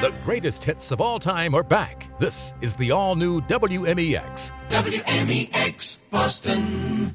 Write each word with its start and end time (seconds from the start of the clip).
The 0.00 0.14
greatest 0.24 0.64
hits 0.64 0.92
of 0.92 1.02
all 1.02 1.20
time 1.20 1.54
are 1.54 1.62
back. 1.62 2.08
This 2.18 2.54
is 2.62 2.74
the 2.74 2.90
all 2.90 3.14
new 3.14 3.42
WMEX. 3.42 4.50
WMEX 4.70 5.98
Boston. 6.08 7.14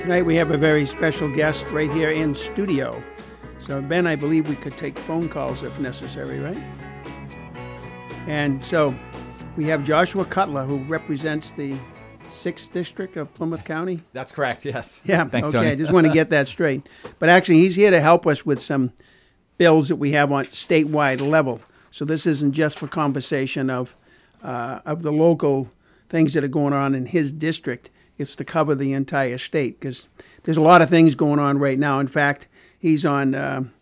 Tonight 0.00 0.24
we 0.24 0.36
have 0.36 0.52
a 0.52 0.56
very 0.56 0.86
special 0.86 1.28
guest 1.28 1.66
right 1.70 1.90
here 1.90 2.10
in 2.10 2.34
studio. 2.34 3.02
So, 3.58 3.82
Ben, 3.82 4.06
I 4.06 4.14
believe 4.14 4.48
we 4.48 4.54
could 4.54 4.76
take 4.76 4.96
phone 4.98 5.28
calls 5.28 5.62
if 5.62 5.78
necessary, 5.80 6.38
right? 6.38 6.56
And 8.28 8.64
so 8.64 8.94
we 9.56 9.64
have 9.64 9.84
Joshua 9.84 10.24
Cutler, 10.24 10.62
who 10.62 10.78
represents 10.84 11.50
the 11.50 11.76
6th 12.28 12.70
District 12.70 13.16
of 13.16 13.34
Plymouth 13.34 13.64
County. 13.64 14.00
That's 14.12 14.30
correct, 14.30 14.64
yes. 14.64 15.00
Yeah, 15.04 15.24
Thanks, 15.28 15.54
okay. 15.54 15.72
I 15.72 15.74
just 15.74 15.92
want 15.92 16.06
to 16.06 16.12
get 16.12 16.30
that 16.30 16.46
straight. 16.46 16.88
But 17.18 17.28
actually, 17.28 17.58
he's 17.58 17.74
here 17.74 17.90
to 17.90 18.00
help 18.00 18.26
us 18.26 18.46
with 18.46 18.60
some 18.60 18.92
bills 19.58 19.88
that 19.88 19.96
we 19.96 20.12
have 20.12 20.30
on 20.30 20.44
statewide 20.44 21.20
level. 21.20 21.60
So 21.90 22.04
this 22.04 22.24
isn't 22.24 22.52
just 22.52 22.78
for 22.78 22.86
conversation 22.86 23.68
of 23.68 23.96
uh, 24.42 24.80
of 24.86 25.02
the 25.02 25.10
local 25.10 25.68
things 26.08 26.34
that 26.34 26.44
are 26.44 26.48
going 26.48 26.72
on 26.72 26.94
in 26.94 27.06
his 27.06 27.32
district. 27.32 27.90
It's 28.18 28.34
to 28.36 28.44
cover 28.44 28.74
the 28.74 28.92
entire 28.92 29.38
state 29.38 29.78
because 29.80 30.08
there's 30.42 30.56
a 30.56 30.62
lot 30.62 30.82
of 30.82 30.90
things 30.90 31.14
going 31.14 31.38
on 31.38 31.58
right 31.58 31.78
now. 31.78 32.00
In 32.00 32.08
fact, 32.08 32.48
he's 32.78 33.04
on, 33.06 33.34
um 33.34 33.72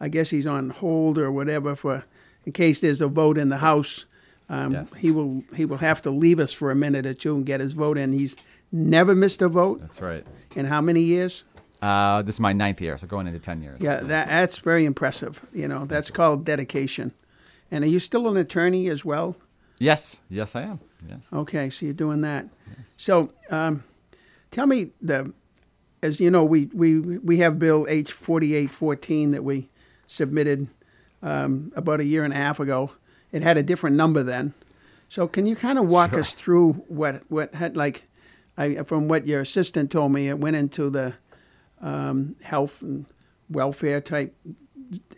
I 0.00 0.08
guess 0.08 0.30
he's 0.30 0.46
on 0.46 0.70
hold 0.70 1.18
or 1.18 1.30
whatever 1.30 1.74
for 1.76 2.02
in 2.46 2.52
case 2.52 2.80
there's 2.80 3.00
a 3.02 3.08
vote 3.08 3.36
in 3.36 3.48
the 3.50 3.58
House. 3.58 4.06
Um, 4.48 4.72
Yes. 4.72 4.94
He 4.96 5.10
will 5.10 5.42
he 5.54 5.64
will 5.64 5.78
have 5.78 6.00
to 6.02 6.10
leave 6.10 6.40
us 6.40 6.52
for 6.52 6.70
a 6.70 6.74
minute 6.74 7.04
or 7.06 7.14
two 7.14 7.36
and 7.36 7.44
get 7.46 7.60
his 7.60 7.72
vote 7.74 7.98
in. 7.98 8.12
He's 8.12 8.36
never 8.72 9.14
missed 9.14 9.42
a 9.42 9.48
vote 9.48 9.80
That's 9.80 10.00
right. 10.00 10.24
in 10.56 10.66
how 10.66 10.80
many 10.80 11.00
years? 11.02 11.44
Uh, 11.82 12.20
this 12.22 12.36
is 12.36 12.40
my 12.40 12.52
ninth 12.52 12.80
year, 12.80 12.98
so 12.98 13.06
going 13.06 13.26
into 13.26 13.38
10 13.40 13.62
years. 13.62 13.80
Yeah, 13.80 14.00
that, 14.00 14.28
that's 14.28 14.58
very 14.58 14.84
impressive. 14.84 15.40
You 15.52 15.66
know, 15.66 15.86
that's 15.86 16.10
called 16.10 16.44
dedication. 16.44 17.12
And 17.70 17.84
are 17.84 17.86
you 17.88 17.98
still 18.00 18.28
an 18.28 18.36
attorney 18.36 18.88
as 18.88 19.02
well? 19.04 19.34
Yes, 19.78 20.20
yes, 20.28 20.54
I 20.54 20.62
am. 20.62 20.80
Yes. 21.08 21.32
Okay, 21.32 21.70
so 21.70 21.86
you're 21.86 21.92
doing 21.94 22.20
that. 22.22 22.48
So, 22.96 23.28
um, 23.50 23.84
tell 24.50 24.66
me 24.66 24.90
the, 25.00 25.32
as 26.02 26.20
you 26.20 26.30
know, 26.30 26.44
we 26.44 26.66
we 26.74 26.98
we 27.00 27.38
have 27.38 27.58
Bill 27.58 27.86
H 27.88 28.12
forty 28.12 28.54
eight 28.54 28.70
fourteen 28.70 29.30
that 29.30 29.44
we 29.44 29.68
submitted 30.06 30.68
um, 31.22 31.72
about 31.76 32.00
a 32.00 32.04
year 32.04 32.24
and 32.24 32.32
a 32.32 32.36
half 32.36 32.60
ago. 32.60 32.92
It 33.32 33.42
had 33.42 33.56
a 33.56 33.62
different 33.62 33.96
number 33.96 34.22
then. 34.22 34.54
So, 35.08 35.26
can 35.26 35.46
you 35.46 35.56
kind 35.56 35.78
of 35.78 35.88
walk 35.88 36.12
us 36.14 36.34
through 36.34 36.74
what 36.88 37.22
what 37.30 37.54
had 37.54 37.76
like, 37.76 38.04
I 38.56 38.82
from 38.84 39.08
what 39.08 39.26
your 39.26 39.40
assistant 39.40 39.90
told 39.90 40.12
me, 40.12 40.28
it 40.28 40.38
went 40.38 40.56
into 40.56 40.90
the 40.90 41.14
um, 41.80 42.36
health 42.42 42.82
and 42.82 43.06
welfare 43.48 44.00
type 44.00 44.34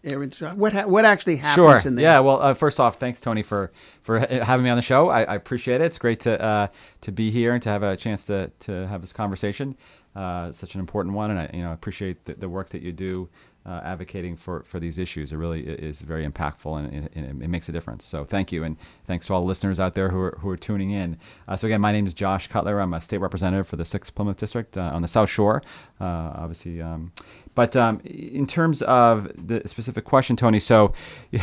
areas. 0.05 0.41
What 0.41 0.73
ha- 0.73 0.87
what 0.87 1.05
actually 1.05 1.37
happens 1.37 1.55
Sure. 1.55 1.81
in 1.89 1.95
there? 1.95 2.05
Yeah. 2.05 2.21
Well, 2.21 2.41
uh, 2.41 2.55
first 2.55 2.81
off, 2.81 2.97
thanks 2.97 3.21
Tony 3.21 3.43
for 3.43 3.71
for 4.03 4.19
having 4.21 4.65
me 4.65 4.71
on 4.71 4.77
the 4.77 4.83
show. 4.83 5.09
I, 5.09 5.23
I 5.23 5.35
appreciate 5.35 5.81
it. 5.81 5.85
It's 5.85 5.99
great 5.99 6.21
to 6.21 6.41
uh, 6.43 6.67
to 7.03 7.13
be 7.13 7.31
here 7.31 7.55
and 7.55 7.63
to 7.63 7.69
have 7.71 7.83
a 7.83 7.97
chance 7.97 8.25
to 8.27 8.51
to 8.61 8.87
have 8.89 9.01
this 9.01 9.13
conversation. 9.13 9.77
Uh, 10.15 10.53
such 10.53 10.75
an 10.75 10.81
important 10.81 11.15
one, 11.15 11.31
and 11.31 11.41
I 11.41 11.51
you 11.55 11.63
know 11.63 11.73
appreciate 11.73 12.25
the, 12.27 12.35
the 12.35 12.49
work 12.49 12.71
that 12.71 12.83
you 12.83 12.93
do. 12.93 13.29
Uh, 13.65 13.81
advocating 13.85 14.37
for, 14.37 14.65
for 14.65 14.81
these 14.81 14.99
issues, 14.99 15.31
it 15.33 15.37
really 15.37 15.61
is 15.65 16.03
very 16.03 16.27
impactful 16.27 16.81
and 16.81 17.05
it, 17.07 17.13
and 17.15 17.41
it 17.45 17.47
makes 17.49 17.69
a 17.69 17.73
difference. 17.73 18.05
So 18.05 18.25
thank 18.25 18.51
you, 18.51 18.65
and 18.65 18.77
thanks 19.05 19.27
to 19.27 19.35
all 19.35 19.41
the 19.41 19.47
listeners 19.47 19.79
out 19.79 19.95
there 19.95 20.09
who 20.09 20.19
are, 20.19 20.37
who 20.41 20.49
are 20.51 20.57
tuning 20.57 20.91
in. 20.91 21.17
Uh, 21.47 21.55
so 21.55 21.69
again, 21.69 21.81
my 21.81 21.93
name 21.93 22.05
is 22.05 22.13
Josh 22.13 22.49
Cutler. 22.49 22.81
I'm 22.81 22.93
a 22.93 23.01
state 23.01 23.19
representative 23.19 23.69
for 23.69 23.77
the 23.77 23.85
Sixth 23.85 24.17
Plymouth 24.17 24.37
District 24.37 24.77
uh, 24.77 24.91
on 24.93 25.01
the 25.03 25.07
South 25.07 25.31
Shore. 25.31 25.63
Uh, 26.01 26.33
obviously, 26.35 26.83
um, 26.83 27.13
but 27.55 27.77
um, 27.77 28.01
in 28.05 28.47
terms 28.47 28.83
of 28.83 29.31
the 29.47 29.67
specific 29.67 30.05
question, 30.05 30.37
Tony, 30.37 30.59
so 30.59 30.93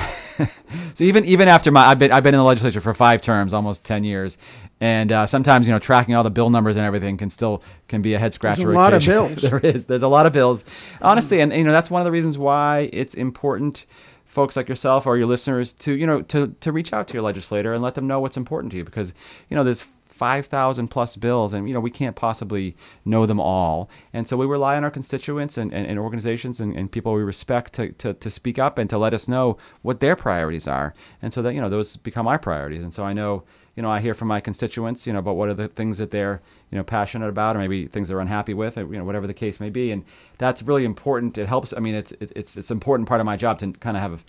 so 0.93 1.03
even 1.03 1.23
even 1.25 1.47
after 1.47 1.71
my 1.71 1.85
I've 1.85 1.99
been 1.99 2.11
I've 2.11 2.23
been 2.23 2.33
in 2.33 2.39
the 2.39 2.45
legislature 2.45 2.81
for 2.81 2.93
five 2.93 3.21
terms, 3.21 3.53
almost 3.53 3.85
ten 3.85 4.03
years, 4.03 4.37
and 4.81 5.11
uh, 5.11 5.27
sometimes 5.27 5.67
you 5.67 5.73
know 5.73 5.79
tracking 5.79 6.15
all 6.15 6.23
the 6.23 6.31
bill 6.31 6.49
numbers 6.49 6.75
and 6.75 6.85
everything 6.85 7.17
can 7.17 7.29
still 7.29 7.61
can 7.87 8.01
be 8.01 8.13
a 8.13 8.19
head 8.19 8.33
scratcher. 8.33 8.63
There's 8.63 8.73
a 8.73 8.77
lot 8.77 8.93
of 8.93 9.05
bills. 9.05 9.35
there 9.49 9.59
is. 9.59 9.85
There's 9.85 10.03
a 10.03 10.07
lot 10.07 10.25
of 10.25 10.33
bills, 10.33 10.65
honestly, 11.01 11.41
and 11.41 11.53
you 11.53 11.63
know 11.63 11.71
that's 11.71 11.91
one 11.91 12.01
of 12.01 12.05
the 12.05 12.11
reasons 12.11 12.37
why 12.37 12.89
it's 12.91 13.13
important. 13.13 13.85
Folks 14.25 14.55
like 14.55 14.69
yourself 14.69 15.07
or 15.07 15.17
your 15.17 15.25
listeners 15.25 15.73
to 15.73 15.91
you 15.91 16.05
know 16.05 16.21
to 16.23 16.55
to 16.59 16.71
reach 16.71 16.93
out 16.93 17.07
to 17.07 17.13
your 17.15 17.23
legislator 17.23 17.73
and 17.73 17.81
let 17.81 17.95
them 17.95 18.05
know 18.05 18.19
what's 18.19 18.37
important 18.37 18.71
to 18.71 18.77
you 18.77 18.83
because 18.83 19.13
you 19.49 19.57
know 19.57 19.63
there's 19.63 19.87
5,000 20.19 20.89
plus 20.89 21.15
bills, 21.15 21.53
and 21.53 21.65
you 21.65 21.73
know 21.73 21.79
we 21.79 21.89
can't 21.89 22.15
possibly 22.15 22.75
know 23.05 23.25
them 23.25 23.39
all. 23.39 23.89
And 24.11 24.27
so 24.27 24.35
we 24.35 24.45
rely 24.45 24.75
on 24.75 24.83
our 24.83 24.91
constituents 24.91 25.57
and, 25.57 25.73
and, 25.73 25.87
and 25.87 25.97
organizations 25.97 26.59
and, 26.59 26.75
and 26.75 26.91
people 26.91 27.13
we 27.13 27.23
respect 27.23 27.71
to, 27.75 27.93
to, 27.93 28.13
to 28.13 28.29
speak 28.29 28.59
up 28.59 28.77
and 28.77 28.89
to 28.89 28.97
let 28.97 29.13
us 29.13 29.29
know 29.29 29.57
what 29.81 30.01
their 30.01 30.17
priorities 30.17 30.67
are. 30.67 30.93
And 31.21 31.33
so 31.33 31.41
that 31.41 31.55
you 31.55 31.61
know 31.61 31.69
those 31.69 31.95
become 31.95 32.27
our 32.27 32.37
priorities. 32.37 32.83
And 32.83 32.93
so 32.93 33.05
I 33.05 33.13
know 33.13 33.43
you 33.77 33.81
know 33.81 33.89
I 33.89 34.01
hear 34.01 34.13
from 34.13 34.27
my 34.27 34.41
constituents 34.41 35.07
you 35.07 35.13
know 35.13 35.19
about 35.19 35.37
what 35.37 35.47
are 35.47 35.53
the 35.53 35.69
things 35.69 35.99
that 35.99 36.11
they're 36.11 36.41
you 36.69 36.77
know 36.77 36.83
passionate 36.83 37.29
about 37.29 37.55
or 37.55 37.59
maybe 37.59 37.87
things 37.87 38.09
they're 38.09 38.19
unhappy 38.19 38.53
with 38.53 38.77
or, 38.77 38.81
you 38.81 38.97
know 38.97 39.05
whatever 39.05 39.25
the 39.25 39.33
case 39.33 39.61
may 39.61 39.69
be. 39.69 39.89
And 39.89 40.03
that's 40.37 40.61
really 40.61 40.83
important. 40.83 41.37
It 41.37 41.47
helps. 41.47 41.71
I 41.71 41.79
mean 41.79 41.95
it's 41.95 42.11
it's 42.19 42.57
it's 42.57 42.69
an 42.69 42.75
important 42.75 43.07
part 43.07 43.21
of 43.21 43.25
my 43.25 43.37
job 43.37 43.57
to 43.59 43.71
kind 43.71 43.95
of 43.95 44.03
have 44.03 44.25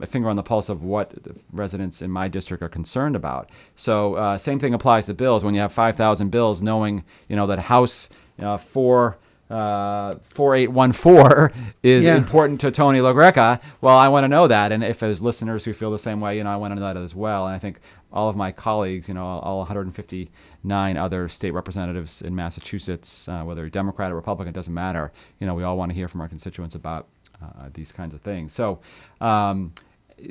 a 0.00 0.06
finger 0.06 0.28
on 0.28 0.36
the 0.36 0.42
pulse 0.42 0.68
of 0.68 0.84
what 0.84 1.10
the 1.22 1.38
residents 1.52 2.00
in 2.02 2.10
my 2.10 2.28
district 2.28 2.62
are 2.62 2.68
concerned 2.68 3.16
about. 3.16 3.50
So 3.76 4.14
uh, 4.14 4.38
same 4.38 4.58
thing 4.58 4.74
applies 4.74 5.06
to 5.06 5.14
bills. 5.14 5.44
When 5.44 5.54
you 5.54 5.60
have 5.60 5.72
5,000 5.72 6.30
bills, 6.30 6.62
knowing 6.62 7.04
you 7.28 7.36
know 7.36 7.46
that 7.48 7.58
House 7.58 8.08
uh, 8.40 8.56
four. 8.56 9.18
Uh, 9.50 10.14
4814 10.32 11.74
is 11.82 12.06
Yeah. 12.06 12.16
important 12.16 12.58
to 12.62 12.70
Tony 12.70 13.00
LaGreca. 13.00 13.60
Well, 13.82 13.98
I 13.98 14.08
want 14.08 14.24
to 14.24 14.28
know 14.28 14.46
that. 14.48 14.72
And 14.72 14.82
if 14.82 14.98
there's 14.98 15.20
listeners 15.20 15.62
who 15.66 15.74
feel 15.74 15.90
the 15.90 15.98
same 15.98 16.22
way, 16.22 16.38
you 16.38 16.44
know, 16.44 16.50
I 16.50 16.56
want 16.56 16.74
to 16.74 16.80
know 16.80 16.86
that 16.94 16.96
as 16.96 17.14
well. 17.14 17.46
And 17.46 17.54
I 17.54 17.58
think 17.58 17.80
all 18.14 18.30
of 18.30 18.36
my 18.36 18.50
colleagues, 18.50 19.08
you 19.08 19.14
know, 19.14 19.26
all 19.26 19.58
159 19.58 20.96
other 20.96 21.28
state 21.28 21.52
representatives 21.52 22.22
in 22.22 22.34
Massachusetts, 22.34 23.28
uh, 23.28 23.42
whether 23.42 23.68
Democrat 23.68 24.10
or 24.12 24.14
Republican, 24.16 24.54
doesn't 24.54 24.72
matter. 24.74 25.12
You 25.38 25.46
know, 25.46 25.54
we 25.54 25.64
all 25.64 25.76
want 25.76 25.90
to 25.90 25.94
hear 25.94 26.08
from 26.08 26.20
our 26.20 26.28
constituents 26.28 26.74
about 26.74 27.08
uh, 27.42 27.68
these 27.72 27.92
kinds 27.92 28.14
of 28.14 28.20
things. 28.20 28.52
So, 28.52 28.80
um, 29.20 29.72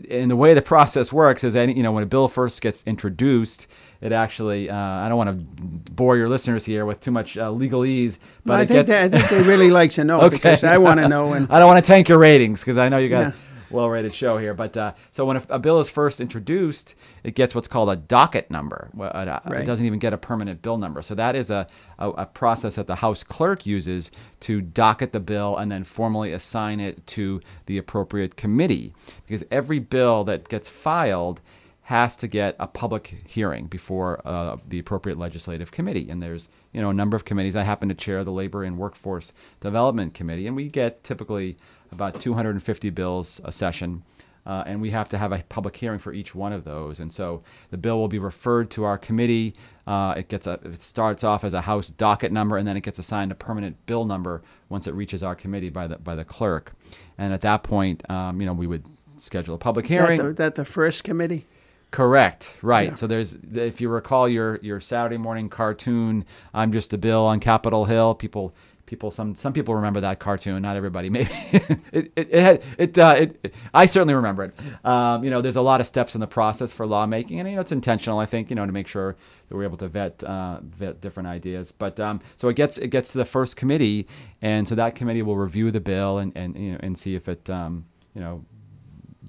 and 0.09 0.31
the 0.31 0.35
way 0.37 0.53
the 0.53 0.61
process 0.61 1.11
works 1.11 1.43
is, 1.43 1.53
any, 1.55 1.73
you 1.73 1.83
know, 1.83 1.91
when 1.91 2.03
a 2.03 2.05
bill 2.07 2.27
first 2.29 2.61
gets 2.61 2.83
introduced, 2.87 3.67
it 3.99 4.13
actually, 4.13 4.69
uh, 4.69 4.79
I 4.79 5.09
don't 5.09 5.17
want 5.17 5.31
to 5.31 5.91
bore 5.93 6.15
your 6.15 6.29
listeners 6.29 6.63
here 6.63 6.85
with 6.85 7.01
too 7.01 7.11
much 7.11 7.37
uh, 7.37 7.49
legalese, 7.49 8.17
but 8.45 8.59
I 8.61 8.65
think 8.65 8.87
get- 8.87 9.11
that, 9.11 9.13
I 9.13 9.21
think 9.27 9.29
they 9.43 9.49
really 9.49 9.69
like 9.69 9.91
to 9.91 10.03
know 10.05 10.29
because 10.29 10.63
I 10.63 10.77
want 10.77 10.99
to 11.01 11.09
know. 11.09 11.33
And 11.33 11.47
I 11.51 11.59
don't 11.59 11.67
want 11.67 11.83
to 11.83 11.87
tank 11.87 12.07
your 12.07 12.19
ratings 12.19 12.61
because 12.61 12.77
I 12.77 12.87
know 12.89 12.99
you 12.99 13.09
got 13.09 13.27
Yeah. 13.27 13.31
Well-rated 13.71 14.13
show 14.13 14.37
here. 14.37 14.53
But 14.53 14.75
uh, 14.77 14.93
so 15.11 15.25
when 15.25 15.37
a, 15.37 15.43
a 15.49 15.59
bill 15.59 15.79
is 15.79 15.89
first 15.89 16.21
introduced, 16.21 16.95
it 17.23 17.35
gets 17.35 17.55
what's 17.55 17.67
called 17.67 17.89
a 17.89 17.95
docket 17.95 18.49
number. 18.51 18.89
Uh, 18.99 19.39
Right. 19.45 19.61
It 19.61 19.65
doesn't 19.65 19.85
even 19.85 19.99
get 19.99 20.13
a 20.13 20.17
permanent 20.17 20.61
bill 20.61 20.77
number. 20.77 21.01
So 21.01 21.15
that 21.15 21.35
is 21.35 21.49
a, 21.49 21.67
a, 21.99 22.09
a 22.09 22.25
process 22.25 22.75
that 22.75 22.87
the 22.87 22.95
House 22.95 23.23
clerk 23.23 23.65
uses 23.65 24.11
to 24.41 24.61
docket 24.61 25.13
the 25.13 25.19
bill 25.19 25.57
and 25.57 25.71
then 25.71 25.83
formally 25.83 26.31
assign 26.31 26.79
it 26.79 27.05
to 27.07 27.39
the 27.65 27.77
appropriate 27.77 28.35
committee. 28.35 28.93
Because 29.25 29.43
every 29.51 29.79
bill 29.79 30.23
that 30.25 30.49
gets 30.49 30.69
filed 30.69 31.41
has 31.83 32.15
to 32.15 32.27
get 32.27 32.55
a 32.57 32.67
public 32.67 33.23
hearing 33.27 33.65
before 33.67 34.21
uh, 34.25 34.55
the 34.65 34.79
appropriate 34.79 35.17
legislative 35.17 35.71
committee. 35.71 36.09
And 36.09 36.21
there's 36.21 36.49
you 36.71 36.81
know 36.81 36.89
a 36.89 36.93
number 36.93 37.17
of 37.17 37.25
committees. 37.25 37.55
I 37.55 37.63
happen 37.63 37.89
to 37.89 37.95
chair 37.95 38.23
the 38.23 38.31
Labor 38.31 38.63
and 38.63 38.77
Workforce 38.77 39.33
Development 39.59 40.13
Committee, 40.13 40.47
and 40.47 40.55
we 40.55 40.69
get 40.69 41.03
typically 41.03 41.57
about 41.91 42.19
250 42.19 42.89
bills 42.91 43.41
a 43.43 43.51
session. 43.51 44.03
Uh, 44.43 44.63
and 44.65 44.81
we 44.81 44.89
have 44.89 45.07
to 45.09 45.17
have 45.17 45.31
a 45.31 45.43
public 45.49 45.77
hearing 45.77 45.99
for 45.99 46.13
each 46.13 46.33
one 46.33 46.51
of 46.51 46.63
those. 46.63 46.99
And 46.99 47.13
so 47.13 47.43
the 47.69 47.77
bill 47.77 47.99
will 47.99 48.07
be 48.07 48.17
referred 48.17 48.71
to 48.71 48.83
our 48.83 48.97
committee. 48.97 49.53
Uh, 49.85 50.15
it 50.17 50.29
gets 50.29 50.47
a, 50.47 50.53
it 50.63 50.81
starts 50.81 51.23
off 51.23 51.43
as 51.43 51.53
a 51.53 51.61
House 51.61 51.89
docket 51.91 52.31
number, 52.31 52.57
and 52.57 52.67
then 52.67 52.75
it 52.75 52.81
gets 52.81 52.97
assigned 52.97 53.31
a 53.31 53.35
permanent 53.35 53.85
bill 53.85 54.03
number 54.03 54.41
once 54.67 54.87
it 54.87 54.93
reaches 54.95 55.21
our 55.21 55.35
committee 55.35 55.69
by 55.69 55.85
the 55.85 55.97
by 55.97 56.15
the 56.15 56.25
clerk. 56.25 56.73
And 57.19 57.33
at 57.33 57.41
that 57.41 57.61
point, 57.61 58.09
um, 58.09 58.41
you 58.41 58.47
know, 58.47 58.53
we 58.53 58.65
would 58.65 58.83
schedule 59.17 59.53
a 59.53 59.59
public 59.59 59.85
is 59.85 59.91
that 59.91 60.09
hearing. 60.09 60.17
the, 60.17 60.33
that 60.33 60.55
the 60.55 60.65
first 60.65 61.03
committee? 61.03 61.45
Correct. 61.91 62.57
Right. 62.61 62.97
So 62.97 63.05
there's, 63.05 63.37
if 63.53 63.81
you 63.81 63.89
recall 63.89 64.29
your 64.29 64.57
your 64.61 64.79
Saturday 64.79 65.17
morning 65.17 65.49
cartoon, 65.49 66.25
I'm 66.53 66.71
just 66.71 66.93
a 66.93 66.97
bill 66.97 67.25
on 67.25 67.41
Capitol 67.41 67.83
Hill. 67.83 68.15
People 68.15 68.55
people 68.91 69.09
some 69.09 69.35
some 69.35 69.53
people 69.53 69.73
remember 69.73 70.01
that 70.01 70.19
cartoon 70.19 70.61
not 70.61 70.75
everybody 70.75 71.09
maybe. 71.17 71.29
It 71.53 72.11
it, 72.15 72.29
it 72.35 72.39
had 72.39 72.63
it, 72.77 72.97
uh, 72.99 73.15
it, 73.17 73.55
i 73.73 73.85
certainly 73.85 74.13
remember 74.13 74.43
it. 74.43 74.85
Um, 74.85 75.23
you 75.23 75.29
know 75.29 75.41
there's 75.41 75.55
a 75.55 75.61
lot 75.61 75.79
of 75.79 75.87
steps 75.87 76.13
in 76.13 76.21
the 76.21 76.27
process 76.27 76.73
for 76.73 76.85
lawmaking 76.85 77.39
and 77.39 77.49
you 77.49 77.55
know 77.55 77.61
it's 77.61 77.71
intentional 77.71 78.19
i 78.19 78.25
think 78.25 78.49
you 78.49 78.55
know 78.55 78.65
to 78.65 78.71
make 78.73 78.87
sure 78.87 79.15
that 79.47 79.55
we're 79.55 79.63
able 79.63 79.77
to 79.77 79.87
vet 79.87 80.23
uh, 80.23 80.59
vet 80.61 81.01
different 81.01 81.27
ideas. 81.27 81.71
But 81.71 81.99
um, 81.99 82.21
so 82.37 82.47
it 82.49 82.55
gets 82.55 82.77
it 82.77 82.87
gets 82.87 83.11
to 83.13 83.17
the 83.17 83.25
first 83.25 83.57
committee 83.57 84.07
and 84.41 84.67
so 84.67 84.75
that 84.75 84.95
committee 84.95 85.21
will 85.21 85.37
review 85.37 85.71
the 85.71 85.81
bill 85.81 86.17
and 86.19 86.31
and 86.35 86.55
you 86.55 86.71
know 86.73 86.79
and 86.81 86.97
see 86.97 87.15
if 87.15 87.29
it 87.29 87.49
um, 87.49 87.85
you 88.13 88.21
know 88.21 88.45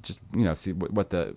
just 0.01 0.21
you 0.35 0.45
know 0.45 0.55
see 0.55 0.73
what, 0.73 1.11
the 1.11 1.35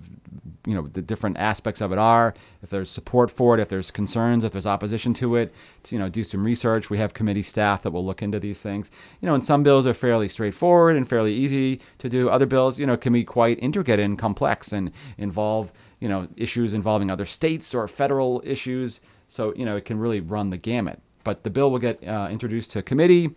you 0.65 0.73
know 0.73 0.83
the 0.83 1.01
different 1.01 1.37
aspects 1.37 1.81
of 1.81 1.91
it 1.91 1.97
are. 1.97 2.33
If 2.63 2.69
there's 2.69 2.89
support 2.89 3.29
for 3.29 3.57
it 3.57 3.61
if 3.61 3.69
there's 3.69 3.91
concerns 3.91 4.43
if 4.43 4.51
there's 4.51 4.65
opposition 4.65 5.13
to 5.15 5.35
it 5.35 5.53
to, 5.83 5.95
you 5.95 5.99
know 5.99 6.09
do 6.09 6.23
some 6.23 6.43
research. 6.43 6.89
We 6.89 6.97
have 6.97 7.13
committee 7.13 7.41
staff 7.41 7.83
that 7.83 7.91
will 7.91 8.05
look 8.05 8.21
into 8.21 8.39
these 8.39 8.61
things. 8.61 8.91
You 9.21 9.27
know 9.27 9.35
and 9.35 9.43
some 9.43 9.63
bills 9.63 9.85
are 9.85 9.93
fairly 9.93 10.29
straightforward 10.29 10.95
and 10.95 11.07
fairly 11.07 11.33
easy 11.33 11.81
to 11.99 12.09
do. 12.09 12.29
Other 12.29 12.45
bills 12.45 12.79
you 12.79 12.85
know 12.85 12.97
can 12.97 13.13
be 13.13 13.23
quite 13.23 13.59
intricate 13.61 13.99
and 13.99 14.17
complex 14.17 14.71
and 14.71 14.91
involve 15.17 15.73
you 15.99 16.07
know 16.07 16.27
issues 16.37 16.73
involving 16.73 17.11
other 17.11 17.25
states 17.25 17.73
or 17.73 17.87
federal 17.87 18.41
issues. 18.45 19.01
So 19.27 19.53
you 19.55 19.65
know 19.65 19.75
it 19.75 19.85
can 19.85 19.99
really 19.99 20.21
run 20.21 20.49
the 20.49 20.57
gamut. 20.57 21.01
But 21.23 21.43
the 21.43 21.49
bill 21.49 21.71
will 21.71 21.79
get 21.79 22.07
uh, 22.07 22.27
introduced 22.31 22.71
to 22.73 22.83
committee 22.83 23.31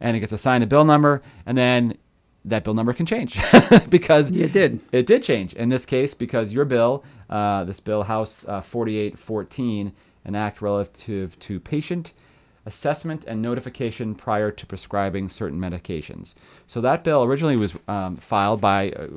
and 0.00 0.16
it 0.16 0.20
gets 0.20 0.32
assigned 0.32 0.62
a 0.62 0.66
bill 0.66 0.84
number 0.84 1.20
and 1.44 1.58
then 1.58 1.96
that 2.44 2.64
bill 2.64 2.74
number 2.74 2.92
can 2.92 3.06
change 3.06 3.38
because 3.90 4.30
It 4.30 4.52
did. 4.52 4.82
It 4.92 5.06
did 5.06 5.22
change 5.22 5.54
in 5.54 5.68
this 5.68 5.86
case 5.86 6.14
because 6.14 6.52
your 6.52 6.64
bill, 6.64 7.04
uh, 7.30 7.64
this 7.64 7.80
bill 7.80 8.02
House 8.02 8.46
uh, 8.48 8.60
4814, 8.60 9.92
an 10.24 10.34
act 10.34 10.62
relative 10.62 11.38
to 11.40 11.60
patient 11.60 12.12
assessment 12.64 13.24
and 13.24 13.42
notification 13.42 14.14
prior 14.14 14.50
to 14.50 14.66
prescribing 14.66 15.28
certain 15.28 15.58
medications. 15.58 16.34
So 16.66 16.80
that 16.82 17.02
bill 17.02 17.24
originally 17.24 17.56
was 17.56 17.76
um, 17.88 18.16
filed 18.16 18.60
by 18.60 18.92
a, 18.96 19.08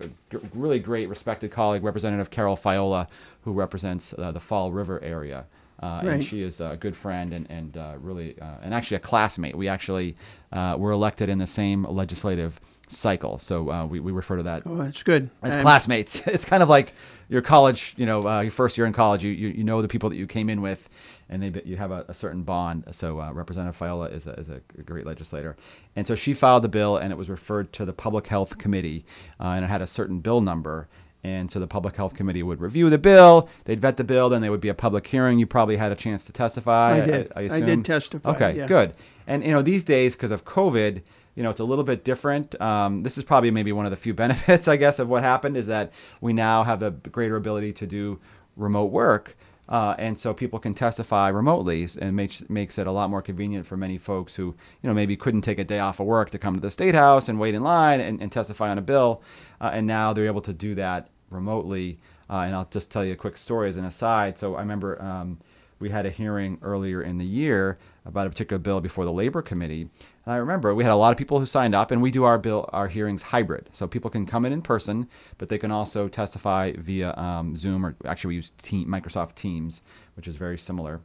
a 0.00 0.38
really 0.54 0.78
great 0.78 1.08
respected 1.08 1.50
colleague, 1.50 1.84
Representative 1.84 2.30
Carole 2.30 2.56
Fiola, 2.56 3.08
who 3.42 3.52
represents 3.52 4.14
uh, 4.14 4.32
the 4.32 4.40
Fall 4.40 4.72
River 4.72 5.02
area. 5.02 5.46
Uh, 5.80 6.00
Right. 6.04 6.14
And 6.14 6.24
she 6.24 6.42
is 6.42 6.60
a 6.60 6.76
good 6.78 6.96
friend 6.96 7.32
and, 7.32 7.50
and 7.50 7.76
uh, 7.76 7.94
really, 7.98 8.38
uh, 8.40 8.56
and 8.62 8.72
actually 8.72 8.96
a 8.98 9.00
classmate. 9.00 9.54
We 9.56 9.68
actually 9.68 10.14
uh, 10.52 10.76
were 10.78 10.92
elected 10.92 11.28
in 11.28 11.38
the 11.38 11.46
same 11.46 11.84
legislative 11.84 12.60
cycle. 12.88 13.38
So 13.38 13.70
uh, 13.70 13.86
we, 13.86 13.98
we 14.00 14.12
refer 14.12 14.36
to 14.36 14.42
that 14.44 14.62
Oh, 14.66 14.76
that's 14.76 15.02
good. 15.02 15.30
as 15.42 15.56
classmates. 15.56 16.26
It's 16.34 16.44
kind 16.44 16.62
of 16.62 16.68
like 16.68 16.94
your 17.28 17.42
college, 17.42 17.94
you 17.96 18.06
know, 18.06 18.26
uh, 18.28 18.40
your 18.42 18.50
first 18.52 18.78
year 18.78 18.86
in 18.86 18.92
college, 18.92 19.24
you, 19.24 19.32
you, 19.32 19.48
you 19.48 19.64
know 19.64 19.82
the 19.82 19.88
people 19.88 20.10
that 20.10 20.16
you 20.16 20.26
came 20.26 20.48
in 20.48 20.60
with, 20.62 20.88
and 21.28 21.42
they, 21.42 21.62
you 21.64 21.76
have 21.76 21.90
a, 21.90 22.04
a 22.08 22.14
certain 22.14 22.42
bond. 22.44 22.84
So 22.92 23.20
uh, 23.20 23.32
Representative 23.32 23.76
Fiola 23.76 24.12
is 24.12 24.26
a, 24.26 24.32
is 24.34 24.48
a 24.50 24.60
great 24.84 25.06
legislator. 25.06 25.56
And 25.96 26.06
so 26.06 26.14
she 26.14 26.34
filed 26.34 26.62
the 26.62 26.68
bill, 26.68 26.96
and 26.98 27.10
it 27.12 27.16
was 27.16 27.28
referred 27.30 27.72
to 27.74 27.84
the 27.84 27.92
Public 27.94 28.26
Health 28.28 28.58
Committee, 28.58 29.04
uh, 29.40 29.54
and 29.56 29.64
it 29.64 29.68
had 29.68 29.82
a 29.82 29.86
certain 29.86 30.20
bill 30.20 30.40
number. 30.40 30.88
And 31.24 31.50
so 31.50 31.58
the 31.58 31.66
Public 31.66 31.96
Health 31.96 32.14
Committee 32.14 32.42
would 32.42 32.60
review 32.60 32.90
the 32.90 32.98
bill, 32.98 33.48
they'd 33.64 33.80
vet 33.80 33.96
the 33.96 34.04
bill, 34.04 34.28
then 34.28 34.42
there 34.42 34.50
would 34.50 34.60
be 34.60 34.68
a 34.68 34.74
public 34.74 35.06
hearing. 35.06 35.38
You 35.38 35.46
probably 35.46 35.78
had 35.78 35.90
a 35.90 35.94
chance 35.94 36.26
to 36.26 36.32
testify. 36.32 37.02
I 37.02 37.06
did. 37.06 37.32
I, 37.34 37.40
I 37.40 37.42
assume. 37.44 37.66
did 37.66 37.84
testify, 37.86 38.30
Okay, 38.32 38.56
yeah. 38.58 38.66
good. 38.66 38.92
And 39.26 39.42
you 39.42 39.50
know, 39.52 39.62
these 39.62 39.84
days 39.84 40.14
because 40.14 40.30
of 40.30 40.44
COVID, 40.44 41.02
you 41.34 41.42
know, 41.42 41.48
it's 41.48 41.60
a 41.60 41.64
little 41.64 41.82
bit 41.82 42.04
different. 42.04 42.60
Um, 42.60 43.02
this 43.02 43.16
is 43.16 43.24
probably 43.24 43.50
maybe 43.50 43.72
one 43.72 43.86
of 43.86 43.90
the 43.90 43.96
few 43.96 44.12
benefits, 44.24 44.68
I 44.68 44.76
guess, 44.76 44.98
of 44.98 45.08
what 45.08 45.22
happened 45.22 45.56
is 45.56 45.66
that 45.68 45.92
we 46.20 46.34
now 46.34 46.62
have 46.62 46.82
a 46.82 46.90
greater 46.90 47.36
ability 47.36 47.72
to 47.72 47.86
do 47.86 48.20
remote 48.56 48.92
work. 48.92 49.34
Uh, 49.66 49.94
and 49.98 50.18
so 50.18 50.34
people 50.34 50.58
can 50.58 50.74
testify 50.74 51.30
remotely, 51.30 51.88
and 51.98 52.14
makes 52.14 52.46
makes 52.50 52.76
it 52.76 52.86
a 52.86 52.90
lot 52.90 53.08
more 53.08 53.22
convenient 53.22 53.64
for 53.64 53.78
many 53.78 53.96
folks 53.96 54.36
who, 54.36 54.54
you 54.82 54.88
know, 54.88 54.92
maybe 54.92 55.16
couldn't 55.16 55.40
take 55.40 55.58
a 55.58 55.64
day 55.64 55.78
off 55.78 56.00
of 56.00 56.06
work 56.06 56.28
to 56.28 56.38
come 56.38 56.54
to 56.54 56.60
the 56.60 56.70
state 56.70 56.94
house 56.94 57.30
and 57.30 57.40
wait 57.40 57.54
in 57.54 57.62
line 57.62 57.98
and, 57.98 58.20
and 58.20 58.30
testify 58.30 58.68
on 58.68 58.76
a 58.76 58.82
bill, 58.82 59.22
uh, 59.62 59.70
and 59.72 59.86
now 59.86 60.12
they're 60.12 60.26
able 60.26 60.42
to 60.42 60.52
do 60.52 60.74
that 60.74 61.08
remotely. 61.34 61.98
Uh, 62.30 62.44
and 62.46 62.54
I'll 62.54 62.68
just 62.70 62.90
tell 62.90 63.04
you 63.04 63.12
a 63.12 63.16
quick 63.16 63.36
story 63.36 63.68
as 63.68 63.76
an 63.76 63.84
aside. 63.84 64.38
So 64.38 64.54
I 64.54 64.60
remember 64.60 65.00
um, 65.02 65.38
we 65.78 65.90
had 65.90 66.06
a 66.06 66.10
hearing 66.10 66.58
earlier 66.62 67.02
in 67.02 67.18
the 67.18 67.24
year 67.24 67.76
about 68.06 68.26
a 68.26 68.30
particular 68.30 68.58
bill 68.58 68.80
before 68.80 69.04
the 69.04 69.12
labor 69.12 69.42
committee 69.42 69.82
and 69.82 70.34
i 70.34 70.36
remember 70.36 70.74
we 70.74 70.84
had 70.84 70.92
a 70.92 70.96
lot 70.96 71.10
of 71.10 71.18
people 71.18 71.38
who 71.38 71.46
signed 71.46 71.74
up 71.74 71.90
and 71.90 72.00
we 72.00 72.10
do 72.10 72.24
our 72.24 72.38
bill 72.38 72.68
our 72.72 72.88
hearings 72.88 73.22
hybrid 73.22 73.68
so 73.72 73.86
people 73.86 74.10
can 74.10 74.26
come 74.26 74.44
in 74.44 74.52
in 74.52 74.62
person 74.62 75.08
but 75.38 75.48
they 75.48 75.58
can 75.58 75.70
also 75.70 76.08
testify 76.08 76.72
via 76.72 77.14
um, 77.16 77.56
zoom 77.56 77.84
or 77.84 77.96
actually 78.04 78.28
we 78.28 78.34
use 78.36 78.50
team, 78.50 78.88
microsoft 78.88 79.34
teams 79.34 79.82
which 80.16 80.28
is 80.28 80.36
very 80.36 80.58
similar 80.58 81.00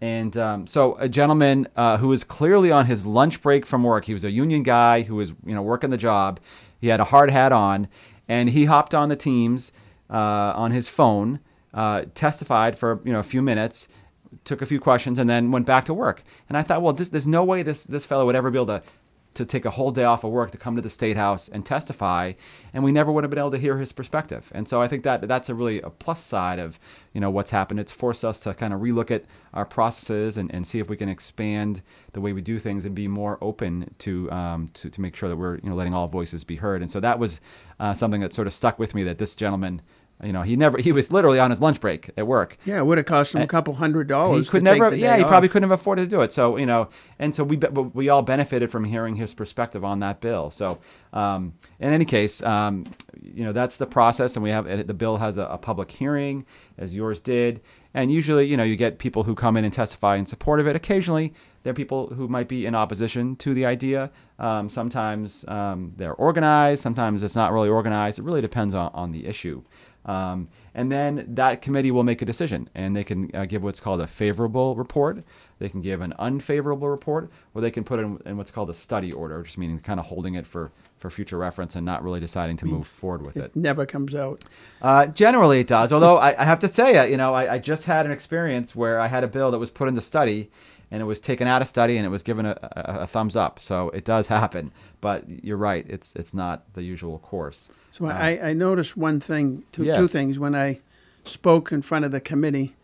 and 0.00 0.36
um, 0.36 0.66
so 0.66 0.96
a 0.98 1.08
gentleman 1.08 1.66
uh, 1.74 1.96
who 1.96 2.08
was 2.08 2.22
clearly 2.22 2.70
on 2.70 2.86
his 2.86 3.06
lunch 3.06 3.40
break 3.42 3.64
from 3.66 3.82
work 3.82 4.04
he 4.04 4.12
was 4.12 4.24
a 4.24 4.30
union 4.30 4.62
guy 4.62 5.02
who 5.02 5.16
was 5.16 5.30
you 5.44 5.54
know 5.54 5.62
working 5.62 5.90
the 5.90 5.96
job 5.96 6.40
he 6.80 6.88
had 6.88 7.00
a 7.00 7.04
hard 7.04 7.30
hat 7.30 7.52
on 7.52 7.88
and 8.28 8.50
he 8.50 8.64
hopped 8.64 8.94
on 8.94 9.08
the 9.08 9.16
teams 9.16 9.72
uh, 10.10 10.52
on 10.56 10.70
his 10.70 10.88
phone 10.88 11.40
uh, 11.74 12.04
testified 12.14 12.76
for 12.76 13.00
you 13.04 13.12
know 13.12 13.20
a 13.20 13.24
few 13.24 13.42
minutes 13.42 13.88
took 14.44 14.62
a 14.62 14.66
few 14.66 14.80
questions 14.80 15.18
and 15.18 15.28
then 15.28 15.50
went 15.50 15.66
back 15.66 15.84
to 15.84 15.94
work. 15.94 16.22
And 16.48 16.56
I 16.56 16.62
thought, 16.62 16.82
well, 16.82 16.92
this, 16.92 17.08
there's 17.08 17.26
no 17.26 17.44
way 17.44 17.62
this 17.62 17.84
this 17.84 18.04
fellow 18.04 18.26
would 18.26 18.36
ever 18.36 18.50
be 18.50 18.58
able 18.58 18.66
to 18.66 18.82
to 19.36 19.44
take 19.44 19.64
a 19.64 19.70
whole 19.70 19.90
day 19.90 20.04
off 20.04 20.24
of 20.24 20.30
work 20.30 20.50
to 20.50 20.58
come 20.58 20.76
to 20.76 20.82
the 20.82 20.90
state 20.90 21.16
house 21.16 21.48
and 21.48 21.64
testify, 21.64 22.32
and 22.72 22.82
we 22.82 22.92
never 22.92 23.12
would 23.12 23.24
have 23.24 23.30
been 23.30 23.38
able 23.38 23.50
to 23.50 23.58
hear 23.58 23.78
his 23.78 23.92
perspective. 23.92 24.50
And 24.54 24.68
so 24.68 24.82
I 24.82 24.88
think 24.88 25.04
that 25.04 25.28
that's 25.28 25.48
a 25.48 25.54
really 25.54 25.80
a 25.80 25.90
plus 25.90 26.22
side 26.22 26.58
of 26.58 26.78
you 27.12 27.20
know 27.20 27.30
what's 27.30 27.50
happened. 27.50 27.80
It's 27.80 27.92
forced 27.92 28.24
us 28.24 28.40
to 28.40 28.54
kind 28.54 28.72
of 28.74 28.80
relook 28.80 29.10
at 29.10 29.24
our 29.54 29.64
processes 29.64 30.36
and, 30.36 30.52
and 30.52 30.66
see 30.66 30.78
if 30.78 30.88
we 30.88 30.96
can 30.96 31.08
expand 31.08 31.82
the 32.12 32.20
way 32.20 32.32
we 32.32 32.40
do 32.40 32.58
things 32.58 32.84
and 32.84 32.94
be 32.94 33.08
more 33.08 33.38
open 33.40 33.94
to 33.98 34.30
um, 34.32 34.68
to, 34.74 34.90
to 34.90 35.00
make 35.00 35.14
sure 35.16 35.28
that 35.28 35.36
we're 35.36 35.56
you 35.56 35.68
know 35.68 35.74
letting 35.74 35.94
all 35.94 36.08
voices 36.08 36.44
be 36.44 36.56
heard. 36.56 36.82
And 36.82 36.90
so 36.90 37.00
that 37.00 37.18
was 37.18 37.40
uh, 37.78 37.94
something 37.94 38.20
that 38.22 38.32
sort 38.32 38.46
of 38.46 38.52
stuck 38.52 38.78
with 38.78 38.94
me 38.94 39.04
that 39.04 39.18
this 39.18 39.36
gentleman. 39.36 39.82
You 40.22 40.32
know, 40.32 40.42
he 40.42 40.56
never. 40.56 40.78
He 40.78 40.92
was 40.92 41.12
literally 41.12 41.38
on 41.38 41.50
his 41.50 41.60
lunch 41.60 41.78
break 41.78 42.10
at 42.16 42.26
work, 42.26 42.56
Yeah, 42.64 42.78
it 42.78 42.86
would 42.86 42.96
have 42.96 43.06
cost 43.06 43.34
him 43.34 43.42
a 43.42 43.46
couple 43.46 43.74
hundred 43.74 44.08
dollars. 44.08 44.46
he 44.46 44.50
could 44.50 44.62
never 44.62 44.94
yeah 44.94 45.16
he 45.18 45.24
probably 45.24 45.48
couldn't 45.48 45.68
have 45.68 45.78
afforded 45.78 46.02
to 46.02 46.08
do 46.08 46.22
it. 46.22 46.32
So 46.32 46.56
you 46.56 46.64
know 46.64 46.88
and 47.18 47.34
so 47.34 47.44
we 47.44 47.58
we 47.92 48.08
all 48.08 48.22
benefited 48.22 48.70
from 48.70 48.84
hearing 48.84 49.16
his 49.16 49.34
perspective 49.34 49.84
on 49.84 50.00
that 50.00 50.20
bill. 50.20 50.50
So 50.50 50.78
um, 51.12 51.52
in 51.80 51.92
any 51.92 52.06
case 52.06 52.42
um, 52.42 52.86
you 53.22 53.44
know 53.44 53.52
that's 53.52 53.76
the 53.76 53.86
process 53.86 54.36
and 54.36 54.42
we 54.42 54.50
have 54.50 54.86
the 54.86 54.94
bill 54.94 55.18
has 55.18 55.36
a, 55.36 55.44
a 55.46 55.58
public 55.58 55.90
hearing 55.90 56.46
as 56.78 56.96
yours 56.96 57.20
did. 57.20 57.60
And 57.92 58.10
usually 58.10 58.46
you 58.46 58.56
know 58.56 58.64
you 58.64 58.76
get 58.76 58.98
people 58.98 59.24
who 59.24 59.34
come 59.34 59.58
in 59.58 59.66
and 59.66 59.72
testify 59.72 60.16
in 60.16 60.24
support 60.24 60.60
of 60.60 60.66
it. 60.66 60.76
Occasionally 60.76 61.34
there 61.62 61.72
are 61.72 61.74
people 61.74 62.06
who 62.08 62.26
might 62.28 62.48
be 62.48 62.64
in 62.64 62.74
opposition 62.74 63.36
to 63.36 63.52
the 63.52 63.66
idea. 63.66 64.10
Um, 64.38 64.70
sometimes 64.70 65.46
um, 65.48 65.92
they're 65.96 66.14
organized 66.14 66.82
sometimes 66.82 67.22
it's 67.22 67.36
not 67.36 67.52
really 67.52 67.68
organized. 67.68 68.18
It 68.18 68.22
really 68.22 68.40
depends 68.40 68.74
on, 68.74 68.90
on 68.94 69.12
the 69.12 69.26
issue 69.26 69.62
um, 70.06 70.48
and 70.74 70.90
then 70.90 71.24
that 71.34 71.62
committee 71.62 71.90
will 71.90 72.04
make 72.04 72.22
a 72.22 72.24
decision, 72.24 72.68
and 72.74 72.94
they 72.96 73.04
can 73.04 73.30
uh, 73.34 73.44
give 73.44 73.62
what's 73.62 73.80
called 73.80 74.00
a 74.00 74.06
favorable 74.06 74.76
report. 74.76 75.24
They 75.58 75.68
can 75.68 75.80
give 75.80 76.00
an 76.00 76.14
unfavorable 76.18 76.88
report, 76.88 77.30
or 77.54 77.60
they 77.60 77.70
can 77.70 77.82
put 77.82 77.98
it 77.98 78.02
in, 78.02 78.20
in 78.24 78.36
what's 78.36 78.50
called 78.50 78.70
a 78.70 78.74
study 78.74 79.12
order, 79.12 79.42
just 79.42 79.58
meaning 79.58 79.80
kind 79.80 79.98
of 79.98 80.06
holding 80.06 80.34
it 80.34 80.46
for, 80.46 80.70
for 80.98 81.10
future 81.10 81.38
reference 81.38 81.76
and 81.76 81.84
not 81.84 82.04
really 82.04 82.20
deciding 82.20 82.56
to 82.58 82.66
move 82.66 82.86
forward 82.86 83.22
with 83.26 83.36
it. 83.36 83.44
It 83.44 83.56
never 83.56 83.84
comes 83.86 84.14
out. 84.14 84.44
Uh, 84.80 85.06
generally, 85.06 85.60
it 85.60 85.66
does. 85.66 85.92
Although 85.92 86.18
I, 86.18 86.40
I 86.40 86.44
have 86.44 86.58
to 86.60 86.68
say, 86.68 86.98
uh, 86.98 87.04
you 87.04 87.16
know, 87.16 87.34
I, 87.34 87.54
I 87.54 87.58
just 87.58 87.86
had 87.86 88.06
an 88.06 88.12
experience 88.12 88.76
where 88.76 89.00
I 89.00 89.08
had 89.08 89.24
a 89.24 89.28
bill 89.28 89.50
that 89.50 89.58
was 89.58 89.70
put 89.70 89.88
into 89.88 90.02
study, 90.02 90.50
and 90.90 91.02
it 91.02 91.04
was 91.04 91.20
taken 91.20 91.46
out 91.46 91.62
of 91.62 91.68
study, 91.68 91.96
and 91.96 92.06
it 92.06 92.10
was 92.10 92.22
given 92.22 92.46
a, 92.46 92.56
a, 92.62 93.00
a 93.00 93.06
thumbs 93.06 93.36
up. 93.36 93.58
So 93.58 93.90
it 93.90 94.04
does 94.04 94.26
happen. 94.26 94.72
But 95.00 95.24
you're 95.44 95.56
right; 95.56 95.84
it's 95.88 96.14
it's 96.16 96.34
not 96.34 96.72
the 96.74 96.82
usual 96.82 97.18
course. 97.18 97.70
So 97.90 98.06
I, 98.06 98.50
I 98.50 98.52
noticed 98.52 98.96
one 98.96 99.20
thing, 99.20 99.64
two, 99.72 99.84
two 99.84 100.06
things. 100.06 100.38
When 100.38 100.54
I 100.54 100.80
spoke 101.24 101.72
in 101.72 101.82
front 101.82 102.04
of 102.04 102.10
the 102.10 102.20
committee, 102.20 102.76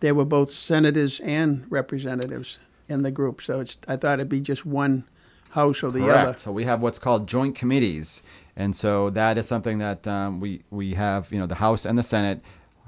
there 0.00 0.14
were 0.14 0.24
both 0.24 0.50
senators 0.50 1.20
and 1.20 1.66
representatives 1.70 2.58
in 2.88 3.02
the 3.02 3.10
group. 3.10 3.42
So 3.42 3.60
it's 3.60 3.76
I 3.88 3.96
thought 3.96 4.18
it'd 4.18 4.28
be 4.28 4.40
just 4.40 4.64
one 4.64 5.04
house 5.50 5.82
or 5.82 5.90
the 5.90 6.00
Correct. 6.00 6.28
other. 6.28 6.38
So 6.38 6.52
we 6.52 6.64
have 6.64 6.80
what's 6.80 6.98
called 6.98 7.26
joint 7.26 7.54
committees, 7.54 8.22
and 8.56 8.74
so 8.74 9.10
that 9.10 9.38
is 9.38 9.46
something 9.46 9.78
that 9.78 10.06
um, 10.08 10.40
we 10.40 10.62
we 10.70 10.94
have. 10.94 11.32
You 11.32 11.38
know, 11.38 11.46
the 11.46 11.56
House 11.56 11.84
and 11.84 11.98
the 11.98 12.02
Senate 12.02 12.40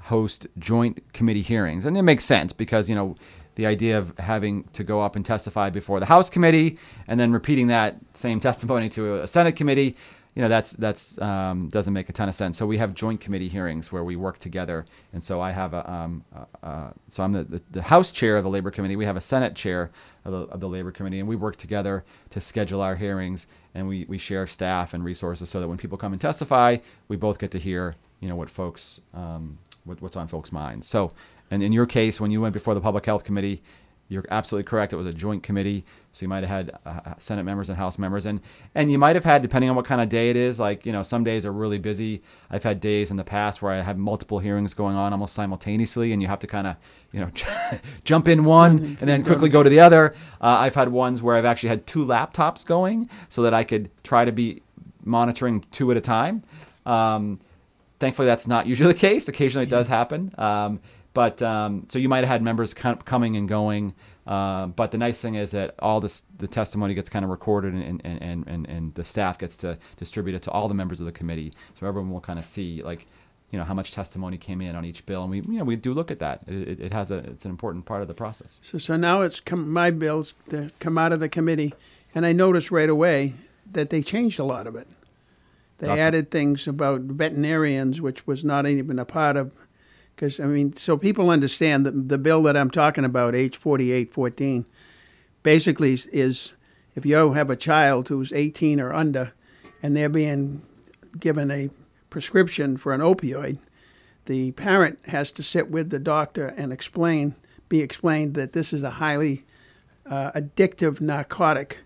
host 0.03 0.47
joint 0.59 1.01
committee 1.13 1.41
hearings, 1.41 1.85
and 1.85 1.97
it 1.97 2.03
makes 2.03 2.25
sense 2.25 2.53
because 2.53 2.89
you 2.89 2.95
know 2.95 3.15
the 3.55 3.65
idea 3.65 3.97
of 3.97 4.17
having 4.17 4.63
to 4.73 4.83
go 4.83 5.01
up 5.01 5.15
and 5.15 5.25
testify 5.25 5.69
before 5.69 5.99
the 5.99 6.05
House 6.05 6.29
committee 6.29 6.77
and 7.07 7.19
then 7.19 7.31
repeating 7.31 7.67
that 7.67 7.97
same 8.13 8.39
testimony 8.41 8.89
to 8.89 9.21
a 9.23 9.27
Senate 9.27 9.55
committee. 9.55 9.95
You 10.35 10.41
know 10.41 10.49
that's 10.49 10.73
that's 10.73 11.19
um, 11.21 11.69
doesn't 11.69 11.93
make 11.93 12.09
a 12.09 12.11
ton 12.11 12.27
of 12.27 12.35
sense. 12.35 12.57
So 12.57 12.67
we 12.67 12.77
have 12.77 12.93
joint 12.93 13.21
committee 13.21 13.47
hearings 13.47 13.93
where 13.93 14.03
we 14.03 14.17
work 14.17 14.37
together, 14.37 14.85
and 15.13 15.23
so 15.23 15.39
I 15.39 15.51
have 15.51 15.73
a 15.73 15.89
um, 15.89 16.25
so 17.07 17.23
I'm 17.23 17.31
the, 17.31 17.45
the, 17.45 17.61
the 17.71 17.81
House 17.83 18.11
chair 18.11 18.35
of 18.35 18.43
the 18.43 18.49
Labor 18.49 18.69
Committee. 18.69 18.97
We 18.97 19.05
have 19.05 19.15
a 19.15 19.21
Senate 19.21 19.55
chair 19.55 19.91
of 20.25 20.33
the, 20.33 20.39
of 20.53 20.59
the 20.59 20.67
Labor 20.67 20.91
Committee, 20.91 21.21
and 21.21 21.29
we 21.29 21.37
work 21.37 21.55
together 21.55 22.03
to 22.31 22.41
schedule 22.41 22.81
our 22.81 22.97
hearings, 22.97 23.47
and 23.73 23.87
we, 23.87 24.03
we 24.09 24.17
share 24.17 24.45
staff 24.45 24.93
and 24.93 25.05
resources 25.05 25.49
so 25.49 25.61
that 25.61 25.69
when 25.69 25.77
people 25.77 25.97
come 25.97 26.11
and 26.11 26.19
testify, 26.19 26.77
we 27.07 27.15
both 27.15 27.39
get 27.39 27.51
to 27.51 27.57
hear 27.57 27.95
you 28.19 28.27
know 28.27 28.35
what 28.35 28.49
folks 28.49 28.99
um, 29.13 29.57
what, 29.85 30.01
what's 30.01 30.15
on 30.15 30.27
folks' 30.27 30.51
minds. 30.51 30.87
So, 30.87 31.11
and 31.51 31.61
in 31.63 31.71
your 31.71 31.85
case, 31.85 32.19
when 32.19 32.31
you 32.31 32.41
went 32.41 32.53
before 32.53 32.73
the 32.73 32.81
Public 32.81 33.05
Health 33.05 33.23
Committee, 33.23 33.61
you're 34.07 34.25
absolutely 34.29 34.67
correct. 34.67 34.93
It 34.93 34.97
was 34.97 35.07
a 35.07 35.13
joint 35.13 35.41
committee, 35.41 35.83
so 36.11 36.23
you 36.23 36.27
might 36.27 36.43
have 36.43 36.49
had 36.49 36.77
uh, 36.85 37.15
Senate 37.17 37.43
members 37.43 37.69
and 37.69 37.77
House 37.77 37.97
members, 37.97 38.27
and 38.27 38.39
and 38.75 38.91
you 38.91 38.99
might 38.99 39.15
have 39.15 39.25
had, 39.25 39.41
depending 39.41 39.69
on 39.69 39.75
what 39.75 39.85
kind 39.85 39.99
of 39.99 40.09
day 40.09 40.29
it 40.29 40.37
is. 40.37 40.59
Like 40.59 40.85
you 40.85 40.91
know, 40.91 41.01
some 41.01 41.23
days 41.23 41.43
are 41.43 41.51
really 41.51 41.79
busy. 41.79 42.21
I've 42.51 42.63
had 42.63 42.79
days 42.79 43.09
in 43.09 43.17
the 43.17 43.23
past 43.23 43.63
where 43.63 43.71
I 43.71 43.81
have 43.81 43.97
multiple 43.97 44.37
hearings 44.37 44.75
going 44.75 44.95
on 44.95 45.11
almost 45.11 45.33
simultaneously, 45.33 46.13
and 46.13 46.21
you 46.21 46.27
have 46.27 46.39
to 46.39 46.47
kind 46.47 46.67
of 46.67 46.75
you 47.11 47.19
know 47.19 47.31
jump 48.03 48.27
in 48.27 48.43
one 48.43 48.97
and 48.99 49.09
then 49.09 49.23
quickly 49.23 49.49
go 49.49 49.63
to 49.63 49.69
the 49.69 49.79
other. 49.79 50.13
Uh, 50.39 50.57
I've 50.59 50.75
had 50.75 50.89
ones 50.89 51.23
where 51.23 51.35
I've 51.35 51.45
actually 51.45 51.69
had 51.69 51.87
two 51.87 52.05
laptops 52.05 52.65
going 52.65 53.09
so 53.29 53.41
that 53.41 53.55
I 53.55 53.63
could 53.63 53.89
try 54.03 54.23
to 54.23 54.31
be 54.31 54.61
monitoring 55.03 55.61
two 55.71 55.89
at 55.89 55.97
a 55.97 56.01
time. 56.01 56.43
Um, 56.85 57.39
thankfully, 57.99 58.27
that's 58.27 58.47
not 58.47 58.67
usually 58.67 58.93
the 58.93 58.99
case. 58.99 59.27
Occasionally, 59.27 59.65
it 59.65 59.71
does 59.71 59.87
happen. 59.87 60.31
Um, 60.37 60.79
but 61.15 61.41
um, 61.41 61.85
so 61.87 61.97
you 61.97 62.09
might 62.09 62.19
have 62.19 62.27
had 62.27 62.43
members 62.43 62.75
com- 62.75 62.97
coming 62.97 63.35
and 63.35 63.49
going. 63.49 63.95
Uh, 64.27 64.67
but 64.67 64.91
the 64.91 64.97
nice 64.97 65.21
thing 65.21 65.35
is 65.35 65.51
that 65.51 65.73
all 65.79 65.99
this 66.01 66.25
the 66.37 66.47
testimony 66.47 66.93
gets 66.93 67.09
kind 67.09 67.23
of 67.23 67.31
recorded 67.31 67.73
and, 67.73 68.01
and, 68.03 68.21
and, 68.21 68.47
and, 68.47 68.67
and 68.67 68.93
the 68.95 69.03
staff 69.03 69.37
gets 69.37 69.55
to 69.57 69.77
distribute 69.97 70.35
it 70.35 70.41
to 70.41 70.51
all 70.51 70.67
the 70.67 70.73
members 70.73 70.99
of 70.99 71.05
the 71.05 71.11
committee. 71.11 71.53
So 71.79 71.87
everyone 71.87 72.11
will 72.11 72.21
kind 72.21 72.37
of 72.37 72.45
see 72.45 72.83
like 72.83 73.07
you 73.49 73.57
know 73.57 73.63
how 73.63 73.73
much 73.73 73.93
testimony 73.93 74.37
came 74.37 74.59
in 74.61 74.75
on 74.75 74.83
each 74.83 75.05
bill, 75.05 75.21
and 75.21 75.31
we 75.31 75.37
you 75.37 75.59
know 75.59 75.63
we 75.63 75.77
do 75.77 75.93
look 75.93 76.11
at 76.11 76.19
that. 76.19 76.41
It, 76.47 76.79
it 76.81 76.93
has 76.93 77.11
a 77.11 77.19
it's 77.19 77.45
an 77.45 77.51
important 77.51 77.85
part 77.85 78.01
of 78.01 78.09
the 78.09 78.13
process. 78.13 78.59
So, 78.61 78.77
so 78.77 78.97
now 78.97 79.21
it's 79.21 79.39
come, 79.39 79.71
my 79.71 79.91
bills 79.91 80.35
to 80.49 80.69
come 80.79 80.97
out 80.97 81.13
of 81.13 81.21
the 81.21 81.29
committee, 81.29 81.73
and 82.13 82.25
I 82.25 82.33
noticed 82.33 82.71
right 82.71 82.89
away 82.89 83.35
that 83.71 83.89
they 83.89 84.01
changed 84.01 84.39
a 84.39 84.43
lot 84.43 84.67
of 84.67 84.75
it. 84.75 84.87
They 85.77 85.89
added 85.89 86.31
things 86.31 86.67
about 86.67 87.01
veterinarians, 87.01 88.01
which 88.01 88.25
was 88.25 88.45
not 88.45 88.65
even 88.65 88.97
a 88.97 89.05
part 89.05 89.35
of, 89.35 89.53
because 90.15 90.39
I 90.39 90.45
mean, 90.45 90.73
so 90.73 90.97
people 90.97 91.29
understand 91.29 91.85
that 91.85 92.09
the 92.09 92.17
bill 92.17 92.43
that 92.43 92.55
I'm 92.55 92.71
talking 92.71 93.05
about, 93.05 93.35
H 93.35 93.57
4814, 93.57 94.65
basically 95.43 95.93
is- 96.11 96.53
if 96.95 97.05
you 97.05 97.33
have 97.33 97.49
a 97.49 97.55
child 97.57 98.07
who's 98.07 98.31
18 98.31 98.79
or 98.79 98.93
under, 98.93 99.33
and 99.83 99.95
they're 99.95 100.09
being 100.09 100.61
given 101.19 101.51
a 101.51 101.69
prescription 102.09 102.77
for 102.77 102.93
an 102.93 103.01
opioid, 103.01 103.57
the 104.25 104.53
parent 104.53 104.99
has 105.09 105.31
to 105.31 105.43
sit 105.43 105.69
with 105.69 105.89
the 105.89 105.99
doctor 105.99 106.47
and 106.57 106.71
explain, 106.71 107.35
be 107.67 107.81
explained 107.81 108.33
that 108.35 108.53
this 108.53 108.71
is 108.71 108.81
a 108.83 108.91
highly 108.91 109.43
uh, 110.05 110.31
addictive 110.31 111.01
narcotic 111.01 111.79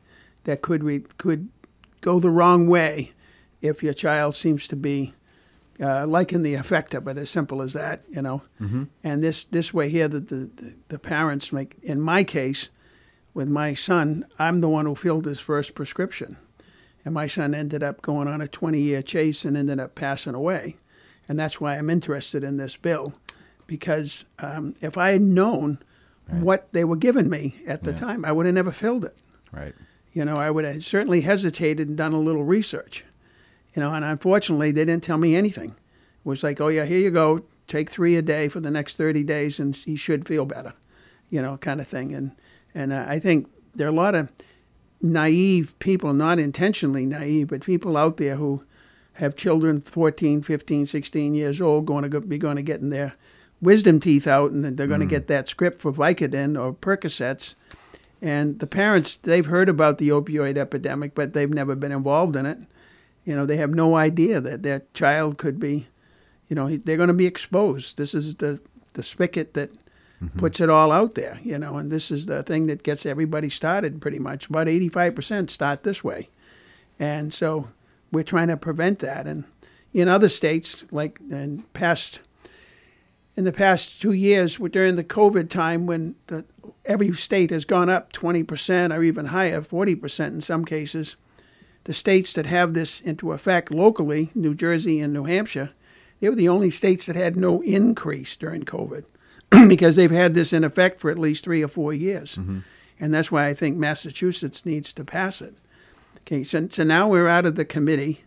that 0.44 0.62
could 0.62 0.84
re- 0.84 1.04
could 1.18 1.50
go 2.02 2.20
the 2.20 2.30
wrong 2.30 2.68
way 2.68 3.12
if 3.62 3.82
your 3.84 3.94
child 3.94 4.36
seems 4.36 4.68
to 4.68 4.76
be 4.76 5.14
uh, 5.82 6.06
liking 6.08 6.42
the 6.42 6.56
effect 6.56 6.94
of 6.94 7.08
it. 7.08 7.18
As 7.18 7.30
simple 7.30 7.62
as 7.62 7.74
that, 7.74 8.02
you 8.10 8.22
know. 8.22 8.42
Mm-hmm. 8.62 8.84
And 9.04 9.24
this 9.24 9.46
this 9.46 9.74
way 9.74 9.90
here, 9.90 10.08
that 10.08 10.30
the, 10.30 10.36
the 10.36 10.76
the 10.90 11.00
parents 11.00 11.54
make. 11.54 11.78
In 11.84 12.02
my 12.02 12.24
case, 12.24 12.70
with 13.34 13.48
my 13.48 13.74
son, 13.74 14.26
I'm 14.38 14.62
the 14.62 14.70
one 14.70 14.86
who 14.86 14.96
filled 14.96 15.26
his 15.26 15.40
first 15.40 15.76
prescription, 15.76 16.38
and 17.06 17.14
my 17.14 17.28
son 17.28 17.54
ended 17.54 17.84
up 17.84 18.02
going 18.02 18.28
on 18.28 18.42
a 18.42 18.48
20 18.48 18.80
year 18.80 19.02
chase 19.02 19.46
and 19.46 19.56
ended 19.56 19.80
up 19.80 19.96
passing 19.96 20.36
away, 20.36 20.76
and 21.28 21.40
that's 21.40 21.62
why 21.62 21.78
I'm 21.78 21.90
interested 21.90 22.44
in 22.44 22.58
this 22.58 22.76
bill, 22.76 23.14
because 23.68 24.28
um, 24.40 24.76
if 24.82 24.98
I 24.98 25.12
had 25.12 25.22
known 25.22 25.80
what 26.32 26.72
they 26.74 26.84
were 26.84 26.96
giving 26.96 27.30
me 27.30 27.56
at 27.66 27.84
the 27.84 27.94
time, 27.94 28.24
I 28.24 28.32
would 28.32 28.46
have 28.46 28.56
never 28.56 28.72
filled 28.72 29.06
it. 29.06 29.16
Right. 29.52 29.74
You 30.12 30.26
know, 30.26 30.34
I 30.34 30.52
would 30.52 30.66
have 30.66 30.84
certainly 30.84 31.22
hesitated 31.22 31.88
and 31.88 31.98
done 31.98 32.14
a 32.14 32.20
little 32.20 32.44
research. 32.44 33.04
You 33.74 33.82
know, 33.82 33.94
and 33.94 34.04
unfortunately, 34.04 34.72
they 34.72 34.86
didn't 34.86 35.04
tell 35.04 35.18
me 35.18 35.36
anything. 35.36 35.70
It 35.70 36.26
was 36.26 36.44
like, 36.44 36.60
oh, 36.60 36.68
yeah, 36.68 36.86
here 36.86 37.00
you 37.00 37.12
go. 37.12 37.44
Take 37.68 37.90
three 37.90 38.16
a 38.16 38.22
day 38.22 38.48
for 38.50 38.60
the 38.60 38.72
next 38.72 38.98
30 38.98 39.24
days, 39.24 39.60
and 39.60 39.76
he 39.76 39.96
should 39.96 40.28
feel 40.28 40.46
better, 40.46 40.74
you 41.30 41.42
know, 41.42 41.58
kind 41.58 41.80
of 41.80 41.88
thing. 41.88 42.14
And, 42.14 42.36
and 42.74 42.92
uh, 42.92 43.06
I 43.08 43.20
think 43.20 43.48
there 43.76 43.88
are 43.88 43.92
a 43.92 43.94
lot 43.94 44.16
of 44.16 44.32
naive 45.02 45.78
people, 45.80 46.14
not 46.14 46.40
intentionally 46.40 47.06
naive, 47.06 47.50
but 47.50 47.64
people 47.64 47.96
out 47.96 48.18
there 48.18 48.36
who 48.36 48.64
have 49.14 49.36
children 49.36 49.82
14, 49.82 50.42
15, 50.42 50.86
16 50.86 51.36
years 51.36 51.62
old 51.62 51.86
going 51.86 52.10
to 52.10 52.22
be 52.22 52.38
going 52.38 52.56
to 52.56 52.62
get 52.62 52.80
in 52.80 52.90
their 52.90 53.14
wisdom 53.62 54.00
teeth 54.00 54.28
out, 54.28 54.52
and 54.52 54.64
they're 54.64 54.88
going 54.88 55.00
to 55.00 55.06
get 55.06 55.28
that 55.28 55.50
script 55.50 55.82
for 55.82 55.92
Vicodin 55.92 56.60
or 56.60 56.74
Percocets. 56.74 57.56
And 58.22 58.60
the 58.60 58.68
parents, 58.68 59.18
they've 59.18 59.46
heard 59.46 59.70
about 59.70 59.98
the 59.98 60.10
opioid 60.10 60.58
epidemic, 60.58 61.16
but 61.16 61.34
they've 61.34 61.50
never 61.50 61.76
been 61.76 61.92
involved 61.92 62.36
in 62.36 62.46
it. 62.46 62.58
You 63.26 63.36
know, 63.36 63.46
they 63.46 63.58
have 63.58 63.72
no 63.72 63.96
idea 63.96 64.42
that 64.42 64.64
their 64.64 64.82
child 64.94 65.38
could 65.38 65.60
be, 65.60 65.88
you 66.48 66.56
know, 66.56 66.70
they're 66.70 66.98
going 66.98 67.08
to 67.08 67.14
be 67.14 67.28
exposed. 67.28 67.98
This 67.98 68.14
is 68.14 68.36
the, 68.36 68.60
the 68.94 69.04
spigot 69.04 69.54
that 69.54 69.72
mm-hmm. 70.22 70.40
puts 70.40 70.60
it 70.60 70.70
all 70.70 70.92
out 70.92 71.16
there, 71.16 71.40
you 71.44 71.58
know, 71.58 71.78
and 71.78 71.92
this 71.92 72.12
is 72.12 72.26
the 72.26 72.44
thing 72.44 72.68
that 72.68 72.84
gets 72.84 73.06
everybody 73.06 73.50
started 73.50 74.02
pretty 74.02 74.20
much. 74.20 74.50
About 74.50 74.68
85% 74.68 75.50
start 75.50 75.84
this 75.84 76.04
way. 76.04 76.28
And 76.98 77.34
so 77.34 77.68
we're 78.12 78.24
trying 78.24 78.48
to 78.48 78.58
prevent 78.58 79.00
that. 79.00 79.28
And 79.28 79.46
in 79.94 80.08
other 80.08 80.30
states, 80.30 80.86
like 80.92 81.20
in 81.30 81.64
past 81.74 82.22
in 83.36 83.46
the 83.46 83.54
past 83.54 84.02
two 84.02 84.12
years 84.12 84.58
during 84.58 84.98
the 84.98 85.04
COVID 85.04 85.50
time 85.50 85.86
when 85.86 86.16
the, 86.28 86.44
every 86.84 87.14
state 87.14 87.52
has 87.52 87.64
gone 87.64 87.90
up 87.90 88.12
20% 88.12 88.94
or 88.94 89.02
even 89.02 89.28
higher, 89.28 89.62
40% 89.62 90.28
in 90.28 90.42
some 90.42 90.66
cases, 90.66 91.16
the 91.86 91.94
states 91.94 92.34
that 92.34 92.46
have 92.46 92.74
this 92.74 93.02
into 93.02 93.32
effect 93.32 93.72
locally, 93.72 94.30
New 94.36 94.54
Jersey 94.54 95.00
and 95.00 95.14
New 95.14 95.24
Hampshire, 95.26 95.72
they 96.20 96.30
were 96.30 96.36
the 96.36 96.50
only 96.50 96.70
states 96.70 97.06
that 97.06 97.16
had 97.16 97.36
no 97.36 97.62
increase 97.62 98.36
during 98.36 98.64
COVID 98.64 99.06
because 99.70 99.96
they've 99.96 100.12
had 100.12 100.34
this 100.34 100.54
in 100.54 100.64
effect 100.64 101.00
for 101.00 101.10
at 101.10 101.18
least 101.18 101.44
three 101.44 101.64
or 101.64 101.68
four 101.68 101.94
years. 101.94 102.36
Mm-hmm. 102.36 102.60
And 103.00 103.14
that's 103.14 103.32
why 103.32 103.48
I 103.48 103.54
think 103.54 103.78
Massachusetts 103.78 104.66
needs 104.66 104.92
to 104.94 105.06
pass 105.06 105.42
it. 105.42 105.56
Okay, 106.22 106.44
so, 106.44 106.68
so 106.68 106.84
now 106.84 107.08
we're 107.08 107.28
out 107.28 107.46
of 107.46 107.56
the 107.56 107.66
committee. 107.66 108.22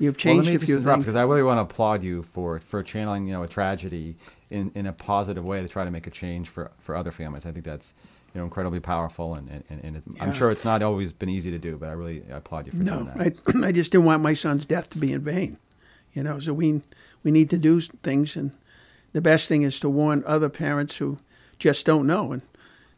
You've 0.00 0.14
Well, 0.14 0.20
changed 0.20 0.46
let 0.46 0.50
me 0.50 0.56
a 0.56 0.58
just 0.58 0.66
few 0.66 0.78
interrupt 0.78 0.96
things. 0.96 1.04
because 1.04 1.16
I 1.16 1.22
really 1.22 1.42
want 1.42 1.58
to 1.58 1.62
applaud 1.62 2.02
you 2.02 2.22
for 2.24 2.58
for 2.58 2.82
channeling 2.82 3.26
you 3.26 3.32
know 3.32 3.44
a 3.44 3.48
tragedy 3.48 4.16
in, 4.50 4.72
in 4.74 4.86
a 4.86 4.92
positive 4.92 5.44
way 5.44 5.62
to 5.62 5.68
try 5.68 5.84
to 5.84 5.90
make 5.90 6.06
a 6.08 6.10
change 6.10 6.48
for, 6.48 6.72
for 6.78 6.96
other 6.96 7.12
families. 7.12 7.46
I 7.46 7.52
think 7.52 7.64
that's 7.64 7.94
you 8.34 8.40
know 8.40 8.44
incredibly 8.44 8.80
powerful 8.80 9.34
and, 9.34 9.48
and, 9.70 9.80
and 9.84 9.96
it, 9.96 10.02
I'm 10.20 10.32
sure 10.32 10.50
it's 10.50 10.64
not 10.64 10.82
always 10.82 11.12
been 11.12 11.28
easy 11.28 11.52
to 11.52 11.58
do, 11.58 11.76
but 11.76 11.88
I 11.88 11.92
really 11.92 12.24
applaud 12.30 12.66
you 12.66 12.72
for 12.72 12.78
No, 12.78 13.04
doing 13.04 13.06
that. 13.16 13.64
I, 13.64 13.66
I 13.68 13.72
just 13.72 13.92
didn't 13.92 14.06
want 14.06 14.22
my 14.22 14.34
son's 14.34 14.66
death 14.66 14.88
to 14.90 14.98
be 14.98 15.12
in 15.12 15.20
vain. 15.20 15.58
You 16.12 16.22
know, 16.22 16.38
so 16.38 16.52
we 16.52 16.82
we 17.22 17.30
need 17.30 17.50
to 17.50 17.58
do 17.58 17.80
things, 17.80 18.36
and 18.36 18.52
the 19.12 19.20
best 19.20 19.48
thing 19.48 19.62
is 19.62 19.80
to 19.80 19.88
warn 19.88 20.22
other 20.26 20.48
parents 20.48 20.98
who 20.98 21.18
just 21.58 21.86
don't 21.86 22.06
know. 22.06 22.32
And 22.32 22.42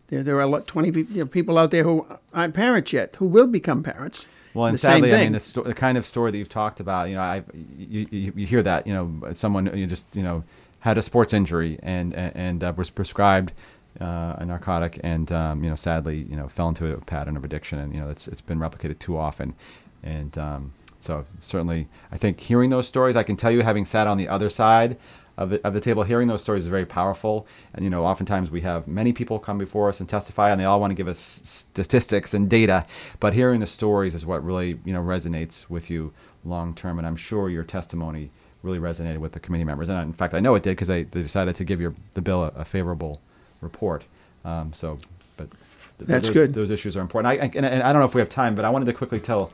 there, 0.08 0.22
there 0.22 0.36
are 0.36 0.42
a 0.42 0.46
lot, 0.46 0.66
twenty 0.66 0.90
pe- 0.90 1.10
you 1.10 1.20
know, 1.20 1.26
people 1.26 1.58
out 1.58 1.70
there 1.70 1.84
who 1.84 2.06
aren't 2.34 2.54
parents 2.54 2.92
yet, 2.92 3.16
who 3.16 3.26
will 3.26 3.46
become 3.46 3.82
parents. 3.82 4.28
Well, 4.52 4.66
and 4.66 4.74
the 4.74 4.78
same 4.78 5.02
sadly, 5.02 5.14
I 5.14 5.24
mean, 5.24 5.32
the, 5.32 5.40
sto- 5.40 5.64
the 5.64 5.74
kind 5.74 5.98
of 5.98 6.06
story 6.06 6.30
that 6.30 6.38
you've 6.38 6.48
talked 6.48 6.80
about, 6.80 7.08
you 7.10 7.14
know, 7.14 7.20
I 7.20 7.42
you, 7.54 8.06
you, 8.10 8.32
you 8.36 8.46
hear 8.46 8.62
that, 8.62 8.86
you 8.86 8.94
know, 8.94 9.32
someone 9.32 9.74
you 9.76 9.86
just 9.86 10.16
you 10.16 10.22
know 10.22 10.44
had 10.80 10.98
a 10.98 11.02
sports 11.02 11.32
injury 11.32 11.78
and 11.82 12.14
and, 12.14 12.36
and 12.36 12.64
uh, 12.64 12.72
was 12.76 12.90
prescribed 12.90 13.52
uh, 14.00 14.36
a 14.38 14.44
narcotic, 14.44 15.00
and 15.02 15.30
um, 15.32 15.62
you 15.64 15.70
know, 15.70 15.76
sadly, 15.76 16.26
you 16.28 16.36
know, 16.36 16.48
fell 16.48 16.68
into 16.68 16.92
a 16.92 17.00
pattern 17.00 17.36
of 17.36 17.44
addiction, 17.44 17.78
and 17.78 17.94
you 17.94 18.00
know, 18.00 18.08
it's 18.08 18.28
it's 18.28 18.40
been 18.40 18.58
replicated 18.58 18.98
too 18.98 19.16
often, 19.16 19.54
and 20.02 20.36
um, 20.38 20.72
so 21.00 21.24
certainly, 21.38 21.88
I 22.10 22.16
think 22.16 22.40
hearing 22.40 22.70
those 22.70 22.88
stories, 22.88 23.16
I 23.16 23.22
can 23.22 23.36
tell 23.36 23.50
you, 23.50 23.62
having 23.62 23.84
sat 23.84 24.06
on 24.06 24.18
the 24.18 24.28
other 24.28 24.50
side. 24.50 24.96
Of, 25.38 25.52
of 25.52 25.74
the 25.74 25.80
table, 25.80 26.02
hearing 26.02 26.28
those 26.28 26.40
stories 26.40 26.62
is 26.62 26.68
very 26.68 26.86
powerful, 26.86 27.46
and 27.74 27.84
you 27.84 27.90
know, 27.90 28.06
oftentimes 28.06 28.50
we 28.50 28.62
have 28.62 28.88
many 28.88 29.12
people 29.12 29.38
come 29.38 29.58
before 29.58 29.90
us 29.90 30.00
and 30.00 30.08
testify, 30.08 30.50
and 30.50 30.58
they 30.58 30.64
all 30.64 30.80
want 30.80 30.92
to 30.92 30.94
give 30.94 31.08
us 31.08 31.18
statistics 31.44 32.32
and 32.32 32.48
data, 32.48 32.86
but 33.20 33.34
hearing 33.34 33.60
the 33.60 33.66
stories 33.66 34.14
is 34.14 34.24
what 34.24 34.42
really 34.42 34.78
you 34.86 34.94
know 34.94 35.02
resonates 35.02 35.68
with 35.68 35.90
you 35.90 36.10
long 36.42 36.74
term, 36.74 36.96
and 36.96 37.06
I'm 37.06 37.16
sure 37.16 37.50
your 37.50 37.64
testimony 37.64 38.30
really 38.62 38.78
resonated 38.78 39.18
with 39.18 39.32
the 39.32 39.40
committee 39.40 39.64
members, 39.64 39.90
and 39.90 40.00
in 40.00 40.14
fact, 40.14 40.32
I 40.32 40.40
know 40.40 40.54
it 40.54 40.62
did 40.62 40.70
because 40.70 40.88
they, 40.88 41.02
they 41.02 41.20
decided 41.20 41.54
to 41.56 41.64
give 41.64 41.82
your 41.82 41.92
the 42.14 42.22
bill 42.22 42.44
a, 42.44 42.48
a 42.56 42.64
favorable 42.64 43.20
report. 43.60 44.04
Um, 44.44 44.72
so, 44.72 44.96
but 45.36 45.50
th- 45.98 46.08
That's 46.08 46.28
those, 46.28 46.34
good. 46.34 46.54
Those 46.54 46.70
issues 46.70 46.96
are 46.96 47.00
important. 47.00 47.32
I, 47.32 47.46
and, 47.46 47.66
and 47.66 47.82
I 47.82 47.92
don't 47.92 48.00
know 48.00 48.06
if 48.06 48.14
we 48.14 48.20
have 48.20 48.28
time, 48.28 48.54
but 48.54 48.64
I 48.64 48.70
wanted 48.70 48.86
to 48.86 48.92
quickly 48.92 49.20
tell 49.20 49.52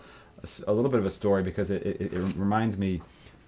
a 0.67 0.73
little 0.73 0.91
bit 0.91 1.01
of 1.01 1.07
a 1.07 1.11
story 1.11 1.43
because 1.43 1.71
it, 1.71 1.87
it, 1.87 2.13
it 2.13 2.19
reminds 2.37 2.77
me 2.77 3.01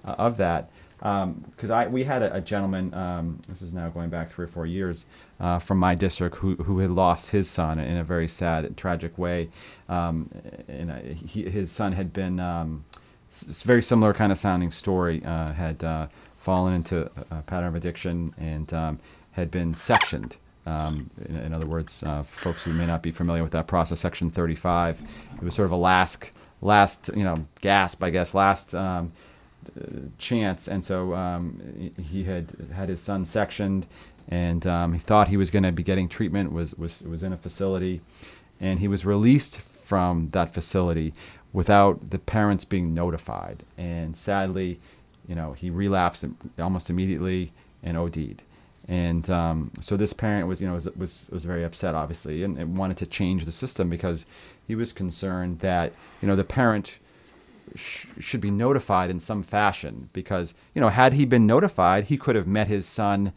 uh, 0.05 0.15
of 0.19 0.37
that. 0.39 0.71
Because 1.01 1.71
I 1.71 1.87
we 1.87 2.05
had 2.05 2.23
a, 2.23 2.37
a 2.37 2.41
gentleman. 2.41 2.95
Um, 2.95 3.39
this 3.49 3.61
is 3.61 3.75
now 3.75 3.91
going 3.91 4.09
back 4.09 4.31
three 4.31 4.45
or 4.45 4.49
four 4.49 4.65
years 4.65 5.05
uh, 5.39 5.59
from 5.59 5.79
my 5.79 5.95
district 5.95 6.37
who 6.37 6.55
who 6.55 6.79
had 6.79 6.91
lost 6.91 7.31
his 7.31 7.51
son 7.51 7.79
in 7.79 7.99
a 7.99 8.05
very 8.05 8.29
sad, 8.29 8.65
and 8.65 8.75
tragic 8.77 9.19
way. 9.19 9.51
Um, 9.89 10.31
and 10.67 10.91
uh, 10.91 11.01
he, 11.27 11.43
his 11.51 11.71
son 11.71 11.93
had 11.93 12.15
been 12.15 12.41
um, 12.41 12.85
s- 13.29 13.63
very 13.65 13.83
similar 13.83 14.15
kind 14.15 14.33
of 14.33 14.39
sounding 14.39 14.71
story. 14.71 15.23
Uh, 15.23 15.53
had 15.53 15.85
uh, 15.85 16.07
fallen 16.39 16.73
into 16.73 17.11
a 17.17 17.39
a 17.39 17.43
pattern 17.43 17.69
of 17.69 17.75
addiction 17.75 18.33
and 18.39 18.73
um, 18.73 18.99
had 19.33 19.51
been 19.51 19.75
sectioned. 19.75 20.37
Um, 20.67 21.11
in, 21.29 21.37
in 21.37 21.53
other 21.55 21.67
words, 21.67 22.03
uh, 22.03 22.23
folks 22.23 22.63
who 22.65 22.73
may 22.73 22.87
not 22.87 23.03
be 23.03 23.11
familiar 23.11 23.43
with 23.43 23.53
that 23.53 23.67
process, 23.67 24.01
Section 24.01 24.31
35, 24.31 25.03
it 25.37 25.43
was 25.43 25.55
sort 25.55 25.67
of 25.67 25.73
a 25.73 25.77
last, 25.77 26.31
last, 26.63 27.11
you 27.15 27.23
know, 27.25 27.47
gasp, 27.61 28.03
I 28.03 28.11
guess, 28.11 28.35
last 28.35 28.75
um, 28.75 29.13
chance. 30.19 30.69
And 30.69 30.85
so 30.85 31.15
um, 31.15 31.61
he- 31.97 32.03
he 32.03 32.25
had 32.25 32.53
had 32.75 32.89
his 32.89 33.01
son 33.03 33.25
sectioned, 33.25 33.87
and 34.29 34.67
um, 34.67 34.93
he 34.93 34.99
thought 34.99 35.29
he 35.29 35.37
was 35.37 35.51
going 35.51 35.65
to 35.65 35.73
be 35.73 35.83
getting 35.83 36.09
treatment. 36.09 36.53
was 36.53 36.75
was 36.75 37.03
was 37.03 37.23
in 37.23 37.33
a 37.33 37.37
facility, 37.37 38.01
and 38.61 38.79
he 38.81 38.89
was 38.89 39.05
released 39.05 39.61
from 39.61 40.29
that 40.31 40.55
facility 40.55 41.13
without 41.53 42.11
the 42.11 42.19
parents 42.19 42.65
being 42.65 42.95
notified. 42.95 43.63
And 43.79 44.17
sadly, 44.17 44.81
you 45.29 45.35
know, 45.35 45.53
he 45.53 45.71
relapsed 45.71 46.25
almost 46.59 46.91
immediately 46.91 47.53
and 47.83 47.97
OD'd. 47.97 48.43
And 48.89 49.29
um, 49.31 49.71
so 49.81 49.97
this 49.97 50.13
parent 50.13 50.47
was, 50.47 50.61
you 50.61 50.67
know, 50.67 50.75
was, 50.75 50.89
was, 50.95 51.29
was 51.33 51.45
very 51.45 51.65
upset, 51.65 51.95
obviously, 51.95 52.43
and, 52.43 52.59
and 52.59 52.77
wanted 52.77 52.99
to 52.99 53.07
change 53.07 53.45
the 53.47 53.53
system 53.53 53.89
because 53.89 54.27
he 54.67 54.75
was 54.75 54.93
concerned 54.93 55.61
that, 55.61 55.93
you 56.21 56.29
know, 56.29 56.37
the 56.37 56.45
parent 56.45 56.99
sh- 57.75 58.07
should 58.21 58.41
be 58.41 58.51
notified 58.51 59.11
in 59.11 59.21
some 59.21 59.43
fashion 59.43 60.11
because, 60.13 60.55
you 60.75 60.81
know, 60.81 60.91
had 60.91 61.15
he 61.15 61.25
been 61.25 61.47
notified, 61.47 62.05
he 62.05 62.19
could 62.19 62.37
have 62.37 62.47
met 62.47 62.69
his 62.69 62.85
son 62.87 63.33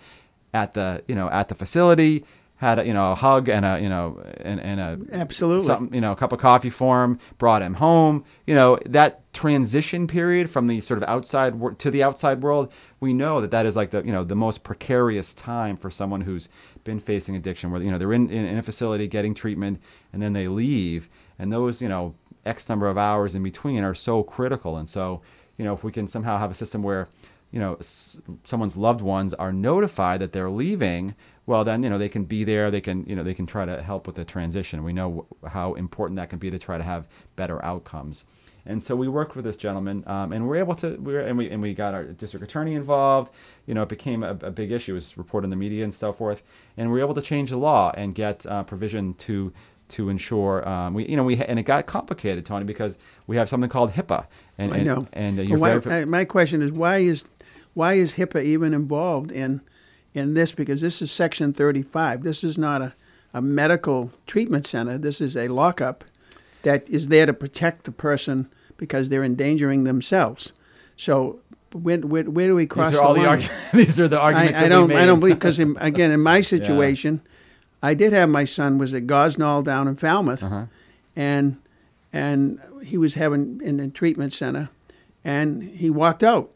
at 0.53 0.73
the, 0.73 1.03
you 1.07 1.15
know, 1.15 1.29
at 1.29 1.47
the 1.47 1.55
facility 1.55 2.25
had 2.57 2.79
a, 2.79 2.87
you 2.87 2.93
know 2.93 3.11
a 3.11 3.15
hug 3.15 3.49
and 3.49 3.65
a 3.65 3.79
you 3.79 3.87
know 3.87 4.19
and, 4.41 4.59
and 4.59 4.79
a 4.79 5.15
Absolutely. 5.15 5.63
something 5.63 5.93
you 5.93 6.01
know 6.01 6.11
a 6.11 6.15
cup 6.15 6.31
of 6.31 6.39
coffee 6.39 6.69
for 6.69 7.03
him 7.03 7.19
brought 7.37 7.61
him 7.61 7.75
home 7.75 8.25
you 8.47 8.55
know 8.55 8.79
that 8.85 9.21
transition 9.37 10.07
period 10.07 10.49
from 10.49 10.65
the 10.65 10.81
sort 10.81 10.97
of 10.97 11.07
outside 11.07 11.53
wor- 11.53 11.75
to 11.75 11.91
the 11.91 12.01
outside 12.01 12.41
world 12.41 12.73
we 12.99 13.13
know 13.13 13.39
that 13.39 13.51
that 13.51 13.67
is 13.67 13.75
like 13.75 13.91
the 13.91 14.03
you 14.03 14.11
know 14.11 14.23
the 14.23 14.35
most 14.35 14.63
precarious 14.63 15.35
time 15.35 15.77
for 15.77 15.91
someone 15.91 16.21
who's 16.21 16.49
been 16.83 16.99
facing 16.99 17.35
addiction 17.35 17.69
where 17.69 17.79
you 17.83 17.91
know 17.91 17.99
they're 17.99 18.13
in, 18.13 18.31
in, 18.31 18.45
in 18.45 18.57
a 18.57 18.63
facility 18.63 19.05
getting 19.07 19.35
treatment 19.35 19.79
and 20.11 20.23
then 20.23 20.33
they 20.33 20.47
leave. 20.47 21.07
And 21.37 21.53
those 21.53 21.83
you 21.83 21.87
know 21.87 22.15
x 22.47 22.67
number 22.67 22.87
of 22.87 22.97
hours 22.97 23.35
in 23.35 23.43
between 23.43 23.83
are 23.83 23.93
so 23.93 24.23
critical. 24.23 24.75
And 24.75 24.89
so 24.89 25.21
you 25.55 25.63
know 25.63 25.73
if 25.75 25.83
we 25.83 25.91
can 25.91 26.07
somehow 26.07 26.39
have 26.39 26.49
a 26.49 26.55
system 26.55 26.81
where 26.81 27.07
you 27.51 27.59
know 27.59 27.75
s- 27.75 28.19
someone's 28.43 28.75
loved 28.75 29.01
ones 29.01 29.35
are 29.35 29.53
notified 29.53 30.19
that 30.21 30.33
they're 30.33 30.49
leaving 30.49 31.13
well 31.45 31.63
then 31.63 31.83
you 31.83 31.91
know 31.91 31.99
they 31.99 32.09
can 32.09 32.23
be 32.25 32.43
there. 32.43 32.71
They 32.71 32.81
can 32.81 33.05
you 33.05 33.15
know 33.15 33.21
they 33.21 33.35
can 33.35 33.45
try 33.45 33.65
to 33.67 33.83
help 33.83 34.07
with 34.07 34.15
the 34.15 34.25
transition. 34.25 34.83
We 34.83 34.93
know 34.93 35.09
wh- 35.43 35.47
how 35.49 35.75
important 35.75 36.15
that 36.15 36.31
can 36.31 36.39
be 36.39 36.49
to 36.49 36.57
try 36.57 36.79
to 36.79 36.83
have 36.83 37.07
better 37.35 37.63
outcomes 37.63 38.25
and 38.67 38.81
so 38.83 38.95
we 38.95 39.07
worked 39.07 39.35
with 39.35 39.45
this 39.45 39.57
gentleman 39.57 40.03
um, 40.07 40.31
and 40.33 40.47
we're 40.47 40.57
able 40.57 40.75
to 40.75 40.95
we 40.97 41.13
were, 41.13 41.19
and 41.21 41.37
we 41.37 41.49
and 41.49 41.61
we 41.61 41.73
got 41.73 41.93
our 41.93 42.03
district 42.03 42.43
attorney 42.43 42.75
involved 42.75 43.31
you 43.65 43.73
know 43.73 43.83
it 43.83 43.89
became 43.89 44.23
a, 44.23 44.31
a 44.41 44.51
big 44.51 44.71
issue 44.71 44.91
it 44.91 44.95
was 44.95 45.17
reported 45.17 45.45
in 45.45 45.49
the 45.49 45.55
media 45.55 45.83
and 45.83 45.93
so 45.93 46.11
forth 46.11 46.43
and 46.77 46.91
we 46.91 46.99
were 46.99 47.03
able 47.03 47.15
to 47.15 47.21
change 47.21 47.49
the 47.49 47.57
law 47.57 47.91
and 47.95 48.13
get 48.13 48.45
uh, 48.45 48.63
provision 48.63 49.13
to 49.15 49.51
to 49.89 50.09
ensure 50.09 50.67
um, 50.67 50.93
we 50.93 51.05
you 51.07 51.15
know 51.15 51.23
we 51.23 51.37
and 51.37 51.57
it 51.59 51.63
got 51.63 51.85
complicated 51.85 52.45
Tony 52.45 52.65
because 52.65 52.99
we 53.25 53.37
have 53.37 53.47
something 53.49 53.69
called 53.69 53.91
HIPAA 53.91 54.25
and 54.57 54.73
I 54.73 54.83
know. 54.83 55.07
and 55.13 55.39
uh, 55.39 55.43
you're 55.43 55.57
why, 55.57 55.79
I- 55.85 56.05
my 56.05 56.25
question 56.25 56.61
is 56.61 56.71
why 56.71 56.97
is 56.97 57.25
why 57.73 57.93
is 57.93 58.15
HIPAA 58.15 58.43
even 58.43 58.73
involved 58.73 59.31
in 59.31 59.61
in 60.13 60.33
this? 60.33 60.51
Because 60.51 60.81
this 60.81 60.99
is 61.01 61.11
Section 61.11 61.53
35. 61.53 62.23
This 62.23 62.43
is 62.43 62.57
not 62.57 62.81
a, 62.81 62.95
a 63.33 63.41
medical 63.41 64.11
treatment 64.25 64.65
center. 64.65 64.97
This 64.97 65.21
is 65.21 65.37
a 65.37 65.47
lockup 65.47 66.03
that 66.63 66.89
is 66.89 67.09
there 67.09 67.27
to 67.27 67.33
protect 67.33 67.83
the 67.83 67.91
person 67.91 68.49
because 68.77 69.09
they're 69.09 69.23
endangering 69.23 69.83
themselves. 69.83 70.53
So 70.95 71.39
where, 71.73 71.97
where, 71.99 72.23
where 72.23 72.47
do 72.47 72.55
we 72.55 72.65
cross 72.65 72.89
these 72.91 72.97
are 72.99 73.05
all 73.05 73.13
the 73.13 73.21
the 73.21 73.27
argu- 73.27 73.71
these 73.73 73.99
are 73.99 74.07
the 74.07 74.19
arguments 74.19 74.59
I 74.59 74.63
that 74.63 74.69
don't. 74.69 74.91
I 74.91 75.05
don't 75.05 75.19
believe 75.19 75.35
because 75.35 75.59
again, 75.59 76.11
in 76.11 76.21
my 76.21 76.41
situation, 76.55 77.21
I 77.83 77.93
did 77.93 78.13
have 78.13 78.29
my 78.29 78.45
son 78.45 78.77
was 78.77 78.93
at 78.93 79.05
Gosnold 79.07 79.65
down 79.65 79.87
in 79.87 79.95
Falmouth, 79.95 80.43
Uh-huh. 80.43 80.65
and 81.15 81.57
and 82.13 82.59
he 82.83 82.97
was 82.97 83.15
having 83.15 83.61
in 83.61 83.79
a 83.79 83.89
treatment 83.89 84.33
center, 84.33 84.69
and 85.23 85.61
he 85.63 85.89
walked 85.89 86.23
out. 86.23 86.49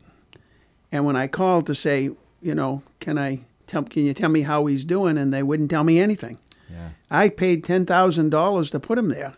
And 0.92 1.06
when 1.06 1.16
I 1.16 1.28
called 1.28 1.68
to 1.68 1.76
say, 1.76 2.10
you 2.42 2.56
know, 2.56 2.82
can 3.00 3.18
I 3.18 3.42
tell, 3.68 3.84
can 3.84 4.04
you 4.06 4.14
tell 4.14 4.30
me 4.30 4.42
how 4.42 4.66
he's 4.66 4.84
doing, 4.86 5.18
and 5.18 5.34
they 5.34 5.44
wouldn't 5.44 5.70
tell 5.70 5.84
me 5.84 6.00
anything. 6.00 6.38
yeah 6.72 6.90
I 7.12 7.30
paid 7.30 7.64
ten 7.64 7.86
thousand 7.86 8.30
dollars 8.32 8.70
to 8.72 8.80
put 8.80 8.98
him 8.98 9.10
there, 9.10 9.34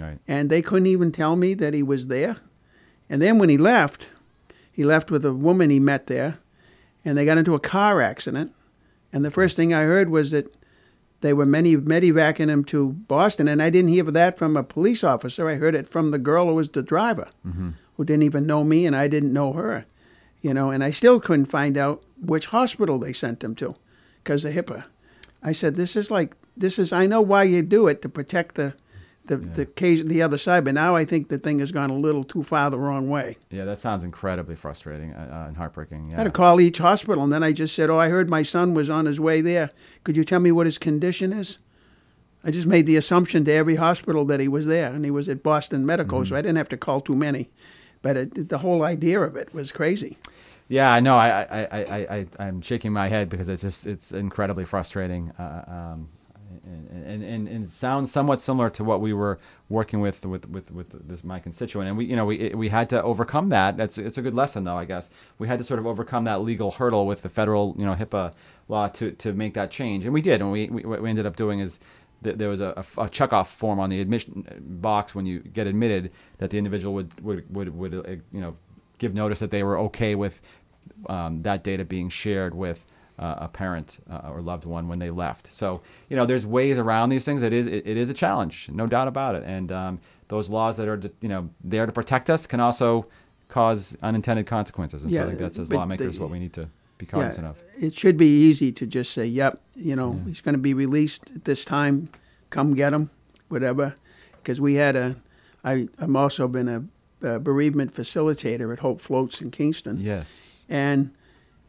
right 0.00 0.18
and 0.26 0.50
they 0.50 0.62
couldn't 0.62 0.86
even 0.86 1.12
tell 1.12 1.36
me 1.36 1.54
that 1.54 1.74
he 1.74 1.82
was 1.82 2.06
there. 2.08 2.36
And 3.08 3.20
then 3.20 3.38
when 3.38 3.48
he 3.48 3.58
left, 3.58 4.10
he 4.70 4.84
left 4.84 5.10
with 5.10 5.24
a 5.26 5.34
woman 5.34 5.68
he 5.68 5.80
met 5.80 6.06
there, 6.06 6.36
and 7.04 7.18
they 7.18 7.24
got 7.24 7.38
into 7.38 7.54
a 7.54 7.60
car 7.60 8.00
accident. 8.00 8.54
And 9.12 9.24
the 9.24 9.30
first 9.30 9.56
thing 9.56 9.74
I 9.74 9.82
heard 9.82 10.08
was 10.08 10.30
that 10.30 10.56
they 11.20 11.32
were 11.32 11.44
many 11.44 11.76
medevacing 11.76 12.48
him 12.48 12.64
to 12.66 12.90
Boston, 12.90 13.48
and 13.48 13.62
I 13.62 13.68
didn't 13.68 13.90
hear 13.90 14.04
that 14.04 14.38
from 14.38 14.56
a 14.56 14.62
police 14.62 15.04
officer. 15.04 15.48
I 15.48 15.56
heard 15.56 15.74
it 15.74 15.88
from 15.88 16.12
the 16.12 16.18
girl 16.18 16.46
who 16.46 16.54
was 16.54 16.68
the 16.68 16.82
driver, 16.82 17.28
mm-hmm. 17.46 17.70
who 17.96 18.04
didn't 18.04 18.22
even 18.22 18.46
know 18.46 18.64
me, 18.64 18.86
and 18.86 18.96
I 18.96 19.08
didn't 19.08 19.32
know 19.32 19.52
her. 19.52 19.86
You 20.40 20.54
know, 20.54 20.70
and 20.70 20.82
I 20.82 20.90
still 20.90 21.20
couldn't 21.20 21.46
find 21.46 21.76
out 21.76 22.06
which 22.18 22.46
hospital 22.46 22.98
they 22.98 23.12
sent 23.12 23.44
him 23.44 23.54
to, 23.56 23.74
because 24.22 24.46
of 24.46 24.54
HIPAA. 24.54 24.86
I 25.42 25.52
said, 25.52 25.74
"This 25.74 25.96
is 25.96 26.10
like 26.10 26.34
this 26.56 26.78
is. 26.78 26.92
I 26.92 27.06
know 27.06 27.20
why 27.20 27.42
you 27.42 27.60
do 27.60 27.88
it 27.88 28.00
to 28.02 28.08
protect 28.08 28.54
the, 28.54 28.74
the 29.26 29.36
the 29.36 29.66
case 29.66 30.02
the 30.02 30.22
other 30.22 30.38
side, 30.38 30.64
but 30.64 30.74
now 30.74 30.96
I 30.96 31.04
think 31.04 31.28
the 31.28 31.38
thing 31.38 31.58
has 31.60 31.72
gone 31.72 31.90
a 31.90 31.94
little 31.94 32.24
too 32.24 32.42
far 32.42 32.70
the 32.70 32.78
wrong 32.78 33.08
way. 33.08 33.36
yeah 33.50 33.64
that 33.64 33.80
sounds 33.80 34.04
incredibly 34.04 34.56
frustrating 34.56 35.12
uh, 35.14 35.28
uh, 35.30 35.48
and 35.48 35.56
heartbreaking 35.56 36.10
yeah 36.10 36.16
I 36.16 36.18
had 36.18 36.24
to 36.24 36.30
call 36.30 36.60
each 36.60 36.78
hospital, 36.78 37.22
and 37.22 37.32
then 37.32 37.42
I 37.42 37.52
just 37.52 37.74
said, 37.74 37.90
"Oh, 37.90 37.98
I 37.98 38.08
heard 38.08 38.28
my 38.28 38.42
son 38.42 38.74
was 38.74 38.90
on 38.90 39.06
his 39.06 39.20
way 39.20 39.40
there. 39.40 39.70
Could 40.04 40.16
you 40.16 40.24
tell 40.24 40.40
me 40.40 40.52
what 40.52 40.66
his 40.66 40.78
condition 40.78 41.32
is?" 41.32 41.58
I 42.42 42.50
just 42.50 42.66
made 42.66 42.86
the 42.86 42.96
assumption 42.96 43.44
to 43.44 43.52
every 43.52 43.76
hospital 43.76 44.24
that 44.24 44.40
he 44.40 44.48
was 44.48 44.66
there, 44.66 44.92
and 44.92 45.04
he 45.04 45.10
was 45.10 45.28
at 45.28 45.42
Boston 45.42 45.84
Medical, 45.84 46.24
so 46.24 46.34
I 46.34 46.40
didn't 46.40 46.56
have 46.56 46.70
to 46.70 46.78
call 46.78 47.02
too 47.02 47.14
many. 47.14 47.50
But 48.00 48.16
it, 48.16 48.48
the 48.48 48.58
whole 48.58 48.82
idea 48.82 49.20
of 49.20 49.36
it 49.36 49.52
was 49.52 49.72
crazy. 49.72 50.16
Yeah, 50.66 50.90
I 50.90 51.00
know. 51.00 51.16
I, 51.16 51.28
I, 51.28 51.44
I, 51.50 51.66
I, 51.70 52.16
I, 52.16 52.26
I'm 52.38 52.62
shaking 52.62 52.92
my 52.92 53.08
head 53.08 53.28
because 53.28 53.48
it's 53.50 53.60
just 53.60 53.86
it's 53.86 54.12
incredibly 54.12 54.64
frustrating. 54.64 55.32
Uh, 55.32 55.64
um, 55.66 56.08
and, 56.70 57.22
and, 57.22 57.48
and, 57.48 57.68
sounds 57.68 58.10
somewhat 58.10 58.40
similar 58.40 58.70
to 58.70 58.84
what 58.84 59.00
we 59.00 59.12
were 59.12 59.38
working 59.68 60.00
with 60.00 60.24
with 60.24 60.48
with, 60.48 60.70
with 60.70 61.08
this, 61.08 61.24
my 61.24 61.38
constituent, 61.38 61.88
and 61.88 61.96
we 61.96 62.04
you 62.04 62.16
know 62.16 62.24
we 62.24 62.52
we 62.54 62.68
had 62.68 62.88
to 62.90 63.02
overcome 63.02 63.48
that. 63.48 63.76
That's 63.76 63.98
it's 63.98 64.18
a 64.18 64.22
good 64.22 64.34
lesson 64.34 64.64
though, 64.64 64.76
I 64.76 64.84
guess. 64.84 65.10
We 65.38 65.48
had 65.48 65.58
to 65.58 65.64
sort 65.64 65.80
of 65.80 65.86
overcome 65.86 66.24
that 66.24 66.42
legal 66.42 66.72
hurdle 66.72 67.06
with 67.06 67.22
the 67.22 67.28
federal 67.28 67.74
you 67.78 67.84
know 67.84 67.94
HIPAA 67.94 68.32
law 68.68 68.88
to 68.88 69.12
to 69.12 69.32
make 69.32 69.54
that 69.54 69.70
change, 69.70 70.04
and 70.04 70.14
we 70.14 70.22
did. 70.22 70.40
And 70.40 70.52
we, 70.52 70.68
we 70.68 70.84
what 70.84 71.02
we 71.02 71.10
ended 71.10 71.26
up 71.26 71.36
doing 71.36 71.60
is 71.60 71.80
th- 72.22 72.36
there 72.36 72.48
was 72.48 72.60
a, 72.60 72.70
a, 72.70 73.08
checkoff 73.08 73.48
form 73.48 73.80
on 73.80 73.90
the 73.90 74.00
admission 74.00 74.44
box 74.80 75.14
when 75.14 75.26
you 75.26 75.40
get 75.40 75.66
admitted 75.66 76.12
that 76.38 76.50
the 76.50 76.58
individual 76.58 76.94
would 76.94 77.20
would 77.22 77.54
would, 77.54 77.76
would 77.76 77.94
uh, 77.94 78.10
you 78.32 78.40
know 78.40 78.56
give 78.98 79.14
notice 79.14 79.40
that 79.40 79.50
they 79.50 79.62
were 79.62 79.78
okay 79.78 80.14
with 80.14 80.40
um, 81.06 81.42
that 81.42 81.64
data 81.64 81.84
being 81.84 82.08
shared 82.08 82.54
with 82.54 82.86
uh, 83.20 83.36
a 83.46 83.48
parent 83.48 83.98
uh, 84.10 84.30
or 84.32 84.40
loved 84.40 84.66
one 84.66 84.88
when 84.88 84.98
they 84.98 85.10
left. 85.10 85.52
So 85.52 85.80
you 86.08 86.16
know, 86.16 86.26
there's 86.26 86.46
ways 86.46 86.78
around 86.78 87.10
these 87.10 87.24
things. 87.24 87.42
It 87.42 87.52
is 87.52 87.66
it, 87.66 87.86
it 87.86 87.96
is 87.96 88.10
a 88.10 88.14
challenge, 88.14 88.68
no 88.72 88.86
doubt 88.86 89.06
about 89.08 89.34
it. 89.36 89.44
And 89.46 89.70
um, 89.70 90.00
those 90.28 90.48
laws 90.50 90.76
that 90.78 90.88
are 90.88 91.00
you 91.20 91.28
know 91.28 91.50
there 91.62 91.86
to 91.86 91.92
protect 91.92 92.28
us 92.30 92.46
can 92.46 92.60
also 92.60 93.06
cause 93.48 93.96
unintended 94.02 94.46
consequences. 94.46 95.02
And 95.04 95.12
so 95.12 95.22
I 95.22 95.26
think 95.26 95.38
that's 95.38 95.58
as 95.58 95.70
lawmakers 95.72 96.16
the- 96.16 96.22
what 96.22 96.30
we 96.32 96.38
need 96.38 96.52
to 96.54 96.68
be 96.98 97.06
cognizant 97.06 97.46
of. 97.46 97.56
It 97.78 97.94
should 97.94 98.16
be 98.16 98.26
easy 98.28 98.72
to 98.72 98.86
just 98.86 99.12
say, 99.12 99.26
"Yep, 99.26 99.58
you 99.76 99.96
know, 99.96 100.20
he's 100.26 100.40
going 100.40 100.54
to 100.54 100.60
be 100.60 100.74
released 100.74 101.30
at 101.36 101.44
this 101.44 101.64
time. 101.64 102.08
Come 102.50 102.74
get 102.74 102.92
him, 102.92 103.10
whatever." 103.48 103.94
Because 104.42 104.60
we 104.60 104.74
had 104.74 104.96
a, 104.96 105.16
I, 105.64 105.88
I'm 105.98 106.16
also 106.16 106.48
been 106.48 106.68
a, 106.68 106.84
a 107.26 107.38
bereavement 107.38 107.92
facilitator 107.92 108.72
at 108.72 108.78
Hope 108.80 109.00
Floats 109.00 109.40
in 109.42 109.50
Kingston, 109.50 109.98
Yes. 110.00 110.64
and 110.68 111.10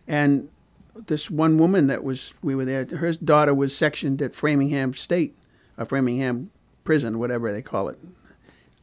and 0.07 0.49
this 0.95 1.30
one 1.32 1.58
woman 1.58 1.88
that 1.88 2.04
was 2.04 2.34
we 2.41 2.56
were 2.56 2.65
there. 2.65 2.86
Her 2.86 3.12
daughter 3.13 3.54
was 3.54 3.75
sectioned 3.75 4.21
at 4.21 4.36
Framingham 4.36 4.93
State, 4.93 5.36
or 5.77 5.86
Framingham 5.86 6.51
Prison, 6.84 7.19
whatever 7.19 7.51
they 7.51 7.62
call 7.62 7.89
it. 7.89 7.97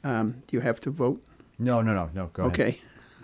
Um, 0.05 0.43
do 0.47 0.57
you 0.57 0.61
have 0.61 0.81
to 0.81 0.91
vote? 0.91 1.23
No, 1.59 1.83
no, 1.83 1.93
no, 1.95 2.11
no. 2.15 2.31
Go 2.33 2.45
ahead. 2.45 2.53
Okay. 2.55 2.79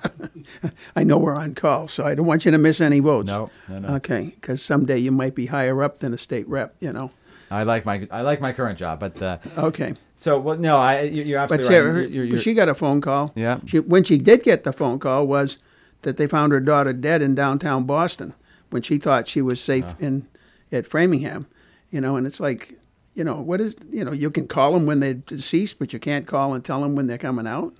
I 0.97 1.05
know 1.05 1.19
we're 1.19 1.35
on 1.37 1.55
call, 1.55 1.89
so 1.89 2.05
I 2.05 2.15
don't 2.15 2.27
want 2.27 2.45
you 2.45 2.51
to 2.51 2.59
miss 2.59 2.81
any 2.81 3.01
votes. 3.01 3.31
No, 3.33 3.47
no, 3.69 3.79
no. 3.79 3.89
Okay, 3.97 4.33
because 4.35 4.61
someday 4.63 4.99
you 4.99 5.11
might 5.13 5.35
be 5.35 5.47
higher 5.47 5.83
up 5.83 6.01
than 6.01 6.13
a 6.13 6.19
state 6.19 6.47
rep, 6.49 6.75
you 6.81 6.93
know. 6.93 7.11
I 7.51 7.63
like 7.63 7.85
my 7.87 8.07
I 8.11 8.23
like 8.23 8.41
my 8.41 8.53
current 8.53 8.79
job, 8.79 9.01
but 9.01 9.21
uh, 9.23 9.39
Okay. 9.57 9.95
so 10.17 10.39
well, 10.39 10.59
no, 10.59 10.77
I 10.77 11.03
you- 11.03 11.23
you're 11.23 11.39
But 11.47 11.61
absolutely 11.61 11.67
Sarah, 11.67 11.87
right. 11.87 11.95
her- 11.95 12.01
You're- 12.03 12.13
you're- 12.27 12.31
but 12.31 12.41
she 12.41 12.53
got 12.55 12.69
a 12.69 12.75
phone 12.75 13.01
call. 13.01 13.33
Yeah. 13.35 13.61
She, 13.67 13.81
when 13.81 14.05
she 14.05 14.19
did 14.19 14.43
get 14.43 14.65
the 14.65 14.73
phone 14.73 14.99
call 14.99 15.27
was 15.27 15.59
that 16.03 16.17
they 16.17 16.27
found 16.27 16.53
her 16.53 16.61
daughter 16.61 16.93
dead 16.93 17.23
in 17.23 17.35
downtown 17.35 17.85
Boston 17.85 18.35
when 18.71 18.83
she 18.83 18.97
thought 18.97 19.29
she 19.29 19.43
was 19.43 19.61
safe 19.61 19.85
Ah. 19.89 19.97
in 20.01 20.27
at 20.73 20.87
Framingham, 20.87 21.47
you 21.91 22.01
know. 22.01 22.17
And 22.17 22.27
it's 22.27 22.41
like, 22.41 22.75
you 23.15 23.23
know, 23.25 23.41
what 23.41 23.61
is 23.61 23.77
you 23.91 24.05
know, 24.05 24.13
you 24.13 24.31
can 24.31 24.47
call 24.47 24.73
them 24.73 24.87
when 24.87 25.01
they're 25.01 25.15
deceased, 25.15 25.79
but 25.79 25.93
you 25.93 25.99
can't 25.99 26.27
call 26.27 26.55
and 26.55 26.65
tell 26.65 26.81
them 26.83 26.95
when 26.97 27.07
they're 27.07 27.19
coming 27.19 27.47
out. 27.47 27.75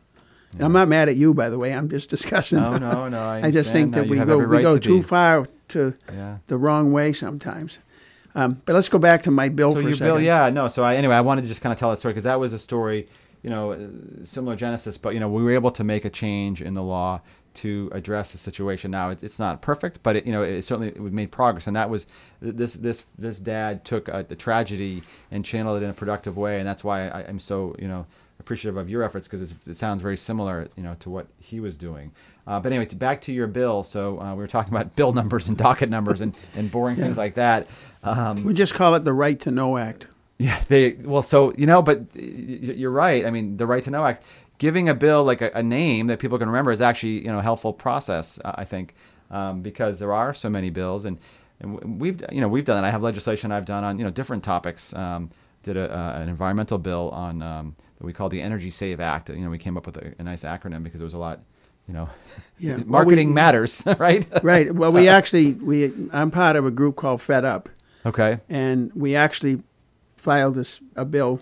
And 0.53 0.63
I'm 0.63 0.73
not 0.73 0.87
mad 0.87 1.09
at 1.09 1.17
you, 1.17 1.35
by 1.35 1.51
the 1.51 1.59
way. 1.59 1.73
I'm 1.75 1.89
just 1.89 2.09
discussing. 2.17 2.61
No, 2.61 2.77
no, 2.77 3.09
no, 3.09 3.21
I 3.29 3.51
just 3.51 3.73
think 3.73 3.93
that 3.95 4.07
No, 4.07 4.11
we 4.11 4.17
go 4.19 4.41
every 4.41 4.59
we 4.59 4.63
go 4.63 4.75
to 4.75 4.81
too 4.81 4.99
be. 4.99 5.03
far 5.03 5.47
to 5.69 5.95
Yeah. 6.13 6.39
the 6.47 6.57
wrong 6.59 6.93
way 6.93 7.13
sometimes. 7.13 7.81
Um, 8.37 8.61
but 8.65 8.75
let's 8.75 8.89
go 8.89 8.99
back 8.99 9.23
to 9.25 9.31
my 9.31 9.49
bill 9.49 9.75
so 9.75 9.81
for 9.83 9.89
a 9.89 9.93
second. 9.93 10.07
bill, 10.07 10.21
yeah, 10.21 10.51
no. 10.51 10.67
So 10.69 10.83
I, 10.85 10.97
anyway, 10.97 11.15
I 11.15 11.21
wanted 11.21 11.43
to 11.43 11.49
just 11.49 11.61
kind 11.61 11.73
of 11.73 11.79
tell 11.79 11.91
that 11.91 11.99
story 11.99 12.13
because 12.15 12.25
that 12.25 12.39
was 12.41 12.53
a 12.53 12.59
story, 12.59 13.09
you 13.43 13.51
know, 13.51 13.73
uh, 13.73 13.79
similar 14.25 14.57
genesis, 14.57 14.97
but 14.99 15.15
you 15.15 15.21
know, 15.21 15.29
we 15.29 15.43
were 15.43 15.53
able 15.53 15.71
to 15.73 15.85
make 15.85 16.05
a 16.05 16.11
change 16.11 16.61
in 16.63 16.75
the 16.75 16.83
law 16.83 17.21
to 17.55 17.89
address 17.93 18.33
the 18.33 18.39
situation. 18.39 18.91
Now 18.91 19.11
it's, 19.11 19.23
it's 19.23 19.39
not 19.39 19.63
perfect, 19.63 20.03
but 20.03 20.17
it, 20.17 20.27
you 20.27 20.33
know 20.33 20.43
it 20.43 20.63
certainly 20.63 20.93
we 21.01 21.11
made 21.11 21.31
progress, 21.33 21.67
and 21.67 21.77
that 21.77 21.89
was 21.91 22.07
this 22.41 22.75
this 22.75 23.05
this 23.19 23.41
dad 23.41 23.85
took 23.85 24.09
a, 24.09 24.27
a 24.29 24.37
tragedy 24.37 25.03
and 25.31 25.45
channeled 25.45 25.81
it 25.81 25.85
in 25.85 25.91
a 25.91 25.95
productive 25.95 26.37
way, 26.37 26.59
and 26.59 26.67
that's 26.67 26.85
why 26.85 27.09
I, 27.09 27.25
I'm 27.29 27.39
so 27.41 27.75
you 27.79 27.89
know 27.89 28.07
appreciative 28.41 28.77
of 28.77 28.91
your 28.91 29.03
efforts 29.05 29.29
because 29.29 29.53
it 29.67 29.77
sounds 29.77 30.03
very 30.03 30.17
similar 30.17 30.69
you 30.77 30.83
know 30.83 30.97
to 31.01 31.11
what 31.11 31.27
he 31.41 31.61
was 31.61 31.77
doing. 31.77 32.11
Uh, 32.47 32.61
but 32.61 32.73
anyway, 32.73 32.85
to, 32.87 32.97
back 32.97 33.21
to 33.23 33.33
your 33.33 33.47
bill. 33.47 33.83
So 33.83 34.21
uh, 34.21 34.33
we 34.35 34.39
were 34.39 34.47
talking 34.47 34.75
about 34.75 34.95
bill 34.97 35.13
numbers 35.13 35.49
and 35.49 35.57
docket 35.57 35.89
numbers 35.89 36.21
and, 36.21 36.37
and 36.55 36.71
boring 36.71 36.97
things 36.97 37.17
like 37.17 37.35
that. 37.37 37.67
Um, 38.03 38.45
We 38.45 38.53
just 38.53 38.75
call 38.75 38.95
it 38.97 39.05
the 39.05 39.15
Right 39.15 39.41
to 39.41 39.51
Know 39.51 39.79
Act. 39.79 40.09
yeah, 40.39 40.61
they 40.69 40.93
well, 41.05 41.23
so 41.23 41.55
you 41.57 41.67
know, 41.67 41.81
but 41.81 42.03
you're 42.15 42.91
right. 42.91 43.25
I 43.25 43.31
mean, 43.31 43.57
the 43.57 43.67
Right 43.67 43.83
to 43.85 43.91
Know 43.91 44.05
Act, 44.05 44.25
giving 44.59 44.89
a 44.89 44.95
bill 44.95 45.25
like 45.25 45.41
a, 45.43 45.51
a 45.55 45.63
name 45.63 46.07
that 46.09 46.19
people 46.19 46.39
can 46.39 46.49
remember 46.49 46.73
is 46.73 46.81
actually 46.81 47.21
you 47.23 47.29
know 47.29 47.39
a 47.39 47.43
helpful 47.43 47.73
process. 47.73 48.39
I 48.45 48.65
think 48.65 48.95
um, 49.31 49.63
because 49.63 49.99
there 49.99 50.13
are 50.13 50.35
so 50.35 50.49
many 50.51 50.71
bills, 50.71 51.05
and 51.05 51.19
and 51.61 52.01
we've 52.01 52.23
you 52.33 52.41
know 52.41 52.49
we've 52.49 52.65
done 52.65 52.83
it. 52.83 52.87
I 52.87 52.91
have 52.91 53.03
legislation 53.03 53.53
I've 53.53 53.67
done 53.67 53.85
on 53.85 53.99
you 53.99 54.05
know 54.05 54.11
different 54.11 54.45
topics. 54.45 54.95
Um, 54.95 55.31
did 55.63 55.77
a, 55.79 55.91
uh, 55.91 56.19
an 56.21 56.29
environmental 56.29 56.77
bill 56.77 57.09
on 57.11 57.41
um, 57.41 57.75
that 57.97 58.05
we 58.05 58.13
call 58.13 58.29
the 58.29 58.43
Energy 58.43 58.69
Save 58.71 59.01
Act. 59.01 59.31
You 59.31 59.37
know, 59.37 59.49
we 59.49 59.57
came 59.59 59.79
up 59.79 59.87
with 59.87 59.97
a, 59.97 60.15
a 60.19 60.23
nice 60.23 60.45
acronym 60.45 60.83
because 60.85 61.01
there 61.01 61.07
was 61.07 61.15
a 61.15 61.19
lot. 61.19 61.41
You 61.89 61.95
know, 61.95 62.09
Yeah. 62.59 62.77
Well, 62.77 62.85
marketing 62.87 63.29
we- 63.29 63.35
matters, 63.35 63.83
right? 63.99 64.27
Right. 64.43 64.75
Well, 64.75 64.93
we 64.93 65.09
actually 65.19 65.53
we 65.55 65.93
I'm 66.13 66.31
part 66.31 66.57
of 66.57 66.65
a 66.67 66.71
group 66.71 66.97
called 66.97 67.21
Fed 67.23 67.45
Up, 67.45 67.69
okay. 68.07 68.39
and 68.49 68.91
we 68.95 69.15
actually 69.17 69.63
filed 70.17 70.55
this 70.55 70.81
a 70.97 71.05
bill 71.05 71.41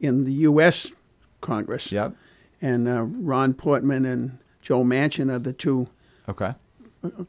in 0.00 0.24
the 0.24 0.32
U.S. 0.48 0.94
Congress. 1.42 1.92
Yep. 1.92 2.14
And 2.64 2.88
uh, 2.88 3.02
Ron 3.02 3.52
Portman 3.52 4.06
and 4.06 4.38
Joe 4.62 4.84
Manchin 4.84 5.30
are 5.30 5.38
the 5.38 5.52
two 5.52 5.88
Okay. 6.26 6.54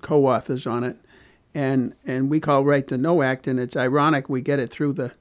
co-authors 0.01 0.65
on 0.65 0.85
it, 0.85 0.95
and 1.53 1.93
and 2.07 2.29
we 2.29 2.39
call 2.39 2.63
Right 2.63 2.87
to 2.87 2.97
Know 2.97 3.21
Act, 3.21 3.45
and 3.45 3.59
it's 3.59 3.75
ironic 3.75 4.29
we 4.29 4.41
get 4.41 4.59
it 4.59 4.69
through 4.69 4.93
the 4.93 5.11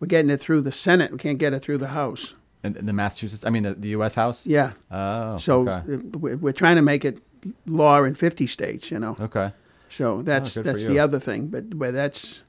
we're 0.00 0.08
getting 0.08 0.30
it 0.30 0.40
through 0.40 0.62
the 0.62 0.72
Senate, 0.72 1.12
we 1.12 1.18
can't 1.18 1.38
get 1.38 1.52
it 1.52 1.60
through 1.60 1.78
the 1.78 1.88
House. 1.88 2.34
And 2.64 2.74
the 2.74 2.92
Massachusetts, 2.92 3.46
I 3.46 3.50
mean 3.50 3.62
the, 3.62 3.74
the 3.74 3.88
U.S. 3.90 4.16
House. 4.16 4.44
Yeah. 4.44 4.72
Oh. 4.90 5.36
So 5.36 5.68
okay. 5.68 5.94
uh, 5.94 6.18
we're 6.18 6.36
we're 6.36 6.52
trying 6.52 6.76
to 6.76 6.82
make 6.82 7.04
it 7.04 7.20
law 7.66 8.02
in 8.02 8.14
50 8.16 8.48
states, 8.48 8.90
you 8.90 8.98
know. 8.98 9.16
Okay. 9.20 9.50
So 9.88 10.22
that's 10.22 10.56
Oh, 10.56 10.62
that's 10.62 10.86
the 10.86 10.98
other 10.98 11.20
thing, 11.20 11.46
but 11.46 11.78
but 11.78 11.94
that's 11.94 12.42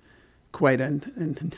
quite 0.51 0.81
an 0.81 1.01
an, 1.15 1.53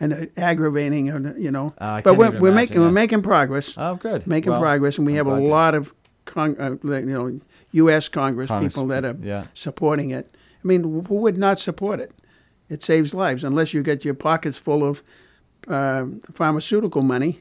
an 0.00 0.30
aggravating, 0.36 1.10
uh, 1.10 1.34
you 1.36 1.50
know. 1.50 1.72
Uh, 1.78 2.00
but 2.02 2.14
we're, 2.16 2.38
we're 2.40 2.52
making 2.52 2.80
we're 2.80 2.90
making 2.90 3.22
progress. 3.22 3.74
Oh, 3.78 3.96
good. 3.96 4.26
Making 4.26 4.52
Well, 4.52 4.60
progress, 4.60 4.98
and 4.98 5.06
we 5.06 5.12
I'm 5.18 5.26
have 5.26 5.26
a 5.26 5.30
glad 5.40 5.44
to- 5.44 5.50
lot 5.50 5.74
of 5.74 5.94
con- 6.24 6.56
uh, 6.58 6.76
you 6.98 7.06
know 7.06 7.40
U.S. 7.72 8.08
Congress, 8.08 8.48
Congress 8.48 8.74
people 8.74 8.86
that 8.88 9.04
are 9.04 9.16
yeah. 9.20 9.44
supporting 9.54 10.10
it. 10.10 10.32
I 10.62 10.66
mean, 10.66 11.04
who 11.06 11.14
would 11.16 11.36
not 11.36 11.58
support 11.58 12.00
it? 12.00 12.12
It 12.68 12.82
saves 12.82 13.14
lives 13.14 13.44
unless 13.44 13.72
you 13.72 13.82
get 13.82 14.04
your 14.04 14.14
pockets 14.14 14.58
full 14.58 14.82
of 14.84 15.02
uh, 15.68 16.06
pharmaceutical 16.34 17.02
money. 17.02 17.40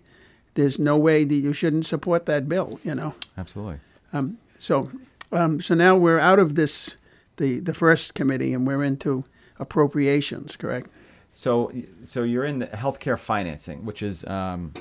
There's 0.54 0.78
no 0.80 0.98
way 0.98 1.24
that 1.26 1.36
you 1.36 1.52
shouldn't 1.54 1.86
support 1.86 2.26
that 2.28 2.48
bill. 2.48 2.80
You 2.84 2.95
know. 2.95 3.13
Absolutely. 3.38 3.80
Um, 4.13 4.38
So, 4.60 4.89
um, 5.32 5.60
so 5.62 5.76
now 5.76 5.98
we're 5.98 6.19
out 6.19 6.39
of 6.39 6.54
this, 6.56 6.95
the 7.38 7.60
the 7.60 7.74
first 7.74 8.13
committee, 8.15 8.54
and 8.54 8.65
we're 8.67 8.84
into 8.84 9.24
appropriations. 9.59 10.55
Correct? 10.55 10.89
So, 11.31 11.71
so 12.05 12.23
you're 12.23 12.45
in 12.45 12.59
the 12.59 12.67
healthcare 12.67 13.19
financing, 13.19 13.85
which 13.85 14.01
is 14.01 14.25
um, 14.25 14.73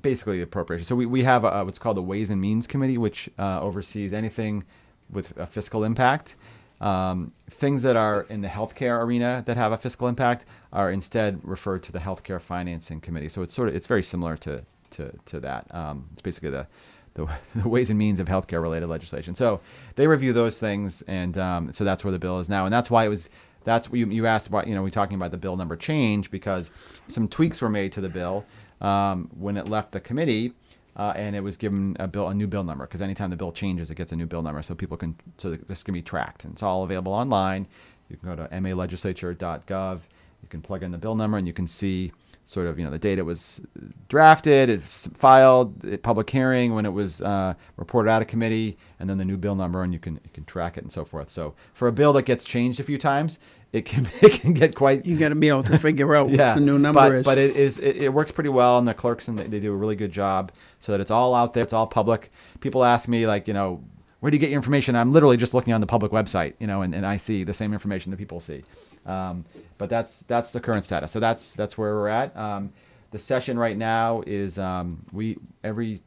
basically 0.00 0.38
the 0.38 0.42
appropriation. 0.42 0.84
So 0.84 0.96
we, 0.96 1.06
we 1.06 1.22
have 1.22 1.44
a, 1.44 1.64
what's 1.64 1.78
called 1.78 1.96
the 1.96 2.02
Ways 2.02 2.30
and 2.30 2.40
Means 2.40 2.66
Committee, 2.66 2.98
which 2.98 3.30
uh, 3.38 3.60
oversees 3.60 4.12
anything 4.12 4.64
with 5.08 5.36
a 5.38 5.46
fiscal 5.46 5.84
impact. 5.84 6.34
Um, 6.80 7.32
things 7.48 7.84
that 7.84 7.94
are 7.94 8.26
in 8.28 8.40
the 8.40 8.48
healthcare 8.48 9.00
arena 9.04 9.44
that 9.46 9.56
have 9.56 9.70
a 9.70 9.76
fiscal 9.76 10.08
impact 10.08 10.46
are 10.72 10.90
instead 10.90 11.38
referred 11.44 11.84
to 11.84 11.92
the 11.92 12.00
healthcare 12.00 12.40
financing 12.40 13.00
committee. 13.00 13.28
So 13.28 13.42
it's 13.42 13.54
sort 13.54 13.68
of 13.68 13.76
it's 13.76 13.86
very 13.86 14.02
similar 14.02 14.36
to 14.38 14.64
to, 14.90 15.12
to 15.26 15.40
that. 15.40 15.72
Um, 15.72 16.08
it's 16.12 16.22
basically 16.22 16.50
the, 16.50 16.66
the 17.14 17.28
the 17.54 17.68
ways 17.68 17.88
and 17.88 17.98
means 17.98 18.18
of 18.18 18.26
healthcare 18.26 18.60
related 18.60 18.88
legislation. 18.88 19.36
So 19.36 19.60
they 19.94 20.08
review 20.08 20.32
those 20.32 20.58
things, 20.58 21.02
and 21.02 21.38
um, 21.38 21.72
so 21.72 21.84
that's 21.84 22.04
where 22.04 22.12
the 22.12 22.18
bill 22.18 22.40
is 22.40 22.48
now, 22.48 22.64
and 22.64 22.72
that's 22.72 22.90
why 22.90 23.04
it 23.04 23.08
was. 23.08 23.30
That's 23.64 23.90
what 23.90 23.98
you, 23.98 24.06
you 24.06 24.26
asked 24.26 24.48
about. 24.48 24.66
You 24.66 24.74
know, 24.74 24.82
we're 24.82 24.90
talking 24.90 25.16
about 25.16 25.30
the 25.30 25.38
bill 25.38 25.56
number 25.56 25.76
change 25.76 26.30
because 26.30 26.70
some 27.08 27.28
tweaks 27.28 27.62
were 27.62 27.68
made 27.70 27.92
to 27.92 28.00
the 28.00 28.08
bill 28.08 28.44
um, 28.80 29.30
when 29.38 29.56
it 29.56 29.68
left 29.68 29.92
the 29.92 30.00
committee, 30.00 30.52
uh, 30.96 31.12
and 31.16 31.34
it 31.36 31.40
was 31.40 31.56
given 31.56 31.96
a 31.98 32.08
bill 32.08 32.28
a 32.28 32.34
new 32.34 32.46
bill 32.46 32.64
number 32.64 32.86
because 32.86 33.00
anytime 33.00 33.30
the 33.30 33.36
bill 33.36 33.52
changes, 33.52 33.90
it 33.90 33.94
gets 33.94 34.12
a 34.12 34.16
new 34.16 34.26
bill 34.26 34.42
number, 34.42 34.62
so 34.62 34.74
people 34.74 34.96
can 34.96 35.14
so 35.36 35.50
this 35.54 35.82
can 35.82 35.94
be 35.94 36.02
tracked, 36.02 36.44
and 36.44 36.54
it's 36.54 36.62
all 36.62 36.84
available 36.84 37.12
online. 37.12 37.66
You 38.08 38.16
can 38.16 38.28
go 38.28 38.36
to 38.36 38.48
malegislature.gov. 38.48 40.00
You 40.42 40.48
can 40.48 40.60
plug 40.60 40.82
in 40.82 40.90
the 40.90 40.98
bill 40.98 41.14
number, 41.14 41.38
and 41.38 41.46
you 41.46 41.52
can 41.52 41.66
see 41.66 42.12
sort 42.44 42.66
of 42.66 42.78
you 42.78 42.84
know 42.84 42.90
the 42.90 42.98
date 42.98 43.18
it 43.18 43.22
was 43.22 43.60
drafted, 44.08 44.68
it's 44.68 45.06
filed, 45.08 45.80
the 45.80 45.96
public 45.96 46.28
hearing 46.28 46.74
when 46.74 46.84
it 46.84 46.92
was 46.92 47.22
uh, 47.22 47.54
reported 47.76 48.10
out 48.10 48.22
of 48.22 48.28
committee, 48.28 48.76
and 48.98 49.08
then 49.08 49.18
the 49.18 49.24
new 49.24 49.36
bill 49.36 49.54
number, 49.54 49.82
and 49.82 49.92
you 49.92 49.98
can 49.98 50.14
you 50.14 50.30
can 50.32 50.44
track 50.44 50.76
it 50.76 50.82
and 50.82 50.92
so 50.92 51.04
forth. 51.04 51.30
So 51.30 51.54
for 51.72 51.88
a 51.88 51.92
bill 51.92 52.12
that 52.14 52.22
gets 52.22 52.44
changed 52.44 52.80
a 52.80 52.82
few 52.82 52.98
times, 52.98 53.38
it 53.72 53.84
can 53.84 54.06
it 54.22 54.40
can 54.40 54.52
get 54.52 54.74
quite 54.74 55.06
You 55.06 55.18
got 55.18 55.30
to 55.30 55.34
be 55.34 55.48
able 55.48 55.62
to 55.64 55.78
figure 55.78 56.14
out 56.14 56.28
yeah, 56.30 56.48
what 56.48 56.54
the 56.56 56.60
new 56.60 56.78
number 56.78 57.00
but, 57.00 57.12
is. 57.12 57.24
But 57.24 57.38
it 57.38 57.56
is 57.56 57.78
it, 57.78 57.96
it 57.96 58.12
works 58.12 58.32
pretty 58.32 58.50
well, 58.50 58.78
and 58.78 58.86
the 58.86 58.94
clerks 58.94 59.28
and 59.28 59.38
they, 59.38 59.46
they 59.46 59.60
do 59.60 59.72
a 59.72 59.76
really 59.76 59.96
good 59.96 60.12
job 60.12 60.52
so 60.78 60.92
that 60.92 61.00
it's 61.00 61.10
all 61.10 61.34
out 61.34 61.54
there, 61.54 61.62
it's 61.62 61.72
all 61.72 61.86
public. 61.86 62.30
People 62.60 62.84
ask 62.84 63.08
me 63.08 63.26
like, 63.26 63.48
you 63.48 63.54
know, 63.54 63.82
where 64.22 64.30
do 64.30 64.36
you 64.36 64.40
get 64.40 64.50
your 64.50 64.58
information? 64.58 64.94
I'm 64.94 65.10
literally 65.10 65.36
just 65.36 65.52
looking 65.52 65.72
on 65.72 65.80
the 65.80 65.86
public 65.86 66.12
website, 66.12 66.54
you 66.60 66.66
know, 66.68 66.82
and, 66.82 66.94
and 66.94 67.04
I 67.04 67.16
see 67.16 67.42
the 67.42 67.52
same 67.52 67.72
information 67.72 68.12
that 68.12 68.18
people 68.18 68.38
see. 68.38 68.62
Um, 69.04 69.44
but 69.82 69.90
that's 69.90 70.20
that's 70.22 70.52
the 70.52 70.60
current 70.60 70.84
status. 70.84 71.10
So 71.10 71.18
that's 71.18 71.56
that's 71.56 71.76
where 71.76 71.92
we're 71.96 72.06
at. 72.06 72.36
Um, 72.36 72.72
the 73.10 73.18
session 73.18 73.58
right 73.58 73.76
now 73.76 74.22
is 74.28 74.56
um, 74.56 75.04
we 75.12 75.38
every 75.64 76.02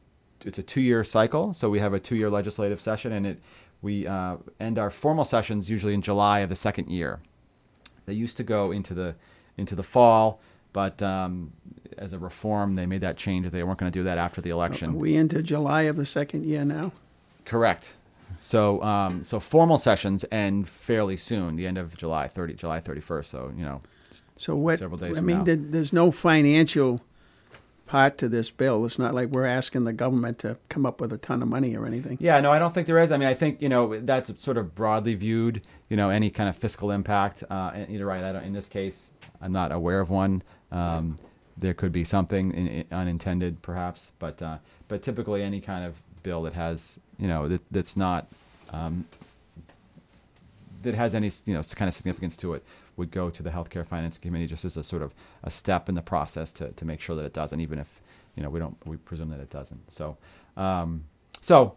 it's 0.46 0.58
a 0.58 0.64
two 0.64 0.80
year 0.80 1.04
cycle, 1.04 1.52
so 1.52 1.70
we 1.70 1.80
have 1.80 1.94
a 1.94 2.00
two 2.00 2.16
year 2.16 2.30
legislative 2.30 2.80
session, 2.80 3.12
and 3.12 3.28
it 3.28 3.40
we 3.82 4.08
uh, 4.08 4.38
end 4.62 4.80
our 4.80 4.90
formal 4.90 5.26
sessions 5.26 5.70
usually 5.70 5.94
in 5.94 6.02
July 6.02 6.40
of 6.40 6.48
the 6.48 6.56
second 6.56 6.88
year. 6.90 7.20
They 8.06 8.14
used 8.14 8.38
to 8.38 8.46
go 8.46 8.72
into 8.72 8.94
the 8.94 9.16
into 9.58 9.76
the 9.76 9.84
fall, 9.84 10.40
but 10.72 11.04
um, 11.04 11.52
as 11.98 12.14
a 12.14 12.18
reform, 12.18 12.76
they 12.76 12.86
made 12.86 13.02
that 13.02 13.18
change 13.18 13.50
they 13.50 13.62
weren't 13.62 13.80
going 13.80 13.92
to 13.92 14.00
do 14.00 14.04
that 14.04 14.18
after 14.18 14.40
the 14.40 14.52
Are 14.52 14.54
election. 14.54 14.96
we 14.96 15.18
into 15.18 15.44
July 15.44 15.82
of 15.82 15.98
the 15.98 16.06
second 16.06 16.46
year 16.46 16.64
now? 16.64 16.94
Correct. 17.44 17.98
So 18.40 18.82
um, 18.84 19.24
so 19.24 19.40
formal 19.40 19.78
sessions 19.78 20.26
end 20.32 20.70
fairly 20.70 21.18
soon, 21.18 21.56
the 21.56 21.68
end 21.68 21.78
of 21.78 21.98
July, 21.98 22.28
thirty 22.28 22.54
July 22.54 22.80
thirty 22.80 23.02
first. 23.02 23.32
So 23.32 23.52
you 23.58 23.66
know, 23.66 23.80
So 24.38 24.56
what? 24.56 24.80
Several 24.80 25.00
days 25.00 25.18
I 25.18 25.22
mean, 25.22 25.44
there, 25.44 25.56
there's 25.56 25.94
no 25.94 26.12
financial 26.12 27.02
part 27.86 28.18
to 28.18 28.28
this 28.28 28.50
bill. 28.50 28.86
It's 28.86 29.00
not 29.00 29.14
like 29.14 29.30
we're 29.30 29.46
asking 29.46 29.84
the 29.84 29.94
government 29.94 30.40
to 30.40 30.58
come 30.70 30.86
up 30.86 31.00
with 31.00 31.14
a 31.14 31.18
ton 31.18 31.42
of 31.42 31.48
money 31.48 31.76
or 31.76 31.86
anything. 31.86 32.18
Yeah, 32.20 32.40
no, 32.42 32.52
I 32.52 32.60
don't 32.60 32.74
think 32.74 32.88
there 32.88 33.00
is. 33.00 33.12
I 33.12 33.18
mean, 33.18 33.28
I 33.28 33.34
think 33.34 33.62
you 33.62 33.70
know 33.70 34.00
that's 34.00 34.42
sort 34.44 34.58
of 34.58 34.76
broadly 34.76 35.16
viewed. 35.16 35.62
You 35.90 35.98
know, 35.98 36.10
any 36.10 36.30
kind 36.30 36.50
of 36.50 36.56
fiscal 36.56 36.92
impact. 36.92 37.44
Uh, 37.50 37.72
and 37.74 37.90
you're 37.90 38.08
right. 38.08 38.24
I 38.24 38.34
don't, 38.34 38.44
in 38.44 38.52
this 38.52 38.70
case, 38.70 39.14
I'm 39.42 39.52
not 39.52 39.72
aware 39.72 40.00
of 40.00 40.10
one. 40.10 40.44
Um, 40.72 41.16
there 41.58 41.74
could 41.74 41.92
be 41.92 42.04
something 42.04 42.54
in, 42.54 42.68
in, 42.68 42.86
unintended, 42.92 43.62
perhaps, 43.62 44.12
but 44.20 44.42
uh, 44.42 44.58
but 44.88 45.02
typically 45.02 45.42
any 45.42 45.62
kind 45.62 45.86
of 45.86 46.02
bill 46.24 46.42
that 46.42 46.54
has 46.54 47.00
you 47.20 47.28
know 47.28 47.48
that, 47.48 47.62
that's 47.72 47.98
not 47.98 48.30
um, 48.72 49.06
that 50.82 50.96
has 50.96 51.16
any 51.16 51.30
you 51.46 51.54
know 51.54 51.62
kind 51.76 51.90
of 51.90 51.96
significance 51.96 52.38
to 52.38 52.54
it 52.54 52.64
would 52.98 53.12
go 53.12 53.30
to 53.30 53.44
the 53.44 53.50
healthcare 53.50 53.86
finance 53.86 54.18
committee 54.18 54.48
just 54.48 54.64
as 54.64 54.78
a 54.78 54.84
sort 54.84 55.02
of 55.02 55.14
a 55.44 55.50
step 55.50 55.90
in 55.90 55.96
the 55.96 56.02
process 56.02 56.52
to, 56.54 56.72
to 56.72 56.86
make 56.86 57.02
sure 57.02 57.16
that 57.16 57.26
it 57.26 57.34
doesn't 57.34 57.60
even 57.60 57.80
if 57.80 58.00
you 58.36 58.44
know 58.44 58.50
we 58.50 58.60
don't 58.60 58.78
we 58.86 58.98
presume 58.98 59.30
that 59.30 59.40
it 59.40 59.50
doesn't. 59.50 59.92
So 59.92 60.18
um, 60.58 61.04
so 61.42 61.76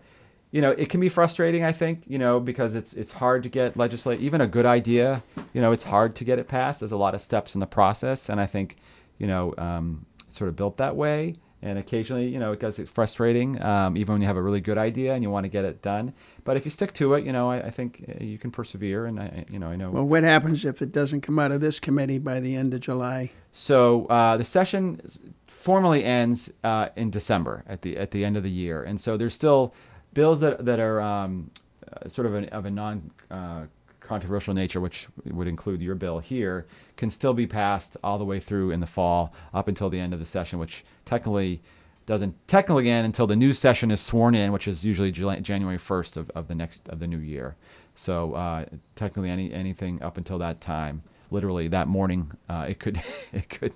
you 0.50 0.62
know 0.62 0.70
it 0.72 0.88
can 0.88 0.98
be 1.00 1.10
frustrating 1.10 1.62
i 1.62 1.72
think 1.72 2.02
you 2.06 2.18
know 2.18 2.40
because 2.40 2.74
it's 2.74 2.94
it's 2.94 3.12
hard 3.12 3.42
to 3.42 3.50
get 3.50 3.76
legislate 3.76 4.18
even 4.20 4.40
a 4.40 4.46
good 4.46 4.64
idea 4.64 5.22
you 5.52 5.60
know 5.60 5.72
it's 5.72 5.84
hard 5.84 6.16
to 6.16 6.24
get 6.24 6.38
it 6.38 6.48
passed. 6.48 6.80
There's 6.80 6.92
a 6.92 6.96
lot 6.96 7.14
of 7.14 7.20
steps 7.20 7.54
in 7.54 7.60
the 7.60 7.66
process 7.66 8.28
and 8.30 8.40
i 8.40 8.46
think 8.46 8.76
you 9.18 9.26
know 9.26 9.54
um, 9.58 10.06
sort 10.28 10.48
of 10.48 10.56
built 10.56 10.78
that 10.78 10.96
way 10.96 11.34
and 11.62 11.78
occasionally 11.78 12.28
you 12.28 12.38
know 12.38 12.52
it 12.52 12.60
gets 12.60 12.78
frustrating 12.90 13.60
um, 13.62 13.96
even 13.96 14.14
when 14.14 14.20
you 14.22 14.26
have 14.26 14.36
a 14.36 14.42
really 14.42 14.60
good 14.60 14.78
idea 14.78 15.14
and 15.14 15.22
you 15.22 15.30
want 15.30 15.44
to 15.44 15.48
get 15.48 15.64
it 15.64 15.82
done 15.82 16.12
but 16.44 16.56
if 16.56 16.64
you 16.64 16.70
stick 16.70 16.92
to 16.94 17.14
it 17.14 17.24
you 17.24 17.32
know 17.32 17.50
i, 17.50 17.58
I 17.58 17.70
think 17.70 18.04
uh, 18.08 18.22
you 18.22 18.38
can 18.38 18.50
persevere 18.50 19.06
and 19.06 19.18
i 19.20 19.44
you 19.50 19.58
know 19.58 19.68
i 19.68 19.76
know 19.76 19.90
Well, 19.90 20.06
what 20.06 20.22
happens 20.22 20.64
if 20.64 20.80
it 20.82 20.92
doesn't 20.92 21.22
come 21.22 21.38
out 21.38 21.50
of 21.52 21.60
this 21.60 21.80
committee 21.80 22.18
by 22.18 22.40
the 22.40 22.54
end 22.56 22.74
of 22.74 22.80
July? 22.80 23.30
so 23.52 24.06
uh, 24.06 24.36
the 24.36 24.44
session 24.44 25.00
formally 25.46 26.04
ends 26.04 26.52
uh, 26.62 26.88
in 26.96 27.10
December 27.10 27.64
at 27.66 27.82
the 27.82 27.96
at 27.96 28.10
the 28.12 28.24
end 28.24 28.36
of 28.36 28.42
the 28.44 28.50
year, 28.50 28.82
and 28.84 29.00
so 29.00 29.16
there's 29.16 29.34
still 29.34 29.74
bills 30.14 30.40
that 30.40 30.64
that 30.64 30.78
are 30.78 31.00
um, 31.00 31.50
uh, 31.92 32.08
sort 32.08 32.26
of 32.26 32.34
an, 32.34 32.44
of 32.50 32.64
a 32.66 32.70
non 32.70 33.10
uh, 33.30 33.62
controversial 34.08 34.54
nature, 34.54 34.80
which 34.80 35.06
would 35.26 35.46
include 35.48 35.82
your 35.82 35.94
bill 35.94 36.18
here, 36.18 36.66
can 36.96 37.10
still 37.10 37.34
be 37.34 37.46
passed 37.46 37.96
all 38.02 38.16
the 38.18 38.24
way 38.24 38.40
through 38.40 38.70
in 38.70 38.80
the 38.80 38.86
fall 38.86 39.32
up 39.52 39.68
until 39.68 39.90
the 39.90 40.00
end 40.00 40.12
of 40.14 40.18
the 40.18 40.24
session, 40.26 40.58
which 40.58 40.84
technically 41.04 41.60
doesn't 42.06 42.34
technically 42.48 42.88
end 42.88 43.04
until 43.04 43.26
the 43.26 43.36
new 43.36 43.52
session 43.52 43.90
is 43.90 44.00
sworn 44.00 44.34
in, 44.34 44.50
which 44.50 44.66
is 44.66 44.82
usually 44.84 45.12
January 45.12 45.76
1st 45.76 46.16
of, 46.16 46.30
of 46.30 46.48
the 46.48 46.54
next 46.54 46.88
of 46.88 47.00
the 47.00 47.06
new 47.06 47.18
year. 47.18 47.54
So 47.94 48.32
uh, 48.32 48.64
technically, 48.94 49.28
any 49.30 49.52
anything 49.52 50.02
up 50.02 50.16
until 50.16 50.38
that 50.38 50.60
time, 50.60 51.02
literally 51.30 51.68
that 51.68 51.86
morning, 51.86 52.30
uh, 52.48 52.64
it 52.68 52.78
could 52.78 52.96
it 53.32 53.48
could 53.50 53.72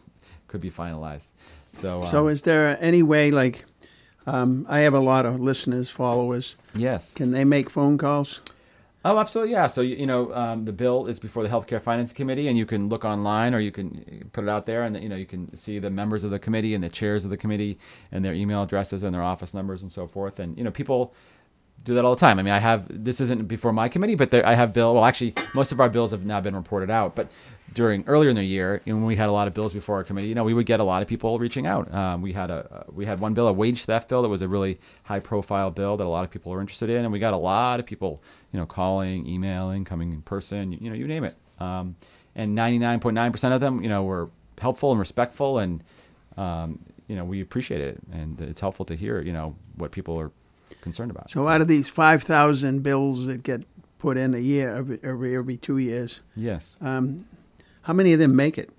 could 0.48 0.60
be 0.62 0.70
finalized. 0.70 1.32
So 1.72 2.00
um, 2.02 2.06
So 2.06 2.28
is 2.28 2.42
there 2.42 2.76
any 2.80 3.02
way, 3.02 3.30
like, 3.30 3.64
um, 4.26 4.66
I 4.68 4.80
have 4.80 4.94
a 4.94 5.00
lot 5.00 5.26
of 5.26 5.40
listeners, 5.40 5.90
followers. 5.90 6.56
yes. 6.74 7.14
Can 7.14 7.30
they 7.32 7.44
make 7.44 7.70
phone 7.70 7.96
calls? 7.98 8.40
Oh, 9.04 9.18
absolutely, 9.18 9.52
yeah. 9.52 9.66
So 9.66 9.80
you 9.80 10.06
know, 10.06 10.32
um, 10.32 10.64
the 10.64 10.72
bill 10.72 11.06
is 11.06 11.18
before 11.18 11.42
the 11.42 11.48
Healthcare 11.48 11.80
Finance 11.80 12.12
Committee, 12.12 12.46
and 12.46 12.56
you 12.56 12.66
can 12.66 12.88
look 12.88 13.04
online, 13.04 13.52
or 13.52 13.58
you 13.58 13.72
can 13.72 14.28
put 14.32 14.44
it 14.44 14.50
out 14.50 14.64
there, 14.64 14.84
and 14.84 15.00
you 15.02 15.08
know, 15.08 15.16
you 15.16 15.26
can 15.26 15.54
see 15.56 15.80
the 15.80 15.90
members 15.90 16.22
of 16.22 16.30
the 16.30 16.38
committee 16.38 16.74
and 16.74 16.84
the 16.84 16.88
chairs 16.88 17.24
of 17.24 17.30
the 17.30 17.36
committee, 17.36 17.78
and 18.12 18.24
their 18.24 18.34
email 18.34 18.62
addresses 18.62 19.02
and 19.02 19.12
their 19.14 19.22
office 19.22 19.54
numbers 19.54 19.82
and 19.82 19.90
so 19.90 20.06
forth. 20.06 20.38
And 20.38 20.56
you 20.56 20.62
know, 20.62 20.70
people 20.70 21.14
do 21.82 21.94
that 21.94 22.04
all 22.04 22.14
the 22.14 22.20
time. 22.20 22.38
I 22.38 22.42
mean, 22.42 22.54
I 22.54 22.60
have 22.60 22.86
this 22.88 23.20
isn't 23.20 23.48
before 23.48 23.72
my 23.72 23.88
committee, 23.88 24.14
but 24.14 24.30
there, 24.30 24.46
I 24.46 24.54
have 24.54 24.72
bill. 24.72 24.94
Well, 24.94 25.04
actually, 25.04 25.34
most 25.52 25.72
of 25.72 25.80
our 25.80 25.88
bills 25.88 26.12
have 26.12 26.24
now 26.24 26.40
been 26.40 26.54
reported 26.54 26.90
out, 26.90 27.16
but 27.16 27.28
during 27.72 28.04
earlier 28.06 28.30
in 28.30 28.36
the 28.36 28.44
year, 28.44 28.80
know, 28.92 28.96
when 28.98 29.06
we 29.06 29.16
had 29.16 29.28
a 29.28 29.32
lot 29.32 29.48
of 29.48 29.54
bills 29.54 29.72
before 29.72 29.96
our 29.96 30.04
committee, 30.04 30.28
you 30.28 30.34
know, 30.34 30.44
we 30.44 30.54
would 30.54 30.66
get 30.66 30.80
a 30.80 30.84
lot 30.84 31.02
of 31.02 31.08
people 31.08 31.38
reaching 31.38 31.66
out. 31.66 31.92
Um, 31.92 32.22
we 32.22 32.32
had 32.32 32.50
a 32.50 32.84
we 32.92 33.06
had 33.06 33.20
one 33.20 33.34
bill, 33.34 33.48
a 33.48 33.52
wage 33.52 33.84
theft 33.84 34.08
bill, 34.08 34.22
that 34.22 34.28
was 34.28 34.42
a 34.42 34.48
really 34.48 34.78
high 35.04 35.20
profile 35.20 35.70
bill 35.70 35.96
that 35.96 36.04
a 36.04 36.08
lot 36.08 36.24
of 36.24 36.30
people 36.30 36.52
were 36.52 36.60
interested 36.60 36.90
in, 36.90 37.04
and 37.04 37.12
we 37.12 37.18
got 37.18 37.34
a 37.34 37.38
lot 37.38 37.80
of 37.80 37.86
people, 37.86 38.22
you 38.52 38.58
know, 38.58 38.66
calling, 38.66 39.26
emailing, 39.26 39.84
coming 39.84 40.12
in 40.12 40.22
person, 40.22 40.72
you, 40.72 40.78
you 40.80 40.90
know, 40.90 40.96
you 40.96 41.06
name 41.06 41.24
it. 41.24 41.34
Um, 41.60 41.96
and 42.34 42.56
99.9% 42.56 43.54
of 43.54 43.60
them, 43.60 43.82
you 43.82 43.88
know, 43.88 44.02
were 44.02 44.30
helpful 44.58 44.90
and 44.90 44.98
respectful, 44.98 45.58
and 45.58 45.82
um, 46.36 46.78
you 47.08 47.16
know, 47.16 47.24
we 47.24 47.40
appreciate 47.40 47.80
it, 47.80 47.98
and 48.12 48.40
it's 48.40 48.60
helpful 48.60 48.84
to 48.86 48.94
hear, 48.94 49.20
you 49.20 49.32
know, 49.32 49.54
what 49.76 49.92
people 49.92 50.18
are 50.18 50.30
concerned 50.80 51.10
about. 51.10 51.30
So 51.30 51.46
out 51.46 51.60
of 51.60 51.68
these 51.68 51.88
5,000 51.88 52.82
bills 52.82 53.26
that 53.26 53.42
get 53.42 53.64
put 53.98 54.16
in 54.16 54.34
a 54.34 54.38
year, 54.38 54.74
every, 54.74 54.98
every, 55.02 55.36
every 55.36 55.56
two 55.56 55.78
years, 55.78 56.22
yes. 56.34 56.76
um, 56.80 57.26
how 57.82 57.92
many 57.92 58.12
of 58.12 58.18
them 58.18 58.34
make 58.34 58.58
it? 58.58 58.70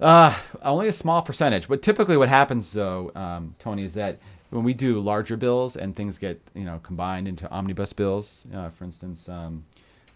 Uh, 0.00 0.34
only 0.62 0.88
a 0.88 0.92
small 0.92 1.22
percentage. 1.22 1.68
But 1.68 1.82
typically, 1.82 2.16
what 2.16 2.28
happens 2.28 2.72
though, 2.72 3.12
um, 3.14 3.54
Tony, 3.58 3.84
is 3.84 3.94
that 3.94 4.18
when 4.50 4.62
we 4.62 4.74
do 4.74 5.00
larger 5.00 5.36
bills 5.36 5.76
and 5.76 5.94
things 5.96 6.18
get 6.18 6.40
you 6.54 6.64
know 6.64 6.80
combined 6.82 7.28
into 7.28 7.50
omnibus 7.50 7.92
bills, 7.92 8.46
uh, 8.54 8.68
for 8.68 8.84
instance, 8.84 9.28
um, 9.28 9.64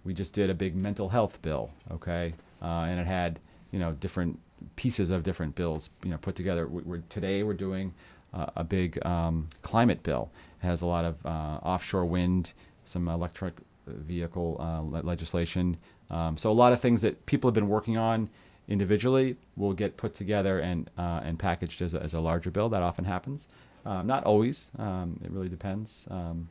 we 0.04 0.14
just 0.14 0.34
did 0.34 0.50
a 0.50 0.54
big 0.54 0.74
mental 0.74 1.08
health 1.08 1.40
bill, 1.42 1.70
okay, 1.90 2.34
uh, 2.62 2.86
and 2.88 3.00
it 3.00 3.06
had 3.06 3.38
you 3.70 3.78
know 3.78 3.92
different 3.92 4.38
pieces 4.76 5.10
of 5.10 5.22
different 5.22 5.54
bills, 5.54 5.90
you 6.04 6.10
know, 6.10 6.18
put 6.18 6.34
together. 6.34 6.66
We, 6.66 6.82
we're, 6.82 7.02
today 7.08 7.42
we're 7.42 7.54
doing 7.54 7.94
uh, 8.34 8.46
a 8.56 8.64
big 8.64 9.04
um, 9.06 9.48
climate 9.62 10.02
bill. 10.02 10.30
It 10.62 10.66
has 10.66 10.82
a 10.82 10.86
lot 10.86 11.04
of 11.06 11.24
uh, 11.24 11.58
offshore 11.62 12.04
wind, 12.04 12.52
some 12.84 13.08
electric 13.08 13.54
vehicle 13.86 14.56
uh, 14.60 14.80
le- 14.80 15.02
legislation. 15.02 15.76
Um, 16.10 16.36
so 16.36 16.50
a 16.50 16.52
lot 16.52 16.72
of 16.72 16.80
things 16.80 17.02
that 17.02 17.26
people 17.26 17.48
have 17.48 17.54
been 17.54 17.68
working 17.68 17.96
on 17.96 18.28
individually 18.68 19.36
will 19.56 19.72
get 19.72 19.96
put 19.96 20.14
together 20.14 20.58
and 20.60 20.88
uh, 20.98 21.20
and 21.24 21.38
packaged 21.38 21.82
as 21.82 21.94
a, 21.94 22.02
as 22.02 22.14
a 22.14 22.20
larger 22.20 22.50
bill. 22.50 22.68
That 22.68 22.82
often 22.82 23.04
happens. 23.04 23.48
Um, 23.86 24.06
not 24.06 24.24
always. 24.24 24.70
Um, 24.78 25.20
it 25.24 25.30
really 25.30 25.48
depends. 25.48 26.06
Um, 26.10 26.48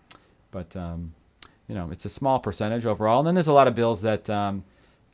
but 0.52 0.76
um, 0.76 1.14
you 1.68 1.76
know, 1.76 1.90
it's 1.92 2.06
a 2.06 2.10
small 2.10 2.40
percentage 2.40 2.86
overall. 2.86 3.20
And 3.20 3.28
then 3.28 3.36
there's 3.36 3.48
a 3.48 3.54
lot 3.54 3.68
of 3.68 3.76
bills 3.76 4.02
that, 4.02 4.30
um, 4.30 4.64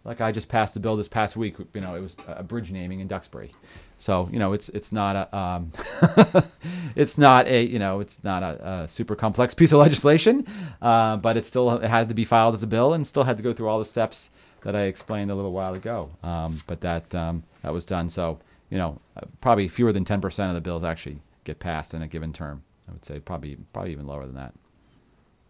like 0.05 0.21
I 0.21 0.31
just 0.31 0.49
passed 0.49 0.75
a 0.75 0.79
bill 0.79 0.95
this 0.95 1.07
past 1.07 1.35
week. 1.35 1.55
You 1.73 1.81
know, 1.81 1.95
it 1.95 1.99
was 1.99 2.15
a 2.27 2.43
bridge 2.43 2.71
naming 2.71 2.99
in 2.99 3.07
Duxbury. 3.07 3.49
So 3.97 4.29
you 4.31 4.39
know, 4.39 4.53
it's 4.53 4.69
it's 4.69 4.91
not 4.91 5.15
a 5.15 5.35
um, 5.35 5.71
it's 6.95 7.17
not 7.17 7.47
a 7.47 7.63
you 7.65 7.79
know 7.79 7.99
it's 7.99 8.23
not 8.23 8.43
a, 8.43 8.83
a 8.83 8.87
super 8.87 9.15
complex 9.15 9.53
piece 9.53 9.73
of 9.73 9.79
legislation, 9.79 10.45
uh, 10.81 11.17
but 11.17 11.37
it 11.37 11.45
still 11.45 11.71
it 11.71 11.89
has 11.89 12.07
to 12.07 12.13
be 12.13 12.23
filed 12.23 12.53
as 12.53 12.63
a 12.63 12.67
bill 12.67 12.93
and 12.93 13.05
still 13.05 13.23
had 13.23 13.37
to 13.37 13.43
go 13.43 13.51
through 13.51 13.67
all 13.67 13.79
the 13.79 13.85
steps 13.85 14.29
that 14.61 14.75
I 14.75 14.83
explained 14.83 15.31
a 15.31 15.35
little 15.35 15.51
while 15.51 15.73
ago. 15.73 16.11
Um, 16.23 16.61
but 16.67 16.81
that 16.81 17.13
um, 17.15 17.43
that 17.63 17.73
was 17.73 17.85
done. 17.85 18.07
So 18.09 18.39
you 18.69 18.77
know, 18.77 19.01
uh, 19.17 19.25
probably 19.41 19.67
fewer 19.67 19.91
than 19.91 20.05
ten 20.05 20.21
percent 20.21 20.49
of 20.49 20.55
the 20.55 20.61
bills 20.61 20.83
actually 20.83 21.19
get 21.43 21.59
passed 21.59 21.95
in 21.95 22.03
a 22.03 22.07
given 22.07 22.31
term. 22.31 22.63
I 22.87 22.91
would 22.91 23.05
say 23.05 23.19
probably 23.19 23.57
probably 23.73 23.91
even 23.91 24.05
lower 24.05 24.25
than 24.25 24.35
that. 24.35 24.53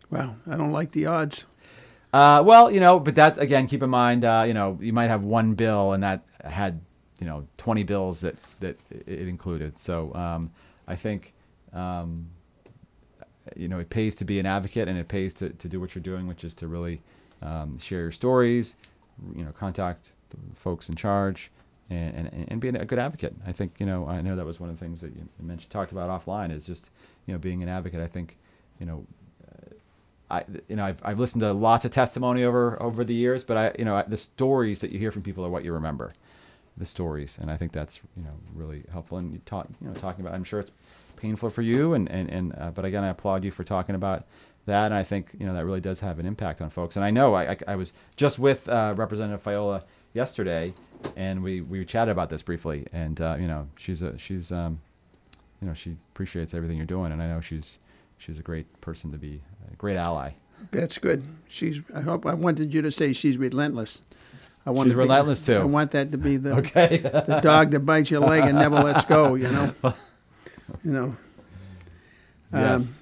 Well, 0.10 0.38
I 0.48 0.56
don't 0.56 0.72
like 0.72 0.92
the 0.92 1.08
odds. 1.08 1.46
Uh, 2.16 2.42
well, 2.42 2.72
you 2.72 2.80
know, 2.80 2.98
but 2.98 3.14
that 3.16 3.38
again, 3.40 3.68
keep 3.68 3.84
in 3.84 3.90
mind, 3.90 4.24
uh, 4.24 4.46
you 4.48 4.54
know, 4.54 4.80
you 4.82 4.94
might 4.94 5.08
have 5.08 5.24
one 5.24 5.54
bill 5.54 5.92
and 5.92 6.02
that 6.02 6.24
had, 6.46 6.80
you 7.20 7.28
know, 7.28 7.46
20 7.58 7.84
bills 7.84 8.22
that 8.22 8.36
that 8.62 8.78
it 8.90 9.28
included. 9.28 9.78
So 9.78 10.16
um, 10.16 10.50
I 10.88 10.96
think, 10.96 11.34
um, 11.74 12.28
you 13.58 13.68
know, 13.68 13.80
it 13.80 13.90
pays 13.90 14.16
to 14.16 14.24
be 14.24 14.40
an 14.40 14.46
advocate 14.46 14.88
and 14.88 14.98
it 14.98 15.10
pays 15.10 15.34
to, 15.34 15.50
to 15.50 15.68
do 15.68 15.82
what 15.82 15.94
you're 15.94 16.02
doing, 16.02 16.26
which 16.26 16.46
is 16.46 16.56
to 16.56 16.70
really 16.70 17.02
um, 17.42 17.78
share 17.80 18.00
your 18.00 18.14
stories, 18.14 18.78
you 19.36 19.44
know, 19.44 19.52
contact 19.52 20.14
folks 20.54 20.88
in 20.88 20.96
charge. 20.96 21.52
And, 21.90 22.30
and, 22.34 22.46
and 22.48 22.62
be 22.62 22.70
a 22.70 22.86
good 22.86 22.98
advocate. 22.98 23.36
I 23.46 23.52
think 23.52 23.74
you 23.78 23.86
know. 23.86 24.08
I 24.08 24.22
know 24.22 24.36
that 24.36 24.46
was 24.46 24.60
one 24.60 24.72
of 24.72 24.80
the 24.80 24.84
things 24.84 25.02
that 25.02 25.14
you 25.14 25.28
mentioned, 25.40 25.70
talked 25.70 25.92
about 25.92 26.10
offline. 26.10 26.52
Is 26.52 26.66
just 26.66 26.90
you 27.28 27.34
know 27.34 27.38
being 27.38 27.62
an 27.62 27.70
advocate. 27.70 28.00
I 28.00 28.08
think 28.08 28.38
you 28.80 28.88
know 28.88 29.06
I, 30.30 30.44
you 30.68 30.76
know, 30.76 30.86
I've, 30.86 31.02
I've 31.04 31.20
listened 31.20 31.42
to 31.42 31.54
lots 31.54 31.86
of 31.86 31.92
testimony 31.92 32.44
over 32.44 32.82
over 32.82 33.04
the 33.04 33.14
years, 33.14 33.44
but 33.44 33.58
I, 33.58 33.76
you 33.78 33.86
know, 33.86 34.04
the 34.08 34.18
stories 34.18 34.82
that 34.82 34.92
you 34.92 35.00
hear 35.00 35.12
from 35.12 35.22
people 35.22 35.46
are 35.46 35.50
what 35.50 35.64
you 35.64 35.74
remember, 35.74 36.14
the 36.78 36.86
stories, 36.86 37.38
and 37.40 37.52
I 37.52 37.58
think 37.58 37.72
that's 37.72 38.02
you 38.18 38.24
know 38.24 38.34
really 38.54 38.84
helpful. 38.92 39.18
And 39.18 39.34
you 39.34 39.42
talk, 39.46 39.68
you 39.82 39.88
know, 39.88 39.94
talking 39.94 40.26
about, 40.26 40.34
I'm 40.36 40.44
sure 40.44 40.60
it's 40.60 40.72
painful 41.16 41.50
for 41.50 41.62
you, 41.62 41.94
and 41.94 42.10
and 42.10 42.30
and, 42.30 42.56
uh, 42.58 42.72
but 42.72 42.86
again, 42.86 43.04
I 43.04 43.10
applaud 43.10 43.44
you 43.44 43.52
for 43.52 43.64
talking 43.64 43.96
about 43.96 44.24
that, 44.66 44.86
and 44.86 44.94
I 44.94 45.04
think 45.04 45.32
you 45.40 45.46
know 45.46 45.54
that 45.54 45.66
really 45.66 45.82
does 45.82 46.00
have 46.00 46.18
an 46.20 46.26
impact 46.26 46.62
on 46.62 46.70
folks. 46.70 46.96
And 46.96 47.06
I 47.06 47.12
know 47.12 47.34
I, 47.36 47.52
I, 47.52 47.58
I 47.68 47.76
was 47.76 47.94
just 48.16 48.40
with 48.40 48.68
uh, 48.68 48.94
Representative 48.98 49.44
Fiola 49.44 49.84
yesterday, 50.14 50.74
and 51.16 51.44
we 51.44 51.62
we 51.62 51.86
chatted 51.86 52.12
about 52.12 52.30
this 52.30 52.42
briefly, 52.42 52.88
and 52.92 53.22
uh, 53.22 53.38
you 53.40 53.48
know, 53.48 53.68
she's 53.78 54.02
a 54.02 54.18
she's 54.18 54.52
um, 54.52 54.80
you 55.62 55.68
know, 55.68 55.74
she 55.74 55.96
appreciates 56.14 56.54
everything 56.54 56.78
you're 56.78 56.86
doing, 56.86 57.12
and 57.12 57.22
I 57.22 57.28
know 57.28 57.42
she's 57.42 57.80
she's 58.18 58.40
a 58.40 58.44
great 58.44 58.82
person 58.82 59.12
to 59.12 59.18
be, 59.18 59.42
a 59.72 59.76
great 59.76 59.98
ally. 59.98 60.32
That's 60.72 60.98
good. 60.98 61.26
She's. 61.48 61.82
I 61.94 62.02
hope. 62.02 62.26
I 62.26 62.34
wanted 62.34 62.74
you 62.74 62.82
to 62.82 62.92
say 62.92 63.14
she's 63.14 63.38
relentless. 63.38 64.02
I 64.66 64.72
want 64.72 64.88
She's 64.88 64.94
to 64.94 64.98
be- 64.98 65.04
relentless, 65.04 65.46
too. 65.46 65.58
I 65.58 65.64
want 65.64 65.92
that 65.92 66.12
to 66.12 66.18
be 66.18 66.38
the 66.38 66.54
Okay. 66.58 66.98
the 66.98 67.40
dog 67.44 67.70
that 67.72 67.82
bites 67.82 68.10
your 68.10 68.22
leg 68.22 68.44
and 68.46 68.58
never 68.58 68.78
lets 68.78 69.06
go. 69.06 69.36
You 69.36 69.50
know. 69.50 69.74
You 70.84 70.92
know. 70.92 71.04
Um, 71.04 72.62
Yes. 72.62 72.98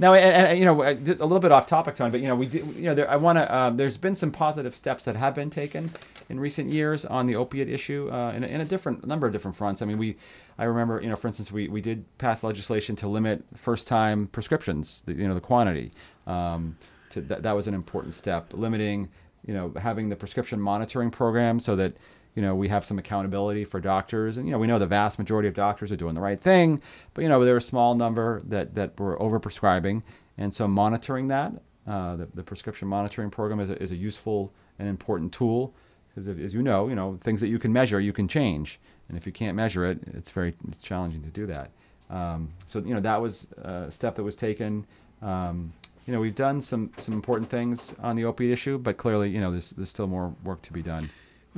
Now, 0.00 0.14
and, 0.14 0.58
you 0.58 0.64
know, 0.64 0.82
uh, 0.82 0.94
a 0.94 1.26
little 1.28 1.40
bit 1.40 1.52
off 1.52 1.66
topic, 1.66 1.94
Tony, 1.94 2.10
but 2.10 2.20
you 2.20 2.26
know, 2.26 2.34
we 2.34 2.46
you 2.46 2.84
know, 2.84 2.94
there, 2.94 3.08
I 3.08 3.16
want 3.16 3.36
to. 3.36 3.54
Um, 3.54 3.76
there's 3.76 3.98
been 3.98 4.16
some 4.16 4.32
positive 4.32 4.74
steps 4.74 5.04
that 5.04 5.14
have 5.14 5.34
been 5.34 5.50
taken 5.50 5.90
in 6.30 6.40
recent 6.40 6.70
years 6.70 7.04
on 7.04 7.26
the 7.26 7.36
opiate 7.36 7.68
issue 7.68 8.08
uh, 8.10 8.32
in, 8.32 8.42
a, 8.42 8.46
in 8.46 8.60
a 8.62 8.64
different 8.64 9.06
number 9.06 9.26
of 9.26 9.32
different 9.34 9.56
fronts. 9.58 9.82
I 9.82 9.84
mean, 9.84 9.98
we, 9.98 10.16
I 10.58 10.64
remember, 10.64 11.02
you 11.02 11.08
know, 11.10 11.16
for 11.16 11.28
instance, 11.28 11.52
we, 11.52 11.68
we 11.68 11.82
did 11.82 12.06
pass 12.16 12.42
legislation 12.42 12.96
to 12.96 13.08
limit 13.08 13.44
first-time 13.54 14.28
prescriptions, 14.28 15.02
the, 15.02 15.12
you 15.12 15.28
know, 15.28 15.34
the 15.34 15.40
quantity. 15.40 15.92
Um, 16.26 16.78
to, 17.10 17.20
that, 17.20 17.42
that 17.42 17.52
was 17.52 17.66
an 17.66 17.74
important 17.74 18.14
step, 18.14 18.54
limiting, 18.54 19.10
you 19.44 19.52
know, 19.52 19.70
having 19.76 20.08
the 20.08 20.16
prescription 20.16 20.60
monitoring 20.60 21.10
program 21.10 21.60
so 21.60 21.76
that 21.76 21.92
you 22.34 22.42
know 22.42 22.54
we 22.54 22.68
have 22.68 22.84
some 22.84 22.98
accountability 22.98 23.64
for 23.64 23.80
doctors. 23.80 24.36
And 24.36 24.46
you 24.46 24.52
know 24.52 24.58
we 24.58 24.66
know 24.66 24.78
the 24.78 24.86
vast 24.86 25.18
majority 25.18 25.48
of 25.48 25.54
doctors 25.54 25.90
are 25.92 25.96
doing 25.96 26.14
the 26.14 26.20
right 26.20 26.38
thing 26.38 26.80
but 27.14 27.22
you 27.22 27.28
know 27.28 27.44
there 27.44 27.54
are 27.54 27.58
a 27.58 27.62
small 27.62 27.94
number 27.94 28.42
that 28.44 28.74
that 28.74 28.98
were 28.98 29.18
overprescribing. 29.18 30.02
And 30.38 30.54
so 30.54 30.66
monitoring 30.66 31.28
that 31.28 31.52
uh, 31.86 32.16
the, 32.16 32.28
the 32.34 32.42
prescription 32.42 32.88
monitoring 32.88 33.30
program 33.30 33.60
is 33.60 33.70
a, 33.70 33.82
is 33.82 33.90
a 33.90 33.96
useful 33.96 34.52
and 34.78 34.88
important 34.88 35.32
tool. 35.32 35.74
Because 36.08 36.28
as 36.28 36.54
you 36.54 36.62
know 36.62 36.88
you 36.88 36.94
know 36.94 37.18
things 37.20 37.40
that 37.40 37.48
you 37.48 37.58
can 37.58 37.72
measure 37.72 38.00
you 38.00 38.12
can 38.12 38.28
change. 38.28 38.80
And 39.08 39.18
if 39.18 39.26
you 39.26 39.32
can't 39.32 39.56
measure 39.56 39.84
it 39.84 39.98
it's 40.14 40.30
very 40.30 40.54
it's 40.68 40.82
challenging 40.82 41.22
to 41.22 41.30
do 41.30 41.46
that. 41.46 41.70
Um, 42.10 42.52
so 42.66 42.80
you 42.80 42.94
know 42.94 43.00
that 43.00 43.20
was 43.20 43.48
a 43.58 43.90
step 43.90 44.14
that 44.16 44.24
was 44.24 44.36
taken. 44.36 44.86
Um, 45.22 45.72
you 46.06 46.14
know 46.16 46.20
we've 46.20 46.34
done 46.34 46.60
some 46.60 46.90
some 46.96 47.14
important 47.14 47.48
things 47.48 47.94
on 48.00 48.16
the 48.16 48.24
opiate 48.24 48.50
issue 48.50 48.78
but 48.78 48.96
clearly 48.96 49.30
you 49.30 49.40
know 49.40 49.52
there's, 49.52 49.70
there's 49.70 49.90
still 49.90 50.08
more 50.08 50.34
work 50.42 50.60
to 50.62 50.72
be 50.72 50.82
done 50.82 51.08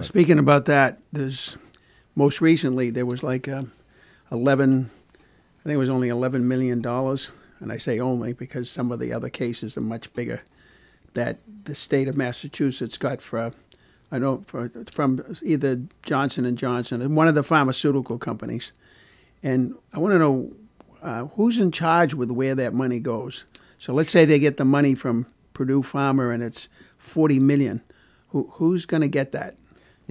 Speaking 0.00 0.38
about 0.38 0.64
that, 0.64 0.98
there's 1.12 1.59
most 2.14 2.40
recently 2.40 2.90
there 2.90 3.07
was 3.07 3.22
like 3.22 3.46
uh, 3.46 3.64
eleven. 4.31 4.90
I 5.61 5.62
think 5.64 5.74
it 5.74 5.78
was 5.78 5.90
only 5.90 6.09
eleven 6.09 6.48
million 6.48 6.81
dollars, 6.81 7.31
and 7.61 7.70
I 7.70 7.76
say 7.76 8.00
only 8.00 8.33
because 8.33 8.70
some 8.70 8.90
of 8.90 8.98
the 8.98 9.12
other 9.12 9.28
cases 9.28 9.76
are 9.76 9.83
much 9.83 10.12
bigger. 10.14 10.40
That 11.14 11.38
the 11.64 11.74
state 11.74 12.09
of 12.09 12.16
Massachusetts 12.16 12.96
got 12.96 13.20
for, 13.20 13.52
I 14.11 14.18
know 14.18 14.38
for 14.46 14.70
from 14.90 15.22
either 15.42 15.83
Johnson 16.05 16.46
and 16.46 16.57
Johnson, 16.57 17.02
and 17.02 17.14
one 17.14 17.28
of 17.28 17.35
the 17.35 17.42
pharmaceutical 17.42 18.18
companies, 18.18 18.72
and 19.42 19.74
I 19.92 19.98
want 19.98 20.12
to 20.12 20.18
know 20.18 20.52
uh, 21.02 21.26
who's 21.26 21.61
in 21.61 21.70
charge 21.70 22.14
with 22.14 22.31
where 22.31 22.55
that 22.55 22.72
money 22.72 22.98
goes. 22.98 23.44
So 23.78 23.92
let's 23.92 24.11
say 24.11 24.24
they 24.24 24.38
get 24.38 24.57
the 24.57 24.64
money 24.64 24.94
from 24.94 25.26
Purdue 25.52 25.83
Pharma 25.83 26.33
and 26.33 26.42
it's 26.42 26.70
forty 26.96 27.38
million. 27.38 27.83
Who, 28.28 28.50
who's 28.55 28.87
going 28.87 29.02
to 29.02 29.09
get 29.09 29.33
that? 29.33 29.57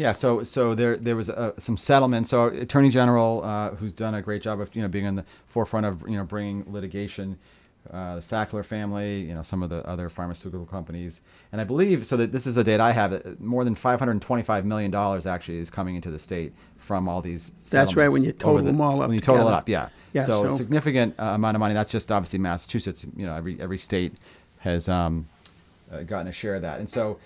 Yeah, 0.02 0.14
so 0.14 0.42
so 0.42 0.74
there 0.74 0.98
there 0.98 1.16
was 1.16 1.30
uh, 1.30 1.52
some 1.60 1.78
settlement. 1.78 2.28
So 2.28 2.48
Attorney 2.48 2.90
General, 2.90 3.44
uh, 3.44 3.76
who's 3.76 3.94
done 3.94 4.16
a 4.16 4.22
great 4.22 4.42
job 4.42 4.60
of 4.60 4.76
you 4.76 4.82
know 4.82 4.88
being 4.88 5.06
on 5.06 5.14
the 5.14 5.26
forefront 5.46 5.86
of 5.86 6.02
you 6.10 6.18
know 6.18 6.24
bringing 6.24 6.66
litigation, 6.74 7.38
uh, 7.94 8.16
the 8.16 8.22
Sackler 8.22 8.66
family, 8.66 9.22
you 9.22 9.36
know 9.36 9.44
some 9.44 9.62
of 9.62 9.70
the 9.70 9.88
other 9.88 10.10
pharmaceutical 10.10 10.66
companies, 10.66 11.22
and 11.52 11.62
I 11.62 11.66
believe 11.66 12.04
so 12.04 12.18
that 12.18 12.32
this 12.32 12.48
is 12.48 12.58
a 12.58 12.64
date 12.64 12.80
I 12.80 12.94
have. 12.94 13.12
that 13.12 13.40
More 13.40 13.64
than 13.64 13.76
525 13.76 14.66
million 14.66 14.90
dollars 14.90 15.28
actually 15.28 15.60
is 15.60 15.70
coming 15.70 15.96
into 15.96 16.10
the 16.10 16.18
state 16.20 16.52
from 16.78 17.08
all 17.08 17.22
these. 17.22 17.52
That's 17.70 17.96
right, 17.96 18.12
when 18.12 18.24
you 18.24 18.32
total 18.32 18.58
the- 18.58 18.72
them 18.72 18.82
all 18.82 19.04
up 19.04 19.08
When 19.10 19.14
you 19.16 19.22
total 19.22 19.48
it 19.50 19.54
up, 19.54 19.70
yeah. 19.70 19.90
Yeah, 20.14 20.24
so, 20.24 20.46
a 20.46 20.50
so- 20.50 20.58
significant 20.58 21.14
uh, 21.20 21.26
amount 21.36 21.56
of 21.56 21.60
money. 21.60 21.76
That's 21.76 21.92
just 21.92 22.12
obviously 22.12 22.40
Massachusetts. 22.40 23.06
You 23.16 23.28
know, 23.28 23.36
every 23.36 23.62
every 23.62 23.78
state 23.78 24.14
has 24.62 24.90
um, 24.90 25.26
uh, 25.92 26.02
gotten 26.02 26.28
a 26.28 26.32
share 26.32 26.56
of 26.56 26.64
that, 26.64 26.80
and 26.80 26.90
so 26.90 27.20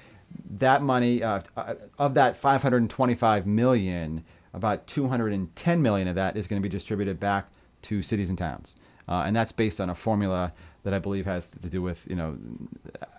that 0.58 0.82
money 0.82 1.24
uh, 1.24 1.42
uh, 1.58 1.76
of 2.00 2.14
that 2.16 2.36
525 2.36 3.46
million, 3.46 4.24
about 4.54 4.88
210 4.88 5.82
million 5.82 6.08
of 6.08 6.16
that 6.16 6.36
is 6.38 6.48
going 6.48 6.62
to 6.62 6.64
be 6.68 6.72
distributed 6.72 7.20
back 7.20 7.48
to 7.84 8.02
cities 8.02 8.30
and 8.30 8.38
towns, 8.38 8.76
uh, 9.08 9.24
and 9.26 9.36
that's 9.36 9.52
based 9.52 9.80
on 9.82 9.90
a 9.90 9.96
formula 9.96 10.54
that 10.84 10.94
I 10.94 11.00
believe 11.00 11.26
has 11.26 11.50
to 11.52 11.70
do 11.70 11.82
with 11.82 12.08
you 12.10 12.16
know 12.16 12.38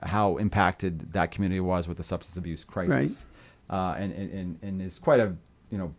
how 0.02 0.36
impacted 0.36 1.12
that 1.12 1.30
community 1.30 1.60
was 1.60 1.88
with 1.88 1.96
the 1.96 2.02
substance 2.02 2.36
abuse 2.36 2.64
crisis, 2.64 3.24
uh, 3.70 3.94
and, 3.98 4.12
and 4.12 4.58
and 4.62 4.82
is 4.82 4.98
quite 4.98 5.20
a 5.20 5.34
you 5.70 5.78
know. 5.78 5.94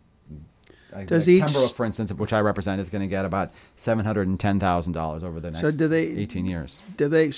I- 0.94 1.04
Does 1.04 1.28
like 1.28 1.34
each- 1.36 1.42
Pembroke, 1.44 1.74
for 1.74 1.84
instance, 1.84 2.12
which 2.14 2.32
I 2.32 2.40
represent, 2.40 2.80
is 2.80 2.88
going 2.88 3.02
to 3.02 3.08
get 3.08 3.26
about 3.26 3.50
seven 3.76 4.04
hundred 4.06 4.26
and 4.28 4.40
ten 4.40 4.58
thousand 4.58 4.94
dollars 4.94 5.22
over 5.22 5.38
the 5.40 5.50
next 5.50 5.60
So 5.60 5.70
do 5.70 5.86
they- 5.88 6.06
eighteen 6.16 6.46
years. 6.46 6.80
do 6.96 7.08
they 7.08 7.32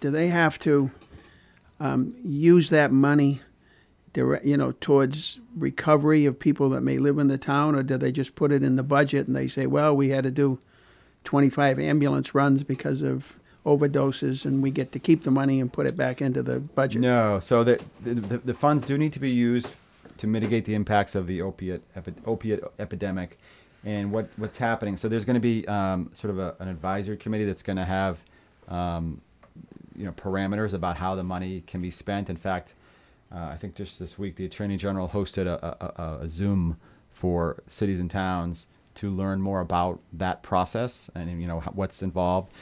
do 0.00 0.10
they 0.10 0.28
have 0.28 0.58
to 0.60 0.90
um, 1.84 2.14
use 2.24 2.70
that 2.70 2.90
money, 2.90 3.40
dire- 4.14 4.40
you 4.42 4.56
know, 4.56 4.72
towards 4.72 5.38
recovery 5.54 6.24
of 6.24 6.38
people 6.38 6.70
that 6.70 6.80
may 6.80 6.96
live 6.96 7.18
in 7.18 7.28
the 7.28 7.36
town, 7.36 7.74
or 7.74 7.82
do 7.82 7.98
they 7.98 8.10
just 8.10 8.34
put 8.34 8.52
it 8.52 8.62
in 8.62 8.76
the 8.76 8.82
budget 8.82 9.26
and 9.26 9.36
they 9.36 9.46
say, 9.46 9.66
well, 9.66 9.94
we 9.94 10.08
had 10.08 10.24
to 10.24 10.30
do 10.30 10.58
25 11.24 11.78
ambulance 11.78 12.34
runs 12.34 12.62
because 12.62 13.02
of 13.02 13.36
overdoses, 13.66 14.44
and 14.46 14.62
we 14.62 14.70
get 14.70 14.92
to 14.92 14.98
keep 14.98 15.22
the 15.22 15.30
money 15.30 15.60
and 15.60 15.72
put 15.72 15.86
it 15.86 15.96
back 15.96 16.22
into 16.22 16.42
the 16.42 16.60
budget? 16.60 17.02
No, 17.02 17.38
so 17.38 17.64
the 17.64 17.82
the 18.02 18.38
the 18.38 18.54
funds 18.54 18.84
do 18.84 18.96
need 18.98 19.12
to 19.14 19.20
be 19.20 19.30
used 19.30 19.76
to 20.18 20.26
mitigate 20.26 20.64
the 20.64 20.74
impacts 20.74 21.14
of 21.14 21.26
the 21.26 21.42
opiate 21.42 21.82
epi- 21.96 22.14
opiate 22.26 22.62
epidemic, 22.78 23.38
and 23.84 24.12
what 24.12 24.28
what's 24.36 24.58
happening. 24.58 24.96
So 24.96 25.08
there's 25.08 25.24
going 25.24 25.34
to 25.34 25.40
be 25.40 25.66
um, 25.66 26.10
sort 26.12 26.30
of 26.30 26.38
a, 26.38 26.54
an 26.60 26.68
advisory 26.68 27.16
committee 27.16 27.44
that's 27.44 27.62
going 27.62 27.78
to 27.78 27.84
have, 27.84 28.22
um, 28.68 29.20
you 29.96 30.04
know, 30.04 30.12
parameters 30.12 30.74
about 30.74 30.96
how 30.96 31.14
the 31.14 31.22
money 31.22 31.62
can 31.66 31.80
be 31.80 31.90
spent. 31.90 32.30
In 32.30 32.36
fact, 32.36 32.74
uh, 33.34 33.48
I 33.52 33.56
think 33.56 33.74
just 33.74 33.98
this 33.98 34.18
week 34.18 34.36
the 34.36 34.44
attorney 34.44 34.76
general 34.76 35.08
hosted 35.08 35.46
a, 35.46 35.76
a, 35.80 36.24
a, 36.24 36.28
Zoom 36.28 36.78
for 37.10 37.62
cities 37.66 38.00
and 38.00 38.10
towns 38.10 38.66
to 38.96 39.10
learn 39.10 39.40
more 39.40 39.60
about 39.60 39.98
that 40.12 40.42
process 40.42 41.10
and 41.14 41.40
you 41.40 41.48
know 41.48 41.60
what's 41.72 42.02
involved 42.02 42.52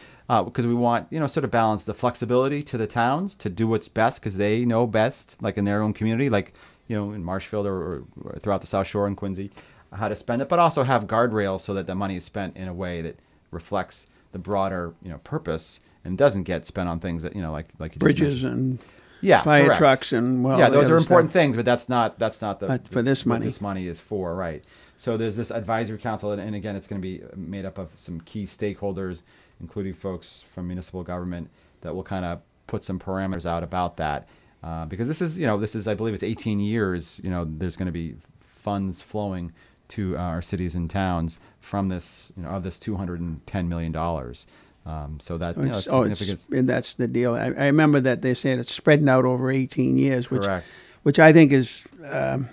because 0.47 0.66
we 0.66 0.75
want 0.75 1.07
you 1.11 1.21
know 1.21 1.27
sort 1.27 1.45
of 1.45 1.51
balance 1.51 1.85
the 1.85 1.92
flexibility 1.92 2.62
to 2.62 2.79
the 2.79 2.87
towns 2.87 3.35
to 3.35 3.51
do 3.51 3.68
what's 3.68 3.88
best 3.88 4.21
because 4.21 4.38
they 4.38 4.64
know 4.64 4.87
best 4.87 5.42
like 5.42 5.59
in 5.59 5.64
their 5.64 5.83
own 5.83 5.92
community 5.92 6.31
like 6.31 6.55
you 6.88 6.97
know 6.97 7.12
in 7.12 7.23
marshfield 7.23 7.66
or, 7.66 8.05
or 8.23 8.38
throughout 8.38 8.62
the 8.62 8.66
south 8.66 8.87
shore 8.87 9.07
in 9.07 9.14
quincy 9.14 9.51
how 9.92 10.09
to 10.09 10.16
spend 10.16 10.40
it 10.40 10.49
but 10.49 10.59
also 10.59 10.85
have 10.85 11.07
guardrails 11.07 11.61
so 11.61 11.75
that 11.75 11.87
the 11.87 11.95
money 11.95 12.16
is 12.16 12.25
spent 12.25 12.57
in 12.57 12.66
a 12.66 12.73
way 12.73 13.03
that 13.03 13.16
reflects 13.51 14.07
the 14.33 14.38
broader 14.38 14.95
you 15.03 15.11
know 15.11 15.18
purpose 15.18 15.81
and 16.04 16.18
doesn't 16.18 16.44
get 16.44 16.66
spent 16.66 16.88
on 16.88 16.98
things 17.00 17.22
that 17.22 17.34
you 17.34 17.42
know 17.42 17.52
like 17.52 17.68
like 17.78 17.94
you 17.94 17.98
Bridges 17.98 18.44
and 18.44 18.78
yeah 19.20 19.42
fire 19.42 19.66
correct. 19.66 19.78
trucks 19.78 20.12
and 20.12 20.42
well, 20.44 20.58
yeah 20.58 20.68
those 20.68 20.90
are 20.90 20.96
important 20.96 21.30
stuff. 21.30 21.40
things 21.40 21.56
but 21.56 21.64
that's 21.64 21.88
not 21.88 22.18
that's 22.18 22.42
not 22.42 22.60
the 22.60 22.68
Not 22.68 22.88
for 22.88 23.02
this 23.02 23.24
money. 23.24 23.44
this 23.44 23.60
money 23.60 23.86
is 23.86 24.00
for 24.00 24.34
right 24.34 24.64
so 24.96 25.16
there's 25.16 25.36
this 25.36 25.50
advisory 25.50 25.98
council 25.98 26.32
and, 26.32 26.40
and 26.40 26.54
again 26.54 26.76
it's 26.76 26.88
going 26.88 27.00
to 27.00 27.06
be 27.06 27.22
made 27.36 27.64
up 27.64 27.78
of 27.78 27.90
some 27.96 28.20
key 28.22 28.44
stakeholders 28.44 29.22
including 29.60 29.92
folks 29.92 30.42
from 30.42 30.66
municipal 30.66 31.02
government 31.04 31.48
that 31.82 31.94
will 31.94 32.02
kind 32.02 32.24
of 32.24 32.40
put 32.66 32.82
some 32.82 32.98
parameters 32.98 33.46
out 33.46 33.62
about 33.62 33.96
that 33.96 34.28
uh, 34.64 34.84
because 34.86 35.08
this 35.08 35.20
is 35.22 35.38
you 35.38 35.46
know 35.46 35.56
this 35.58 35.74
is 35.74 35.86
i 35.86 35.94
believe 35.94 36.14
it's 36.14 36.22
18 36.24 36.58
years 36.60 37.20
you 37.22 37.30
know 37.30 37.44
there's 37.44 37.76
going 37.76 37.86
to 37.86 37.92
be 37.92 38.16
funds 38.40 39.02
flowing 39.02 39.52
to 39.88 40.16
our 40.16 40.40
cities 40.40 40.74
and 40.74 40.88
towns 40.88 41.38
from 41.60 41.88
this 41.88 42.32
you 42.36 42.42
know 42.42 42.48
of 42.50 42.62
this 42.62 42.78
210 42.78 43.68
million 43.68 43.92
dollars 43.92 44.46
um, 44.85 45.21
so 45.21 45.38
that 45.38 45.57
you 45.57 45.62
know, 45.62 45.68
it's 45.68 45.88
oh, 45.88 46.03
and 46.03 46.68
that's 46.68 46.95
the 46.95 47.07
deal. 47.07 47.35
I, 47.35 47.47
I 47.47 47.66
remember 47.66 48.01
that 48.01 48.23
they 48.23 48.35
said 48.35 48.59
it's 48.59 48.75
spreading 48.75 49.09
out 49.09 49.25
over 49.25 49.51
18 49.51 49.99
years, 49.99 50.31
which, 50.31 50.42
Correct. 50.42 50.81
which 51.05 51.18
I 51.18 51.33
think 51.33 51.53
is 51.53 51.87
um, 52.05 52.49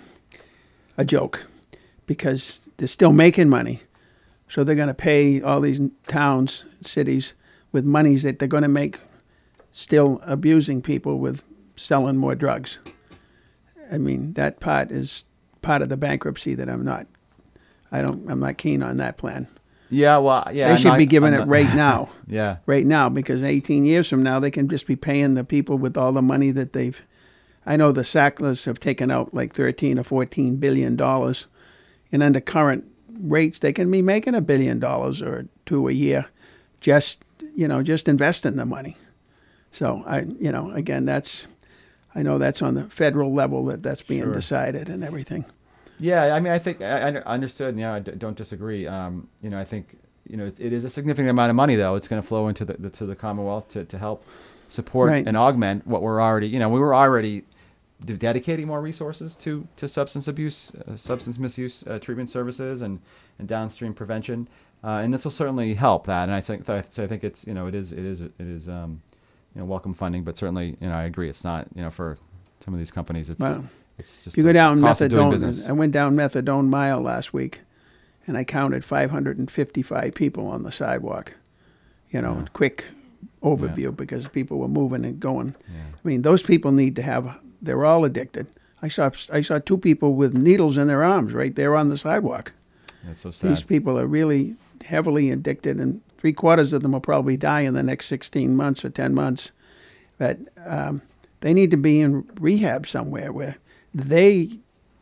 a 0.96 1.04
joke 1.04 1.44
because 2.06 2.70
they're 2.76 2.88
still 2.88 3.12
making 3.12 3.48
money. 3.48 3.80
So 4.48 4.64
they're 4.64 4.74
going 4.74 4.88
to 4.88 4.94
pay 4.94 5.40
all 5.42 5.60
these 5.60 5.80
towns, 6.08 6.66
cities 6.80 7.34
with 7.72 7.84
monies 7.84 8.24
that 8.24 8.38
they're 8.38 8.48
going 8.48 8.64
to 8.64 8.68
make 8.68 8.98
still 9.72 10.20
abusing 10.24 10.82
people 10.82 11.18
with 11.18 11.44
selling 11.76 12.16
more 12.16 12.34
drugs. 12.34 12.80
I 13.92 13.98
mean, 13.98 14.32
that 14.34 14.60
part 14.60 14.90
is 14.90 15.24
part 15.62 15.82
of 15.82 15.88
the 15.88 15.96
bankruptcy 15.96 16.54
that 16.54 16.68
I'm 16.68 16.84
not, 16.84 17.06
I 17.92 18.02
don't, 18.02 18.28
I'm 18.28 18.40
not 18.40 18.58
keen 18.58 18.82
on 18.82 18.96
that 18.96 19.18
plan. 19.18 19.48
Yeah 19.90 20.18
well 20.18 20.46
yeah 20.52 20.68
they 20.70 20.76
should 20.76 20.88
not- 20.88 20.98
be 20.98 21.06
giving 21.06 21.34
it 21.34 21.46
right 21.46 21.72
now. 21.74 22.08
Yeah. 22.26 22.58
Right 22.66 22.86
now 22.86 23.08
because 23.08 23.42
18 23.42 23.84
years 23.84 24.08
from 24.08 24.22
now 24.22 24.38
they 24.38 24.52
can 24.52 24.68
just 24.68 24.86
be 24.86 24.94
paying 24.94 25.34
the 25.34 25.42
people 25.44 25.78
with 25.78 25.96
all 25.96 26.12
the 26.12 26.22
money 26.22 26.52
that 26.52 26.72
they've 26.72 27.00
I 27.66 27.76
know 27.76 27.90
the 27.92 28.04
Sacklers 28.04 28.64
have 28.66 28.78
taken 28.80 29.10
out 29.10 29.34
like 29.34 29.52
13 29.52 29.98
or 29.98 30.04
14 30.04 30.56
billion 30.58 30.94
dollars 30.96 31.46
and 32.12 32.22
under 32.22 32.40
current 32.40 32.84
rates 33.22 33.58
they 33.58 33.72
can 33.72 33.90
be 33.90 34.00
making 34.00 34.34
a 34.36 34.40
billion 34.40 34.78
dollars 34.78 35.20
or 35.22 35.46
two 35.66 35.88
a 35.88 35.92
year 35.92 36.26
just 36.80 37.24
you 37.56 37.66
know 37.66 37.82
just 37.82 38.08
investing 38.08 38.54
the 38.56 38.64
money. 38.64 38.96
So 39.72 40.02
I 40.06 40.20
you 40.38 40.52
know 40.52 40.70
again 40.70 41.04
that's 41.04 41.48
I 42.14 42.22
know 42.22 42.38
that's 42.38 42.62
on 42.62 42.74
the 42.74 42.84
federal 42.84 43.32
level 43.34 43.64
that 43.66 43.82
that's 43.82 44.02
being 44.02 44.22
Sure. 44.22 44.32
decided 44.32 44.88
and 44.88 45.02
everything 45.04 45.44
Yeah, 46.00 46.34
I 46.34 46.40
mean, 46.40 46.52
I 46.52 46.58
think 46.58 46.80
I, 46.80 47.08
I 47.08 47.14
understood. 47.34 47.76
Yeah, 47.78 47.94
I 47.94 48.00
don't 48.00 48.36
disagree. 48.36 48.86
Um, 48.86 49.28
you 49.42 49.50
know, 49.50 49.58
I 49.58 49.64
think 49.64 49.98
you 50.28 50.36
know 50.36 50.46
it, 50.46 50.58
it 50.60 50.72
is 50.72 50.84
a 50.84 50.90
significant 50.90 51.28
amount 51.30 51.50
of 51.50 51.56
money 51.56 51.76
though. 51.76 51.94
It's 51.94 52.08
going 52.08 52.20
to 52.22 52.26
flow 52.26 52.48
into 52.48 52.64
the, 52.64 52.74
the 52.74 52.90
to 52.90 53.06
the 53.06 53.16
Commonwealth 53.16 53.68
to, 53.70 53.84
to 53.84 53.98
help 53.98 54.24
support 54.68 55.10
Right. 55.10 55.26
and 55.26 55.36
augment 55.36 55.86
what 55.86 56.02
we're 56.02 56.20
already. 56.22 56.48
You 56.48 56.58
know, 56.58 56.68
we 56.68 56.78
were 56.80 56.94
already 56.94 57.44
de- 58.04 58.16
dedicating 58.16 58.66
more 58.66 58.80
resources 58.80 59.34
to 59.36 59.66
to 59.76 59.86
substance 59.88 60.26
abuse, 60.28 60.72
uh, 60.88 60.96
substance 60.96 61.38
misuse 61.38 61.84
uh, 61.86 61.98
treatment 61.98 62.30
services, 62.30 62.80
and 62.82 63.00
and 63.38 63.46
downstream 63.48 63.92
prevention. 63.94 64.48
Uh, 64.82 65.00
and 65.04 65.12
this 65.12 65.24
will 65.24 65.30
certainly 65.30 65.74
help 65.74 66.06
that. 66.06 66.22
And 66.24 66.32
I 66.32 66.40
think 66.40 66.64
so 66.66 66.76
I 66.76 67.06
think 67.06 67.22
it's 67.24 67.46
you 67.46 67.52
know 67.54 67.66
it 67.66 67.74
is 67.74 67.92
it 67.92 67.98
is 68.04 68.20
it 68.22 68.32
is 68.38 68.68
um, 68.68 69.02
you 69.54 69.60
know 69.60 69.66
welcome 69.66 69.92
funding, 69.92 70.24
but 70.24 70.38
certainly 70.38 70.76
you 70.80 70.88
know 70.88 70.94
I 70.94 71.02
agree 71.04 71.28
it's 71.28 71.44
not 71.44 71.66
you 71.74 71.82
know 71.82 71.90
for 71.90 72.16
some 72.64 72.72
of 72.74 72.78
these 72.78 72.90
companies 72.90 73.28
it's 73.30 73.40
it's 74.00 74.24
just 74.24 74.34
If 74.34 74.38
you 74.38 74.44
go 74.44 74.52
down 74.52 74.80
cost 74.80 75.00
of 75.02 75.10
doing 75.10 75.30
methadone. 75.30 75.68
I 75.68 75.72
went 75.72 75.92
down 75.92 76.16
methadone 76.16 76.68
mile 76.68 77.00
last 77.00 77.32
week, 77.32 77.60
and 78.26 78.36
I 78.36 78.44
counted 78.44 78.84
555 78.84 80.14
people 80.14 80.46
on 80.46 80.62
the 80.62 80.72
sidewalk. 80.72 81.34
You 82.10 82.20
know, 82.22 82.38
Yeah. 82.40 82.46
quick 82.52 82.86
overview 83.42 83.96
because 83.96 84.26
people 84.28 84.58
were 84.58 84.68
moving 84.68 85.04
and 85.04 85.20
going. 85.20 85.54
I 85.68 86.08
mean, 86.08 86.22
those 86.22 86.42
people 86.42 86.72
need 86.72 86.96
to 86.96 87.02
have. 87.02 87.40
They're 87.62 87.84
all 87.84 88.04
addicted. 88.04 88.50
I 88.82 88.88
saw 88.88 89.10
I 89.32 89.42
saw 89.42 89.58
two 89.58 89.78
people 89.78 90.14
with 90.14 90.34
needles 90.34 90.76
in 90.76 90.88
their 90.88 91.02
arms 91.04 91.32
right 91.32 91.54
there 91.54 91.76
on 91.76 91.88
the 91.88 91.96
sidewalk. 91.98 92.52
That's 93.04 93.20
so 93.20 93.30
sad. 93.30 93.50
These 93.50 93.62
people 93.62 93.98
are 93.98 94.06
really 94.06 94.56
heavily 94.86 95.30
addicted, 95.30 95.78
and 95.78 96.00
three 96.18 96.32
quarters 96.32 96.72
of 96.72 96.82
them 96.82 96.92
will 96.92 97.00
probably 97.00 97.36
die 97.36 97.60
in 97.60 97.74
the 97.74 97.82
next 97.82 98.06
16 98.06 98.56
months 98.56 98.84
or 98.84 98.90
10 98.90 99.14
months. 99.14 99.52
But 100.18 100.38
um, 100.66 101.00
they 101.40 101.54
need 101.54 101.70
to 101.70 101.76
be 101.76 102.00
in 102.00 102.24
rehab 102.40 102.86
somewhere 102.86 103.32
where 103.32 103.56
they 103.94 104.48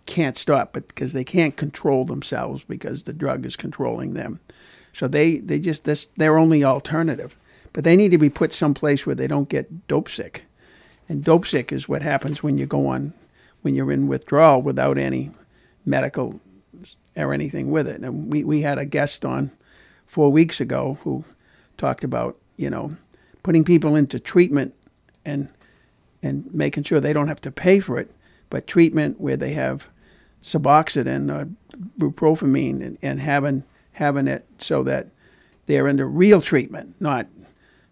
can't 0.07 0.37
stop, 0.37 0.72
but 0.72 0.88
because 0.88 1.12
they 1.12 1.24
can't 1.24 1.57
control 1.57 2.05
themselves 2.05 2.64
because 2.64 3.05
the 3.05 3.12
drug 3.12 3.44
is 3.44 3.57
controlling 3.57 4.14
them. 4.14 4.40
So 4.92 5.07
they, 5.07 5.38
they 5.38 5.59
just 5.59 5.85
that's 5.85 6.07
their 6.07 6.38
only 6.38 6.64
alternative. 6.64 7.37
But 7.72 7.85
they 7.85 7.96
need 7.96 8.11
to 8.11 8.18
be 8.18 8.31
put 8.31 8.53
someplace 8.53 9.07
where 9.07 9.14
they 9.14 9.27
don't 9.27 9.48
get 9.48 9.87
dope 9.87 10.09
sick. 10.09 10.44
And 11.09 11.22
dope 11.22 11.46
sick 11.46 11.72
is 11.72 11.88
what 11.88 12.03
happens 12.03 12.42
when 12.42 12.59
you 12.59 12.66
go 12.66 12.87
on, 12.88 13.12
when 13.62 13.74
you're 13.74 13.92
in 13.92 14.09
withdrawal 14.09 14.62
without 14.62 14.99
any 14.99 15.30
medical 15.84 16.41
or 17.16 17.32
anything 17.32 17.70
with 17.70 17.86
it. 17.86 18.01
And 18.01 18.32
we, 18.32 18.45
we 18.45 18.62
had 18.62 18.78
a 18.78 18.84
guest 18.84 19.24
on 19.24 19.51
four 20.07 20.30
weeks 20.30 20.61
ago 20.61 20.99
who 21.03 21.24
talked 21.76 22.05
about, 22.05 22.36
you 22.57 22.70
know, 22.70 22.91
putting 23.43 23.64
people 23.64 23.97
into 23.97 24.18
treatment 24.18 24.74
and 25.24 25.53
and 26.22 26.53
making 26.53 26.82
sure 26.82 27.01
they 27.01 27.12
don't 27.12 27.28
have 27.28 27.41
to 27.41 27.53
pay 27.53 27.78
for 27.78 27.97
it, 27.97 28.11
but 28.51 28.66
treatment 28.66 29.20
where 29.20 29.36
they 29.36 29.51
have 29.51 29.88
Suboxone 30.42 31.30
or 31.30 31.49
bupropion 31.99 32.82
and, 32.84 32.99
and 33.03 33.20
having 33.20 33.64
having 33.92 34.28
it 34.28 34.46
so 34.59 34.82
that 34.84 35.09
they're 35.66 35.88
into 35.88 36.07
real 36.07 36.40
treatment, 36.40 37.01
not 37.01 37.26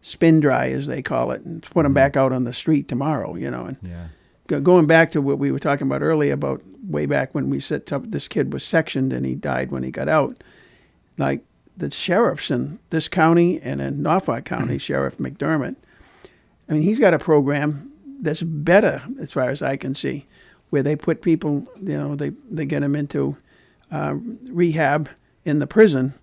spin 0.01 0.41
dry 0.41 0.69
as 0.69 0.87
they 0.87 1.03
call 1.03 1.33
it, 1.33 1.43
and 1.43 1.63
put 1.63 1.83
them 1.83 1.87
mm-hmm. 1.87 1.95
back 1.95 2.17
out 2.17 2.33
on 2.33 2.45
the 2.45 2.53
street 2.53 2.89
tomorrow, 2.89 3.35
you 3.35 3.51
know. 3.51 3.67
And 3.67 3.79
yeah. 3.83 4.61
going 4.61 4.87
back 4.87 5.11
to 5.13 5.21
what 5.21 5.39
we 5.39 5.51
were 5.51 5.59
talking 5.59 5.87
about 5.87 6.03
earlier 6.03 6.33
about 6.33 6.63
way 6.87 7.07
back 7.07 7.35
when 7.35 7.51
we 7.51 7.61
said 7.61 7.89
some- 7.89 8.11
this 8.11 8.29
kid 8.29 8.53
was 8.53 8.65
sectioned 8.65 9.13
and 9.13 9.27
he 9.27 9.35
died 9.35 9.71
when 9.71 9.83
he 9.83 9.91
got 9.91 10.09
out. 10.09 10.43
Like 11.19 11.45
the 11.77 11.91
sheriffs 11.91 12.51
in 12.51 12.79
this 12.91 13.09
county 13.09 13.61
and 13.61 13.81
in 13.81 14.03
Norfolk 14.03 14.45
County, 14.45 14.67
mm-hmm. 14.67 14.79
Sheriff 14.79 15.19
McDermott, 15.19 15.77
I 16.69 16.73
mean, 16.73 16.83
he's 16.83 17.01
got 17.01 17.15
a 17.15 17.19
program 17.19 17.93
that's 18.21 18.43
better 18.43 19.03
as 19.21 19.33
far 19.33 19.49
as 19.49 19.63
I 19.63 19.77
can 19.77 19.95
see, 19.95 20.27
where 20.71 20.83
they 20.83 20.97
put 20.97 21.23
people, 21.23 21.67
you 21.81 21.97
know, 21.99 22.15
they, 22.17 22.31
they 22.51 22.65
get 22.65 22.81
them 22.81 22.97
into 22.97 23.37
uh, 23.91 24.17
rehab 24.51 25.09
in 25.45 25.59
the 25.59 25.67
prison, 25.67 26.15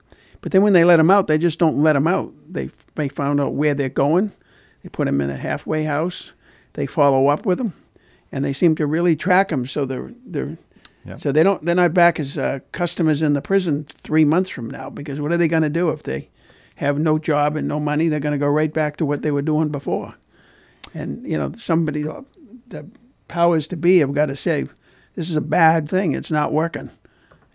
but 0.41 0.51
then 0.51 0.61
when 0.63 0.73
they 0.73 0.83
let 0.83 0.97
them 0.97 1.09
out, 1.11 1.27
they 1.27 1.37
just 1.37 1.59
don't 1.59 1.77
let 1.77 1.93
them 1.93 2.07
out. 2.07 2.33
They 2.49 2.69
they 2.95 3.07
found 3.07 3.39
out 3.39 3.53
where 3.53 3.73
they're 3.73 3.87
going, 3.87 4.33
they 4.81 4.89
put 4.89 5.05
them 5.05 5.21
in 5.21 5.29
a 5.29 5.37
halfway 5.37 5.83
house, 5.83 6.33
they 6.73 6.85
follow 6.85 7.27
up 7.27 7.45
with 7.45 7.57
them, 7.57 7.73
and 8.31 8.43
they 8.43 8.51
seem 8.51 8.75
to 8.75 8.85
really 8.85 9.15
track 9.15 9.47
them. 9.49 9.65
So 9.65 9.85
they're 9.85 10.11
they're 10.25 10.57
Yep. 11.05 11.19
so 11.19 11.31
they 11.33 11.43
don't 11.43 11.65
they're 11.65 11.75
not 11.75 11.93
back 11.93 12.17
as 12.17 12.37
uh, 12.37 12.59
customers 12.71 13.21
in 13.21 13.33
the 13.33 13.41
prison 13.41 13.85
three 13.89 14.23
months 14.23 14.49
from 14.49 14.69
now 14.69 14.89
because 14.89 15.19
what 15.19 15.33
are 15.33 15.37
they 15.37 15.49
going 15.49 15.63
to 15.63 15.69
do 15.69 15.89
if 15.89 16.01
they 16.03 16.29
have 16.75 16.97
no 16.97 17.17
job 17.19 17.57
and 17.57 17.67
no 17.67 17.77
money? 17.79 18.07
They're 18.07 18.21
going 18.21 18.31
to 18.31 18.37
go 18.37 18.47
right 18.47 18.73
back 18.73 18.95
to 18.97 19.05
what 19.05 19.21
they 19.21 19.31
were 19.31 19.41
doing 19.41 19.67
before. 19.69 20.13
And 20.93 21.25
you 21.25 21.37
know 21.37 21.51
somebody 21.53 22.03
the 22.03 22.87
powers 23.27 23.67
to 23.69 23.77
be 23.77 23.99
have 23.99 24.13
got 24.13 24.27
to 24.27 24.35
say 24.35 24.67
this 25.15 25.29
is 25.29 25.35
a 25.35 25.41
bad 25.41 25.89
thing. 25.89 26.13
It's 26.13 26.31
not 26.31 26.51
working. 26.51 26.89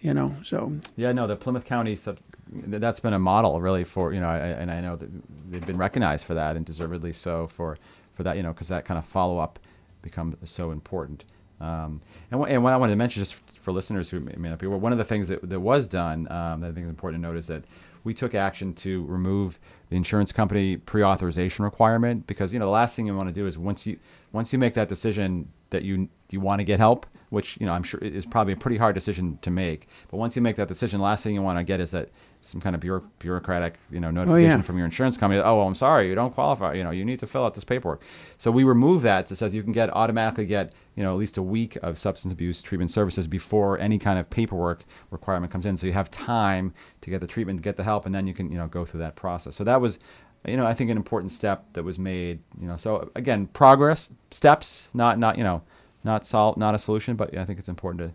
You 0.01 0.14
know 0.14 0.34
so 0.45 0.72
Yeah, 0.97 1.12
no, 1.12 1.26
the 1.26 1.36
Plymouth 1.36 1.64
County 1.64 1.97
sub, 1.97 2.18
that's 2.51 3.01
been 3.01 3.12
a 3.12 3.18
model 3.18 3.61
really 3.61 3.84
for 3.84 4.12
you 4.12 4.20
know, 4.20 4.28
I, 4.28 4.39
and 4.39 4.70
I 4.70 4.80
know 4.80 4.97
that 4.97 5.09
they've 5.51 5.66
been 5.66 5.78
recognized 5.78 6.24
for 6.24 6.34
that 6.34 6.57
and 6.57 6.64
deservedly 6.64 7.12
so 7.12 7.47
for 7.47 7.76
for 8.12 8.22
that 8.22 8.36
you 8.36 8.43
know 8.43 8.53
because 8.53 8.68
that 8.68 8.84
kind 8.84 8.99
of 8.99 9.05
follow 9.05 9.39
up 9.39 9.59
becomes 10.03 10.36
so 10.49 10.70
important. 10.70 11.24
Um, 11.61 12.01
and, 12.30 12.39
what, 12.39 12.51
and 12.51 12.62
what 12.62 12.72
I 12.72 12.76
wanted 12.76 12.93
to 12.93 12.97
mention 12.97 13.20
just 13.20 13.34
for 13.51 13.72
listeners 13.72 14.11
who 14.11 14.20
may 14.20 14.34
may 14.36 14.49
not 14.49 14.59
be 14.59 14.66
aware, 14.66 14.78
one 14.78 14.93
of 14.93 14.99
the 14.99 15.05
things 15.05 15.28
that, 15.28 15.49
that 15.49 15.61
was 15.61 15.89
done 15.89 16.30
um, 16.30 16.61
that 16.61 16.68
I 16.68 16.72
think 16.72 16.84
is 16.84 16.91
important 16.91 17.22
to 17.22 17.28
note 17.28 17.36
is 17.36 17.49
that 17.49 17.64
we 18.05 18.15
took 18.15 18.35
action 18.35 18.73
to 18.75 19.05
remove 19.07 19.59
the 19.91 19.97
insurance 19.97 20.33
company 20.33 20.77
pre-authorization 20.77 21.65
requirement 21.65 22.27
because 22.27 22.53
you 22.53 22.59
know 22.59 22.67
the 22.67 22.71
last 22.71 22.97
thing 22.97 23.07
you 23.07 23.17
want 23.17 23.29
to 23.29 23.35
do 23.35 23.47
is 23.47 23.59
once 23.59 23.87
you 23.87 23.99
once 24.33 24.53
you 24.53 24.59
make 24.59 24.75
that 24.75 24.89
decision 24.89 25.51
that 25.71 25.83
you 25.83 26.09
you 26.31 26.41
want 26.41 26.61
to 26.61 26.65
get 26.65 26.79
help, 26.79 27.07
which 27.31 27.59
you 27.61 27.66
know 27.66 27.72
I'm 27.72 27.83
sure 27.83 28.01
is 28.01 28.26
probably 28.26 28.53
a 28.53 28.57
pretty 28.57 28.76
hard 28.76 28.95
decision 28.95 29.39
to 29.43 29.51
make. 29.51 29.89
But 30.11 30.16
once 30.16 30.37
you 30.37 30.43
make 30.43 30.57
that 30.57 30.68
decision, 30.68 30.99
the 30.99 31.05
last 31.05 31.24
thing 31.24 31.35
you 31.35 31.43
want 31.43 31.59
to 31.59 31.64
get 31.64 31.81
is 31.81 31.91
that 31.91 32.11
some 32.41 32.61
kind 32.61 32.74
of 32.74 32.81
bureau- 32.81 33.11
bureaucratic 33.18 33.74
you 33.91 34.01
know 34.01 34.09
oh, 34.09 34.12
notification 34.12 34.59
yeah. 34.59 34.62
from 34.62 34.76
your 34.76 34.85
insurance 34.85 35.16
company. 35.16 35.41
Oh, 35.41 35.57
well, 35.57 35.66
I'm 35.66 35.74
sorry, 35.74 36.09
you 36.09 36.14
don't 36.14 36.33
qualify. 36.33 36.74
You 36.74 36.85
know, 36.85 36.91
you 36.91 37.05
need 37.05 37.18
to 37.20 37.26
fill 37.26 37.45
out 37.45 37.55
this 37.55 37.64
paperwork. 37.64 38.03
So 38.39 38.51
we 38.51 38.64
remove 38.64 39.03
that. 39.03 39.26
That 39.26 39.37
says 39.37 39.55
you 39.55 39.62
can 39.62 39.72
get 39.72 39.91
automatically 39.91 40.47
get 40.47 40.72
you 40.95 41.03
know 41.03 41.12
at 41.12 41.18
least 41.18 41.37
a 41.37 41.43
week 41.43 41.76
of 41.83 41.99
substance 41.99 42.33
abuse 42.33 42.62
treatment 42.62 42.91
services 42.91 43.26
before 43.26 43.79
any 43.79 43.99
kind 43.99 44.18
of 44.18 44.31
paperwork 44.31 44.85
requirement 45.11 45.53
comes 45.53 45.66
in. 45.66 45.76
So 45.76 45.87
you 45.87 45.93
have 45.93 46.11
time 46.11 46.72
to 47.03 47.11
get 47.11 47.20
the 47.20 47.26
treatment, 47.26 47.59
to 47.59 47.62
get 47.62 47.76
the 47.76 47.85
help, 47.85 48.07
and 48.07 48.14
then 48.14 48.26
you 48.26 48.35
can 48.35 48.51
you 48.51 48.59
know 48.59 48.68
go 48.68 48.85
through 48.85 49.01
that 49.01 49.16
process. 49.16 49.57
So 49.57 49.64
that 49.64 49.81
was 49.81 49.99
you 50.47 50.57
know 50.57 50.66
I 50.66 50.74
think 50.74 50.91
an 50.91 50.97
important 50.97 51.33
step 51.33 51.72
that 51.72 51.85
was 51.85 51.99
made. 51.99 52.41
You 52.61 52.68
know, 52.68 52.76
so 52.76 53.11
again, 53.14 53.47
progress 53.49 54.12
steps, 54.31 54.89
not 54.95 55.18
not 55.18 55.37
you 55.37 55.45
know 55.45 55.62
not 56.05 56.27
sol- 56.27 56.55
not 56.57 56.75
a 56.75 56.79
solution, 56.79 57.17
but 57.17 57.37
I 57.37 57.45
think 57.45 57.59
it's 57.59 57.69
important 57.69 58.11
to 58.11 58.15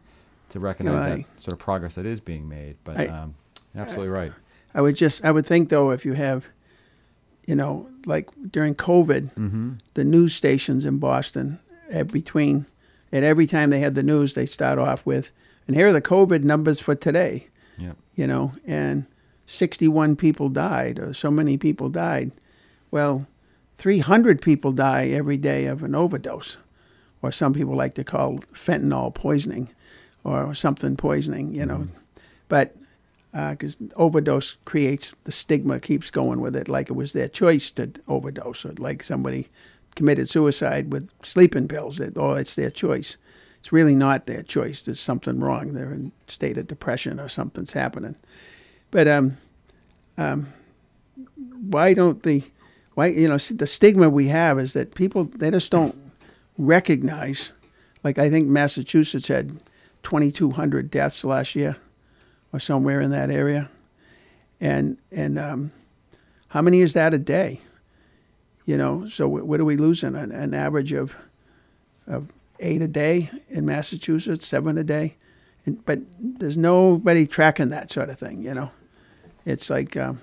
to 0.54 0.60
recognize 0.60 1.04
I- 1.06 1.16
that 1.18 1.26
sort 1.42 1.54
of 1.54 1.60
progress 1.60 1.96
that 1.96 2.06
is 2.06 2.20
being 2.20 2.48
made. 2.48 2.76
But 2.84 3.00
I- 3.00 3.08
um, 3.08 3.36
absolutely 3.76 4.10
right. 4.14 4.32
I 4.76 4.82
would 4.82 4.96
just 4.96 5.24
I 5.26 5.32
would 5.32 5.46
think 5.46 5.70
though 5.70 5.92
if 5.92 6.06
you 6.06 6.14
have, 6.14 6.46
you 7.48 7.56
know, 7.56 7.88
like 8.06 8.30
during 8.52 8.76
COVID, 8.76 9.80
the 9.94 10.04
news 10.04 10.34
stations 10.34 10.86
in 10.86 10.98
Boston, 11.00 11.60
at 11.92 12.12
between, 12.12 12.66
at 13.12 13.24
every 13.24 13.48
time 13.48 13.70
they 13.70 13.80
had 13.80 13.96
the 13.96 14.04
news, 14.04 14.34
they 14.34 14.46
start 14.46 14.80
off 14.80 15.06
with, 15.06 15.32
and 15.68 15.76
here 15.76 15.88
are 15.88 15.94
the 15.94 16.02
COVID 16.02 16.44
numbers 16.44 16.80
for 16.80 16.96
today, 16.96 17.48
Yeah. 17.78 17.94
you 18.16 18.26
know, 18.28 18.54
and 18.66 19.06
61 19.46 20.16
people 20.16 20.50
died 20.50 21.00
or 21.00 21.14
so 21.14 21.30
many 21.30 21.58
people 21.58 21.90
died. 21.90 22.32
Well, 22.92 23.28
300 23.78 24.42
people 24.42 24.72
die 24.72 25.08
every 25.08 25.38
day 25.38 25.66
of 25.66 25.84
an 25.84 25.94
overdose, 25.96 26.58
or 27.24 27.32
some 27.32 27.53
people 27.53 27.74
like 27.74 27.95
to 27.95 28.03
call 28.03 28.38
fentanyl 28.53 29.13
poisoning, 29.13 29.69
or 30.24 30.53
something 30.53 30.95
poisoning, 30.95 31.53
you 31.53 31.65
know, 31.65 31.88
but 32.47 32.76
because 33.34 33.78
overdose 33.95 34.57
creates 34.65 35.15
the 35.24 35.32
stigma 35.32 35.80
keeps 35.80 36.11
going 36.11 36.39
with 36.39 36.55
it 36.55 36.69
like 36.69 36.89
it 36.89 36.93
was 36.93 37.13
their 37.13 37.28
choice 37.28 37.71
to 37.71 37.91
overdose 38.07 38.63
or 38.63 38.74
like 38.78 39.01
somebody 39.01 39.47
committed 39.95 40.30
suicide 40.30 40.91
with 40.91 41.09
sleeping 41.24 41.67
pills 41.67 41.97
that 41.97 42.17
oh 42.17 42.34
it's 42.34 42.55
their 42.55 42.69
choice. 42.69 43.17
It's 43.57 43.71
really 43.71 43.95
not 43.95 44.26
their 44.26 44.43
choice. 44.43 44.84
There's 44.84 44.99
something 44.99 45.39
wrong. 45.39 45.74
They're 45.74 45.93
in 45.93 46.11
a 46.28 46.32
state 46.32 46.57
of 46.57 46.67
depression 46.67 47.19
or 47.19 47.30
something's 47.30 47.71
happening. 47.71 48.17
But 48.91 49.07
um, 49.07 49.38
um, 50.17 50.47
why 51.36 51.93
don't 51.93 52.21
the 52.24 52.43
why 52.93 53.07
you 53.07 53.28
know 53.28 53.38
the 53.38 53.67
stigma 53.67 54.09
we 54.09 54.28
have 54.28 54.59
is 54.59 54.74
that 54.74 54.95
people 54.95 55.26
they 55.26 55.49
just 55.49 55.71
don't 55.71 55.95
recognize 56.58 57.51
like 58.04 58.18
i 58.18 58.30
think 58.30 58.47
massachusetts 58.47 59.28
had 59.28 59.60
2200 60.04 60.91
deaths 60.91 61.24
last 61.24 61.56
year 61.56 61.78
or 62.54 62.60
somewhere 62.60 63.01
in 63.01 63.10
that 63.12 63.32
area. 63.32 63.70
And 64.62 64.97
and 65.12 65.39
um, 65.39 65.72
how 66.49 66.62
many 66.62 66.82
is 66.82 66.93
that 66.93 67.14
a 67.14 67.18
day? 67.18 67.60
You 68.66 68.78
know, 68.78 69.08
so 69.08 69.28
wh- 69.28 69.45
what 69.45 69.60
are 69.60 69.66
we 69.66 69.76
losing? 69.76 70.16
An, 70.16 70.32
an 70.32 70.54
average 70.54 70.93
of 70.93 71.16
of 72.08 72.32
eight 72.60 72.82
a 72.82 72.88
day 72.88 73.30
in 73.49 73.66
Massachusetts, 73.66 74.45
seven 74.45 74.78
a 74.78 74.84
day, 74.84 75.16
and, 75.66 75.84
but 75.86 75.99
there's 76.20 76.58
nobody 76.58 77.26
tracking 77.26 77.70
that 77.70 77.91
sort 77.91 78.10
of 78.10 78.20
thing. 78.20 78.43
You 78.43 78.54
know, 78.54 78.70
it's 79.45 79.70
like 79.70 79.97
um, 79.97 80.20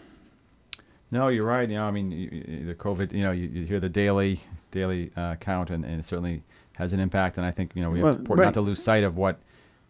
No, 1.13 1.29
you're 1.29 1.45
right. 1.47 1.69
You 1.69 1.77
know, 1.77 1.85
I 1.85 1.91
mean, 1.91 2.11
you- 2.13 2.65
the 2.67 2.75
COVID. 2.75 3.13
You 3.13 3.23
know, 3.25 3.33
you, 3.33 3.49
you 3.49 3.65
hear 3.67 3.81
the 3.81 3.89
daily 3.89 4.41
daily 4.71 5.11
uh, 5.17 5.35
count, 5.37 5.71
and, 5.71 5.85
and 5.85 6.01
it 6.01 6.07
certainly 6.07 6.43
has 6.77 6.93
an 6.93 7.01
impact. 7.01 7.37
And 7.37 7.45
I 7.47 7.51
think 7.51 7.73
you 7.75 7.83
know 7.83 7.91
we 7.91 8.01
Well, 8.03 8.15
have 8.17 8.25
to, 8.25 8.35
right. 8.35 8.45
not 8.45 8.55
to 8.55 8.61
lose 8.61 8.83
sight 8.83 9.03
of 9.05 9.17
what 9.17 9.39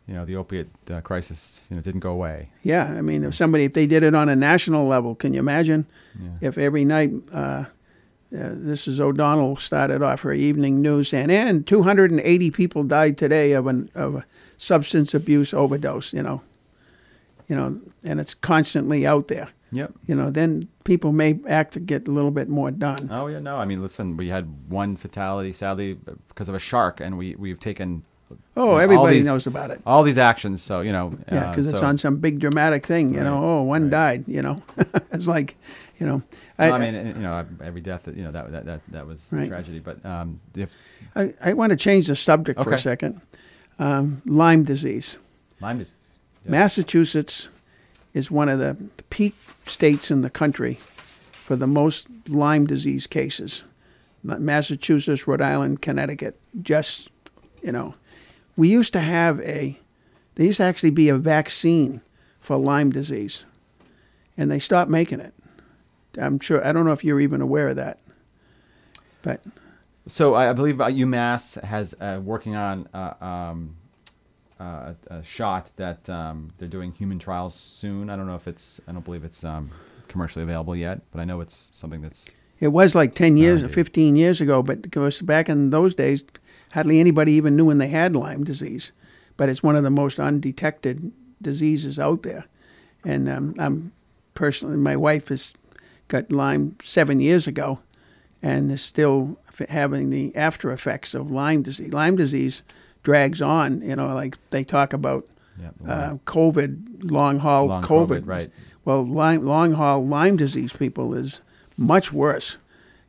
you 0.08 0.14
know 0.14 0.24
the 0.24 0.36
opiate 0.36 0.68
uh, 0.90 1.00
crisis. 1.02 1.66
You 1.70 1.76
know, 1.76 1.82
didn't 1.82 2.00
go 2.00 2.12
away. 2.12 2.48
yeah. 2.62 2.84
I 2.96 3.02
mean, 3.02 3.24
if 3.24 3.34
somebody 3.34 3.64
if 3.64 3.74
they 3.74 3.86
did 3.86 4.02
it 4.02 4.14
on 4.14 4.28
a 4.28 4.36
national 4.36 4.86
level, 4.86 5.14
can 5.14 5.34
you 5.34 5.40
imagine 5.40 5.86
if 6.40 6.56
every 6.58 6.84
night? 6.84 7.10
Uh, 7.32 7.64
uh, 8.32 8.50
this 8.54 8.86
is 8.86 9.00
O'Donnell 9.00 9.56
started 9.56 10.02
off 10.02 10.20
her 10.22 10.32
evening 10.32 10.80
news 10.80 11.12
and 11.12 11.32
and 11.32 11.66
280 11.66 12.50
people 12.52 12.84
died 12.84 13.18
today 13.18 13.50
of 13.54 13.66
an 13.66 13.90
of 13.96 14.14
a 14.14 14.24
substance 14.56 15.14
abuse 15.14 15.52
overdose. 15.52 16.14
You 16.14 16.22
know, 16.22 16.40
you 17.48 17.56
know, 17.56 17.80
and 18.04 18.20
it's 18.20 18.34
constantly 18.34 19.04
out 19.04 19.26
there. 19.26 19.48
Yep. 19.72 19.92
You 20.06 20.14
know, 20.14 20.30
then 20.30 20.68
people 20.90 21.12
may 21.12 21.38
act 21.46 21.74
to 21.74 21.78
get 21.78 22.08
a 22.08 22.10
little 22.10 22.32
bit 22.32 22.48
more 22.48 22.72
done. 22.72 23.08
Oh 23.12 23.28
yeah, 23.28 23.38
no. 23.38 23.56
I 23.58 23.64
mean, 23.64 23.80
listen, 23.80 24.16
we 24.16 24.28
had 24.28 24.46
one 24.68 24.96
fatality, 24.96 25.52
sadly, 25.52 25.94
because 26.26 26.48
of 26.48 26.56
a 26.56 26.58
shark, 26.58 26.98
and 27.00 27.16
we 27.16 27.36
we've 27.36 27.60
taken. 27.60 28.02
Oh, 28.56 28.64
know, 28.72 28.76
everybody 28.78 29.16
these- 29.18 29.26
knows 29.26 29.46
about 29.46 29.70
it. 29.70 29.80
All 29.86 30.02
these 30.02 30.18
actions, 30.18 30.62
so 30.62 30.80
you 30.80 30.90
know. 30.90 31.16
Yeah, 31.30 31.44
uh, 31.46 31.50
because 31.50 31.68
it's 31.68 31.78
so- 31.78 31.86
on 31.86 31.96
some 31.96 32.16
big 32.16 32.40
dramatic 32.40 32.84
thing. 32.84 33.14
You 33.14 33.20
know, 33.20 33.34
Right, 33.34 33.58
oh, 33.60 33.62
one 33.62 33.82
right. 33.82 33.90
died. 33.90 34.24
You 34.26 34.42
know, 34.42 34.56
it's 35.12 35.28
like, 35.28 35.54
you 36.00 36.06
know, 36.06 36.18
No, 36.58 36.72
I, 36.74 36.78
mean, 36.78 36.94
you 37.06 37.22
know, 37.22 37.46
every 37.62 37.80
death, 37.80 38.08
you 38.08 38.22
know, 38.24 38.32
that 38.32 38.50
that 38.50 38.64
that, 38.66 38.80
that 38.88 39.06
was 39.06 39.28
Right. 39.32 39.46
tragedy. 39.48 39.78
But 39.78 40.04
um, 40.04 40.40
if 40.56 40.70
I, 41.14 41.34
I 41.44 41.52
want 41.52 41.70
to 41.70 41.76
change 41.76 42.08
the 42.08 42.16
subject 42.16 42.60
for 42.60 42.72
a 42.72 42.78
second. 42.78 43.20
Um, 43.78 44.22
Lyme 44.26 44.64
disease. 44.64 45.18
Lyme 45.60 45.78
disease. 45.78 46.18
Yeah. 46.44 46.50
Massachusetts 46.50 47.48
is 48.14 48.30
one 48.30 48.48
of 48.48 48.58
the 48.58 48.76
peak 49.10 49.34
states 49.66 50.10
in 50.10 50.22
the 50.22 50.30
country 50.30 50.74
for 51.30 51.56
the 51.56 51.66
most 51.66 52.08
Lyme 52.28 52.66
disease 52.66 53.06
cases. 53.06 53.64
Massachusetts, 54.22 55.26
Rhode 55.26 55.40
Island, 55.40 55.80
Connecticut, 55.82 56.38
just, 56.62 57.10
you 57.62 57.72
know. 57.72 57.94
We 58.56 58.68
used 58.68 58.92
to 58.92 59.00
have 59.00 59.40
a, 59.40 59.78
there 60.34 60.46
used 60.46 60.58
to 60.58 60.64
actually 60.64 60.90
be 60.90 61.08
a 61.08 61.16
vaccine 61.16 62.02
for 62.38 62.56
Lyme 62.56 62.90
disease, 62.90 63.46
and 64.36 64.50
they 64.50 64.58
stopped 64.58 64.90
making 64.90 65.20
it. 65.20 65.32
I'm 66.18 66.38
sure, 66.40 66.64
I 66.66 66.72
don't 66.72 66.84
know 66.84 66.92
if 66.92 67.04
you're 67.04 67.20
even 67.20 67.40
aware 67.40 67.68
of 67.68 67.76
that. 67.76 67.98
But 69.22 69.42
So 70.06 70.34
I 70.34 70.52
believe 70.52 70.80
uh, 70.80 70.86
UMass 70.86 71.62
has 71.62 71.94
uh, 72.00 72.20
working 72.22 72.56
on 72.56 72.88
uh, 72.92 73.14
um, 73.24 73.76
uh, 74.60 74.94
a, 75.08 75.14
a 75.16 75.24
shot 75.24 75.70
that 75.76 76.08
um, 76.10 76.48
they're 76.58 76.68
doing 76.68 76.92
human 76.92 77.18
trials 77.18 77.54
soon. 77.54 78.10
I 78.10 78.16
don't 78.16 78.26
know 78.26 78.34
if 78.34 78.46
it's. 78.46 78.80
I 78.86 78.92
don't 78.92 79.04
believe 79.04 79.24
it's 79.24 79.42
um, 79.42 79.70
commercially 80.08 80.42
available 80.42 80.76
yet, 80.76 81.00
but 81.10 81.20
I 81.20 81.24
know 81.24 81.40
it's 81.40 81.70
something 81.72 82.02
that's. 82.02 82.30
It 82.58 82.68
was 82.68 82.94
like 82.94 83.14
10 83.14 83.38
years 83.38 83.62
or 83.62 83.70
15 83.70 84.16
years 84.16 84.42
ago, 84.42 84.62
but 84.62 84.82
because 84.82 85.22
back 85.22 85.48
in 85.48 85.70
those 85.70 85.94
days, 85.94 86.22
hardly 86.72 87.00
anybody 87.00 87.32
even 87.32 87.56
knew 87.56 87.64
when 87.64 87.78
they 87.78 87.88
had 87.88 88.14
Lyme 88.14 88.44
disease. 88.44 88.92
But 89.38 89.48
it's 89.48 89.62
one 89.62 89.76
of 89.76 89.82
the 89.82 89.90
most 89.90 90.20
undetected 90.20 91.10
diseases 91.40 91.98
out 91.98 92.22
there. 92.22 92.44
And 93.02 93.30
um, 93.30 93.54
I'm 93.58 93.92
personally, 94.34 94.76
my 94.76 94.94
wife 94.94 95.28
has 95.28 95.54
got 96.08 96.30
Lyme 96.30 96.76
seven 96.82 97.18
years 97.18 97.46
ago, 97.46 97.80
and 98.42 98.70
is 98.70 98.82
still 98.82 99.38
having 99.70 100.10
the 100.10 100.36
after 100.36 100.70
effects 100.70 101.14
of 101.14 101.30
Lyme 101.30 101.62
disease. 101.62 101.94
Lyme 101.94 102.16
disease 102.16 102.62
drags 103.02 103.40
on. 103.42 103.82
You 103.82 103.96
know, 103.96 104.14
like 104.14 104.36
they 104.50 104.64
talk 104.64 104.92
about 104.92 105.26
Yeah, 105.60 105.70
uh, 105.86 106.14
COVID, 106.24 107.10
long 107.10 107.38
haul 107.40 107.66
Long 107.66 107.82
COVID. 107.82 108.22
COVID, 108.22 108.26
right. 108.26 108.50
Well, 108.84 109.04
Lyme, 109.04 109.44
long 109.44 109.72
haul 109.74 110.06
Lyme 110.06 110.36
disease 110.36 110.72
people 110.72 111.14
is 111.14 111.42
much 111.76 112.12
worse 112.12 112.58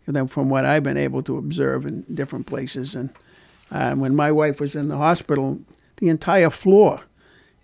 than 0.06 0.28
from 0.28 0.50
what 0.50 0.66
I've 0.66 0.84
been 0.84 0.98
able 0.98 1.24
to 1.24 1.38
observe 1.38 1.86
in 1.86 2.04
different 2.14 2.46
places. 2.46 2.96
And 2.96 3.10
uh, 3.72 3.96
when 3.96 4.16
my 4.16 4.32
wife 4.32 4.60
was 4.60 4.76
in 4.76 4.90
the 4.90 4.98
hospital, 4.98 5.60
the 5.98 6.10
entire 6.10 6.50
floor 6.50 7.02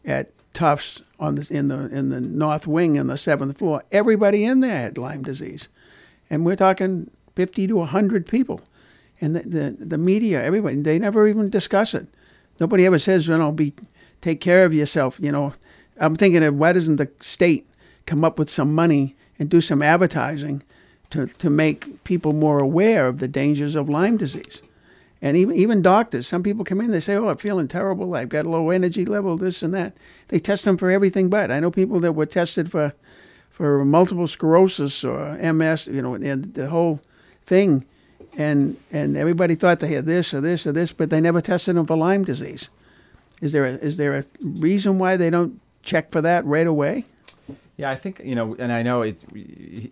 at 0.05 0.31
Tufts 0.53 1.03
on 1.19 1.35
the 1.35 1.47
in 1.51 1.67
the 1.67 1.87
in 1.95 2.09
the 2.09 2.21
north 2.21 2.65
wing 2.67 2.97
and 2.97 3.09
the 3.09 3.17
seventh 3.17 3.57
floor, 3.57 3.83
everybody 3.91 4.43
in 4.43 4.61
there 4.61 4.79
had 4.83 4.97
Lyme 4.97 5.21
disease, 5.23 5.69
and 6.29 6.45
we're 6.45 6.55
talking 6.55 7.11
fifty 7.35 7.67
to 7.67 7.81
hundred 7.81 8.25
people, 8.25 8.61
and 9.21 9.35
the, 9.35 9.41
the 9.41 9.85
the 9.85 9.97
media, 9.97 10.41
everybody, 10.43 10.81
they 10.81 10.97
never 10.97 11.27
even 11.27 11.49
discuss 11.49 11.93
it. 11.93 12.07
Nobody 12.59 12.85
ever 12.85 12.99
says, 12.99 13.27
you 13.27 13.37
know, 13.37 13.51
be 13.51 13.73
take 14.21 14.41
care 14.41 14.65
of 14.65 14.73
yourself. 14.73 15.17
You 15.21 15.31
know, 15.31 15.53
I'm 15.99 16.15
thinking 16.15 16.43
of 16.43 16.55
why 16.55 16.73
doesn't 16.73 16.97
the 16.97 17.09
state 17.21 17.67
come 18.05 18.23
up 18.23 18.39
with 18.39 18.49
some 18.49 18.73
money 18.73 19.15
and 19.39 19.49
do 19.49 19.61
some 19.61 19.81
advertising 19.81 20.63
to 21.11 21.27
to 21.27 21.49
make 21.49 22.03
people 22.03 22.33
more 22.33 22.59
aware 22.59 23.07
of 23.07 23.19
the 23.19 23.27
dangers 23.27 23.75
of 23.75 23.89
Lyme 23.89 24.17
disease. 24.17 24.61
And 25.21 25.35
even 25.35 25.55
even 25.55 25.81
doctors, 25.81 26.27
some 26.27 26.43
people 26.43 26.63
come 26.63 26.81
in, 26.81 26.91
they 26.91 26.99
say, 26.99 27.15
"Oh, 27.15 27.29
I'm 27.29 27.37
feeling 27.37 27.67
terrible. 27.67 28.15
I've 28.15 28.29
got 28.29 28.45
a 28.45 28.49
low 28.49 28.69
energy 28.69 29.05
level, 29.05 29.37
this 29.37 29.63
and 29.63 29.73
that." 29.73 29.97
They 30.27 30.39
test 30.39 30.65
them 30.65 30.77
for 30.77 30.91
everything, 30.91 31.29
but 31.29 31.49
I 31.49 31.59
know 31.59 31.71
people 31.71 31.99
that 32.01 32.13
were 32.13 32.25
tested 32.25 32.69
for 32.69 32.93
for 33.49 33.83
multiple 33.83 34.27
sclerosis 34.27 35.03
or 35.03 35.35
MS, 35.39 35.87
you 35.87 36.01
know, 36.01 36.13
and 36.13 36.53
the 36.53 36.67
whole 36.67 37.01
thing, 37.47 37.85
and 38.37 38.77
and 38.91 39.17
everybody 39.17 39.55
thought 39.55 39.79
they 39.79 39.93
had 39.93 40.05
this 40.05 40.33
or 40.33 40.41
this 40.41 40.65
or 40.67 40.71
this, 40.71 40.93
but 40.93 41.09
they 41.09 41.19
never 41.19 41.41
tested 41.41 41.75
them 41.75 41.85
for 41.85 41.97
Lyme 41.97 42.23
disease. 42.23 42.69
Is 43.41 43.51
there 43.51 43.65
a, 43.65 43.71
is 43.73 43.97
there 43.97 44.15
a 44.15 44.25
reason 44.41 44.99
why 44.99 45.17
they 45.17 45.29
don't 45.29 45.59
check 45.83 46.11
for 46.11 46.21
that 46.21 46.45
right 46.45 46.67
away? 46.67 47.05
Yeah, 47.75 47.91
I 47.91 47.95
think 47.95 48.21
you 48.23 48.35
know, 48.35 48.55
and 48.57 48.71
I 48.71 48.81
know 48.83 49.01
it 49.01 49.19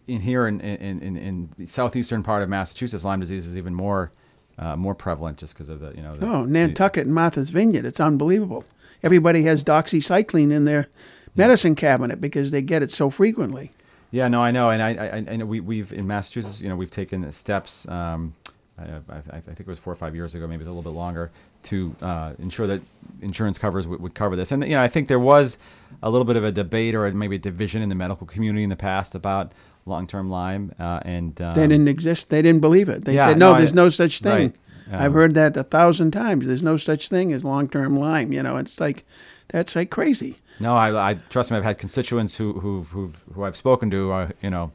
in 0.08 0.22
here 0.22 0.48
in 0.48 0.62
in, 0.62 1.02
in, 1.02 1.16
in 1.18 1.50
the 1.58 1.66
southeastern 1.66 2.24
part 2.24 2.44
of 2.44 2.50
Massachusetts, 2.50 3.04
Lyme 3.04 3.20
disease 3.20 3.46
is 3.46 3.58
even 3.58 3.76
more 3.76 4.12
uh, 4.58 4.76
more 4.76 4.96
prevalent 4.96 5.38
just 5.38 5.54
because 5.54 5.70
of 5.70 5.80
the 5.80 5.92
you 5.96 6.02
know. 6.02 6.12
The, 6.12 6.26
Oh, 6.26 6.46
Nantucket 6.46 7.06
and 7.06 7.14
Martha's 7.16 7.50
Vineyard, 7.50 7.86
it's 7.86 8.00
unbelievable. 8.00 8.64
Everybody 9.04 9.44
has 9.44 9.64
doxycycline 9.64 10.52
in 10.52 10.64
their 10.64 10.88
medicine 11.36 11.76
cabinet 11.76 12.20
because 12.22 12.52
they 12.52 12.62
get 12.62 12.82
it 12.82 12.90
so 12.90 13.10
frequently. 13.10 13.72
Yeah, 14.16 14.30
no, 14.30 14.42
I 14.42 14.52
know, 14.52 14.70
and 14.70 14.82
I, 14.82 14.90
I, 14.92 15.26
I 15.34 15.36
know 15.36 15.46
we, 15.46 15.60
we've 15.60 15.92
in 15.92 16.08
Massachusetts, 16.08 16.62
you 16.62 16.70
know, 16.70 16.76
we've 16.78 16.90
taken 17.02 17.30
steps. 17.34 17.86
Um, 17.90 18.34
I, 18.80 18.84
I, 18.84 19.18
I 19.38 19.40
think 19.42 19.60
it 19.60 19.68
was 19.68 19.80
four 19.80 19.92
or 19.92 19.96
five 19.98 20.16
years 20.16 20.36
ago, 20.36 20.48
maybe 20.48 20.62
it's 20.62 20.70
a 20.70 20.72
little 20.72 20.90
bit 20.90 20.98
longer, 20.98 21.32
to 21.64 21.94
uh, 22.02 22.32
ensure 22.40 22.66
that 22.68 22.82
insurance 23.22 23.58
covers 23.58 23.88
would, 23.88 24.00
would 24.02 24.14
cover 24.16 24.36
this. 24.38 24.52
And 24.54 24.64
you 24.64 24.72
know, 24.78 24.82
I 24.82 24.88
think 24.88 25.08
there 25.10 25.20
was 25.20 25.58
a 26.02 26.10
little 26.10 26.24
bit 26.26 26.38
of 26.38 26.44
a 26.46 26.52
debate 26.52 26.96
or 26.96 27.12
maybe 27.12 27.36
a 27.36 27.40
division 27.40 27.82
in 27.82 27.90
the 27.90 27.96
medical 27.96 28.26
community 28.26 28.64
in 28.64 28.70
the 28.70 28.76
past 28.78 29.16
about 29.16 29.52
long-term 29.86 30.30
Lyme, 30.30 30.74
uh, 30.80 31.00
and 31.04 31.40
um, 31.42 31.54
They 31.54 31.68
didn't 31.68 31.90
exist. 31.90 32.30
They 32.30 32.42
didn't 32.42 32.62
believe 32.62 32.88
it. 32.88 33.04
They 33.06 33.16
Yeah, 33.16 33.26
said, 33.28 33.38
no, 33.38 33.50
no, 33.50 33.56
I- 33.56 33.58
there's 33.60 33.74
no 33.74 33.90
such 33.90 34.20
thing. 34.22 34.48
right. 34.48 34.56
I've 35.02 35.08
Um, 35.12 35.14
heard 35.14 35.34
that 35.34 35.58
a 35.58 35.64
thousand 35.64 36.12
times. 36.12 36.46
There's 36.48 36.64
no 36.64 36.78
such 36.78 37.10
thing 37.10 37.34
as 37.34 37.44
long 37.44 37.68
term 37.68 37.98
Lyme. 37.98 38.32
You 38.32 38.44
know, 38.44 38.56
it's 38.58 38.80
like, 38.80 39.04
that's 39.50 39.76
like 39.76 39.90
crazy. 39.90 40.38
No, 40.60 40.76
I, 40.76 41.12
I 41.12 41.14
trust 41.30 41.52
me. 41.52 41.58
I've 41.58 41.64
had 41.64 41.78
constituents 41.78 42.38
who 42.38 42.54
who 42.54 42.84
who 42.84 43.12
who 43.34 43.44
I've 43.44 43.56
spoken 43.58 43.90
to, 43.92 44.12
uh, 44.12 44.30
you 44.42 44.50
know, 44.50 44.72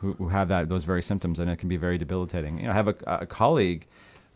who, 0.00 0.12
who 0.14 0.28
have 0.28 0.48
that 0.48 0.68
those 0.68 0.84
very 0.84 1.02
symptoms, 1.02 1.38
and 1.38 1.50
it 1.50 1.58
can 1.58 1.68
be 1.68 1.76
very 1.76 1.98
debilitating. 1.98 2.58
You 2.58 2.64
know, 2.64 2.70
I 2.70 2.74
have 2.74 2.88
a, 2.88 2.96
a 3.06 3.26
colleague 3.26 3.86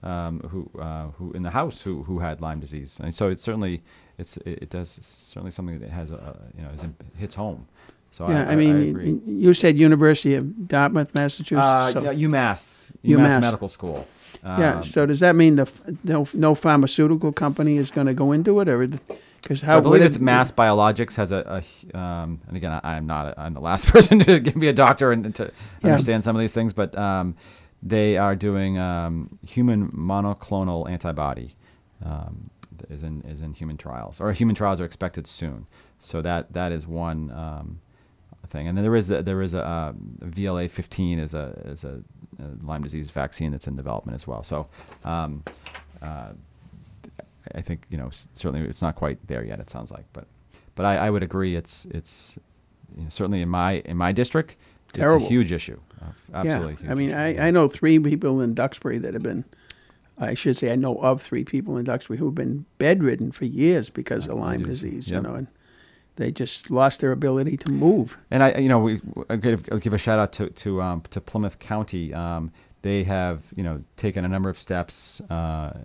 um, 0.02 0.40
who 0.40 0.70
uh, 0.80 1.06
who 1.16 1.32
in 1.32 1.42
the 1.42 1.50
house 1.50 1.82
who 1.82 2.02
who 2.04 2.18
had 2.18 2.40
Lyme 2.40 2.60
disease, 2.60 3.00
and 3.02 3.14
so 3.14 3.28
it's 3.30 3.42
certainly 3.42 3.82
it's 4.18 4.36
it, 4.38 4.62
it 4.62 4.70
does 4.70 4.98
it's 4.98 5.08
certainly 5.08 5.50
something 5.50 5.78
that 5.80 5.90
has 5.90 6.10
a 6.10 6.36
you 6.56 6.62
know 6.62 6.70
is 6.70 6.84
hits 7.18 7.34
home. 7.34 7.66
So 8.12 8.28
Yeah, 8.28 8.48
I, 8.48 8.52
I, 8.52 8.56
mean, 8.56 8.90
agree. 8.90 9.20
you 9.24 9.54
said 9.54 9.78
University 9.78 10.34
of 10.34 10.66
Dartmouth, 10.66 11.14
Massachusetts. 11.14 11.64
uh, 11.64 11.92
so, 11.92 12.02
yeah, 12.02 12.12
UMass 12.12 12.90
UMass 13.04 13.18
UMass. 13.18 13.40
Medical 13.40 13.68
School. 13.68 14.04
yeah, 14.42 14.78
Um, 14.78 14.82
so 14.82 15.06
does 15.06 15.20
that 15.20 15.36
mean 15.36 15.54
the 15.54 15.70
no, 16.02 16.26
no 16.34 16.56
pharmaceutical 16.56 17.32
company 17.32 17.76
is 17.76 17.92
going 17.92 18.08
to 18.08 18.14
go 18.14 18.32
into 18.32 18.58
it, 18.60 18.68
or 18.68 18.88
because 19.42 19.60
So 19.60 19.76
I 19.78 19.80
believe 19.80 20.02
it's 20.02 20.16
it- 20.16 20.22
Mass 20.22 20.50
Biologics 20.52 21.16
has 21.16 21.32
a, 21.32 21.62
a 21.94 21.98
um, 21.98 22.40
and 22.48 22.56
again 22.56 22.72
I, 22.72 22.96
I'm 22.96 23.06
not 23.06 23.34
I'm 23.38 23.54
the 23.54 23.60
last 23.60 23.88
person 23.92 24.18
to 24.20 24.40
be 24.40 24.68
a 24.68 24.72
doctor 24.72 25.12
and 25.12 25.34
to 25.36 25.50
Yeah. 25.82 25.90
understand 25.92 26.24
some 26.24 26.36
of 26.36 26.40
these 26.40 26.54
things, 26.54 26.72
but 26.72 26.96
um, 26.98 27.34
they 27.82 28.16
are 28.18 28.36
doing 28.36 28.78
um, 28.78 29.38
human 29.46 29.90
monoclonal 29.92 30.88
antibody 30.90 31.52
um, 32.04 32.50
is 32.90 33.02
in 33.02 33.22
is 33.22 33.40
in 33.40 33.52
human 33.54 33.76
trials 33.76 34.20
or 34.20 34.32
human 34.32 34.54
trials 34.54 34.80
are 34.80 34.84
expected 34.84 35.26
soon. 35.26 35.66
So 35.98 36.20
that 36.22 36.52
that 36.52 36.72
is 36.72 36.86
one 36.86 37.30
um, 37.30 37.80
thing, 38.48 38.68
and 38.68 38.76
then 38.76 38.84
there 38.84 38.96
is 38.96 39.10
a, 39.10 39.22
there 39.22 39.42
is 39.42 39.54
a, 39.54 39.68
um, 39.68 40.18
VLA 40.24 40.68
15 40.70 41.18
is 41.18 41.34
a 41.34 41.60
is 41.66 41.84
a, 41.84 42.02
a 42.42 42.66
Lyme 42.66 42.82
disease 42.82 43.10
vaccine 43.10 43.52
that's 43.52 43.66
in 43.66 43.76
development 43.76 44.14
as 44.16 44.26
well. 44.26 44.42
So. 44.42 44.66
Um, 45.04 45.42
uh, 46.02 46.32
I 47.54 47.60
think 47.60 47.86
you 47.88 47.98
know 47.98 48.08
certainly 48.10 48.60
it's 48.68 48.82
not 48.82 48.94
quite 48.96 49.18
there 49.26 49.44
yet. 49.44 49.60
It 49.60 49.70
sounds 49.70 49.90
like, 49.90 50.04
but 50.12 50.26
but 50.74 50.86
I, 50.86 50.96
I 51.06 51.10
would 51.10 51.22
agree. 51.22 51.56
It's 51.56 51.86
it's 51.86 52.38
you 52.96 53.04
know, 53.04 53.08
certainly 53.10 53.42
in 53.42 53.48
my 53.48 53.82
in 53.84 53.96
my 53.96 54.12
district, 54.12 54.56
Terrible. 54.92 55.16
it's 55.18 55.26
a 55.26 55.28
huge 55.28 55.52
issue. 55.52 55.78
Uh, 56.00 56.06
Absolutely. 56.34 56.72
Yeah, 56.72 56.78
huge 56.80 56.90
I 56.90 56.94
mean, 56.94 57.10
issue. 57.10 57.40
I, 57.42 57.48
I 57.48 57.50
know 57.50 57.68
three 57.68 57.98
people 57.98 58.40
in 58.40 58.54
Duxbury 58.54 58.98
that 58.98 59.14
have 59.14 59.22
been, 59.22 59.44
I 60.18 60.34
should 60.34 60.56
say, 60.56 60.72
I 60.72 60.76
know 60.76 60.96
of 60.96 61.20
three 61.22 61.44
people 61.44 61.76
in 61.76 61.84
Duxbury 61.84 62.18
who've 62.18 62.34
been 62.34 62.64
bedridden 62.78 63.32
for 63.32 63.44
years 63.44 63.90
because 63.90 64.26
of 64.28 64.38
Lyme 64.38 64.62
disease, 64.62 65.10
Yep. 65.10 65.22
you 65.22 65.28
know, 65.28 65.34
and 65.34 65.46
they 66.16 66.30
just 66.32 66.70
lost 66.70 67.00
their 67.00 67.12
ability 67.12 67.56
to 67.58 67.72
move. 67.72 68.18
And 68.30 68.42
I, 68.42 68.58
you 68.58 68.68
know, 68.68 68.80
we 68.80 69.00
I 69.28 69.36
give, 69.36 69.68
I'll 69.70 69.78
give 69.78 69.92
a 69.92 69.98
shout 69.98 70.18
out 70.18 70.32
to 70.34 70.50
to 70.50 70.82
um, 70.82 71.02
to 71.10 71.20
Plymouth 71.20 71.58
County. 71.58 72.12
Um, 72.14 72.50
they 72.82 73.04
have 73.04 73.42
you 73.54 73.62
know 73.62 73.82
taken 73.96 74.24
a 74.24 74.28
number 74.28 74.48
of 74.50 74.58
steps 74.58 75.20
uh, 75.30 75.78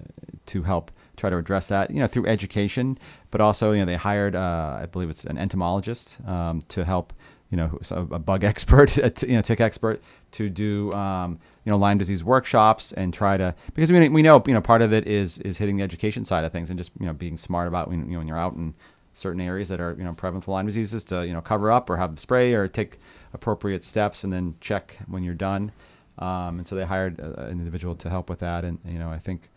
to 0.47 0.63
help 0.63 0.91
try 1.15 1.29
to 1.29 1.37
address 1.37 1.69
that. 1.69 1.91
You 1.91 1.99
know, 1.99 2.07
through 2.07 2.27
education, 2.27 2.97
but 3.31 3.41
also 3.41 3.71
you 3.71 3.79
know 3.79 3.85
they 3.85 3.95
hired 3.95 4.35
uh, 4.35 4.79
I 4.81 4.85
believe 4.85 5.09
it's 5.09 5.25
an 5.25 5.37
entomologist 5.37 6.19
um, 6.27 6.61
to 6.69 6.83
help. 6.83 7.13
You 7.51 7.57
know, 7.57 7.79
a 7.91 8.19
bug 8.19 8.43
expert, 8.43 8.97
a 8.97 9.11
t- 9.11 9.27
you 9.27 9.33
know, 9.35 9.41
tick 9.41 9.61
expert, 9.61 10.01
to 10.31 10.49
do 10.49 10.91
um, 10.91 11.39
you 11.63 11.71
know 11.71 11.77
Lyme 11.77 11.97
disease 11.97 12.23
workshops 12.23 12.91
and 12.91 13.13
try 13.13 13.37
to 13.37 13.55
because 13.73 13.91
we 13.91 14.09
we 14.09 14.21
know 14.21 14.43
you 14.45 14.53
know 14.53 14.61
part 14.61 14.81
of 14.81 14.91
it 14.91 15.07
is 15.07 15.39
is 15.39 15.57
hitting 15.57 15.77
the 15.77 15.83
education 15.83 16.25
side 16.25 16.43
of 16.43 16.51
things 16.51 16.69
and 16.69 16.77
just 16.77 16.91
you 16.99 17.05
know 17.05 17.13
being 17.13 17.37
smart 17.37 17.67
about 17.67 17.87
when 17.87 18.05
you 18.05 18.13
know 18.13 18.17
when 18.17 18.27
you're 18.27 18.37
out 18.37 18.53
in 18.53 18.73
certain 19.13 19.39
areas 19.39 19.69
that 19.69 19.79
are 19.79 19.95
you 19.97 20.03
know 20.03 20.13
prevalent 20.13 20.43
for 20.43 20.51
Lyme 20.51 20.65
diseases 20.65 21.03
to 21.05 21.25
you 21.25 21.33
know 21.33 21.41
cover 21.41 21.71
up 21.71 21.89
or 21.89 21.97
have 21.97 22.19
spray 22.19 22.53
or 22.53 22.67
take 22.67 22.97
appropriate 23.33 23.83
steps 23.83 24.23
and 24.23 24.31
then 24.31 24.55
check 24.59 24.97
when 25.07 25.23
you're 25.23 25.33
done. 25.33 25.71
Um, 26.19 26.59
and 26.59 26.67
so 26.67 26.75
they 26.75 26.85
hired 26.85 27.19
a, 27.19 27.45
an 27.45 27.59
individual 27.59 27.95
to 27.95 28.09
help 28.09 28.29
with 28.29 28.39
that. 28.39 28.65
And 28.65 28.79
you 28.85 28.99
know 28.99 29.09
I 29.09 29.17
think 29.17 29.49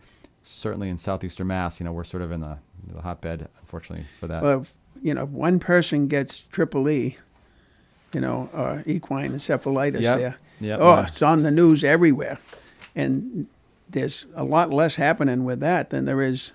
certainly 0.49 0.89
in 0.89 0.97
southeastern 0.97 1.47
Mass, 1.47 1.79
you 1.79 1.83
know 1.85 1.91
we're 1.91 2.03
sort 2.03 2.23
of 2.23 2.31
in 2.31 2.41
the, 2.41 2.57
the 2.87 3.01
hotbed, 3.01 3.47
unfortunately, 3.59 4.05
for 4.19 4.27
that. 4.27 4.41
Well, 4.43 4.61
if, 4.61 4.73
you 5.01 5.13
know, 5.13 5.23
if 5.23 5.29
one 5.29 5.59
person 5.59 6.07
gets 6.07 6.47
triple 6.47 6.89
E, 6.89 7.17
you 8.13 8.21
know, 8.21 8.49
or 8.53 8.83
equine 8.85 9.31
encephalitis 9.31 10.01
Yep. 10.01 10.17
there, 10.17 10.37
Yep, 10.61 10.79
oh, 10.81 10.93
yeah. 10.95 11.05
it's 11.07 11.21
on 11.21 11.43
the 11.43 11.51
news 11.51 11.83
everywhere. 11.83 12.37
And 12.95 13.47
there's 13.89 14.25
a 14.35 14.43
lot 14.43 14.71
less 14.71 14.95
happening 14.97 15.45
with 15.45 15.59
that 15.61 15.89
than 15.91 16.05
there 16.05 16.21
is 16.21 16.51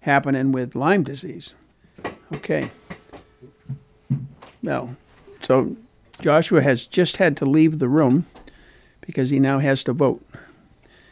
happening 0.00 0.52
with 0.52 0.74
Lyme 0.74 1.02
disease. 1.04 1.54
Okay. 2.34 2.70
Well, 4.62 4.96
so 5.40 5.76
Joshua 6.20 6.60
has 6.62 6.86
just 6.86 7.16
had 7.18 7.36
to 7.38 7.46
leave 7.46 7.78
the 7.78 7.88
room 7.88 8.26
because 9.00 9.30
he 9.30 9.38
now 9.40 9.58
has 9.60 9.82
to 9.84 9.92
vote. 9.92 10.22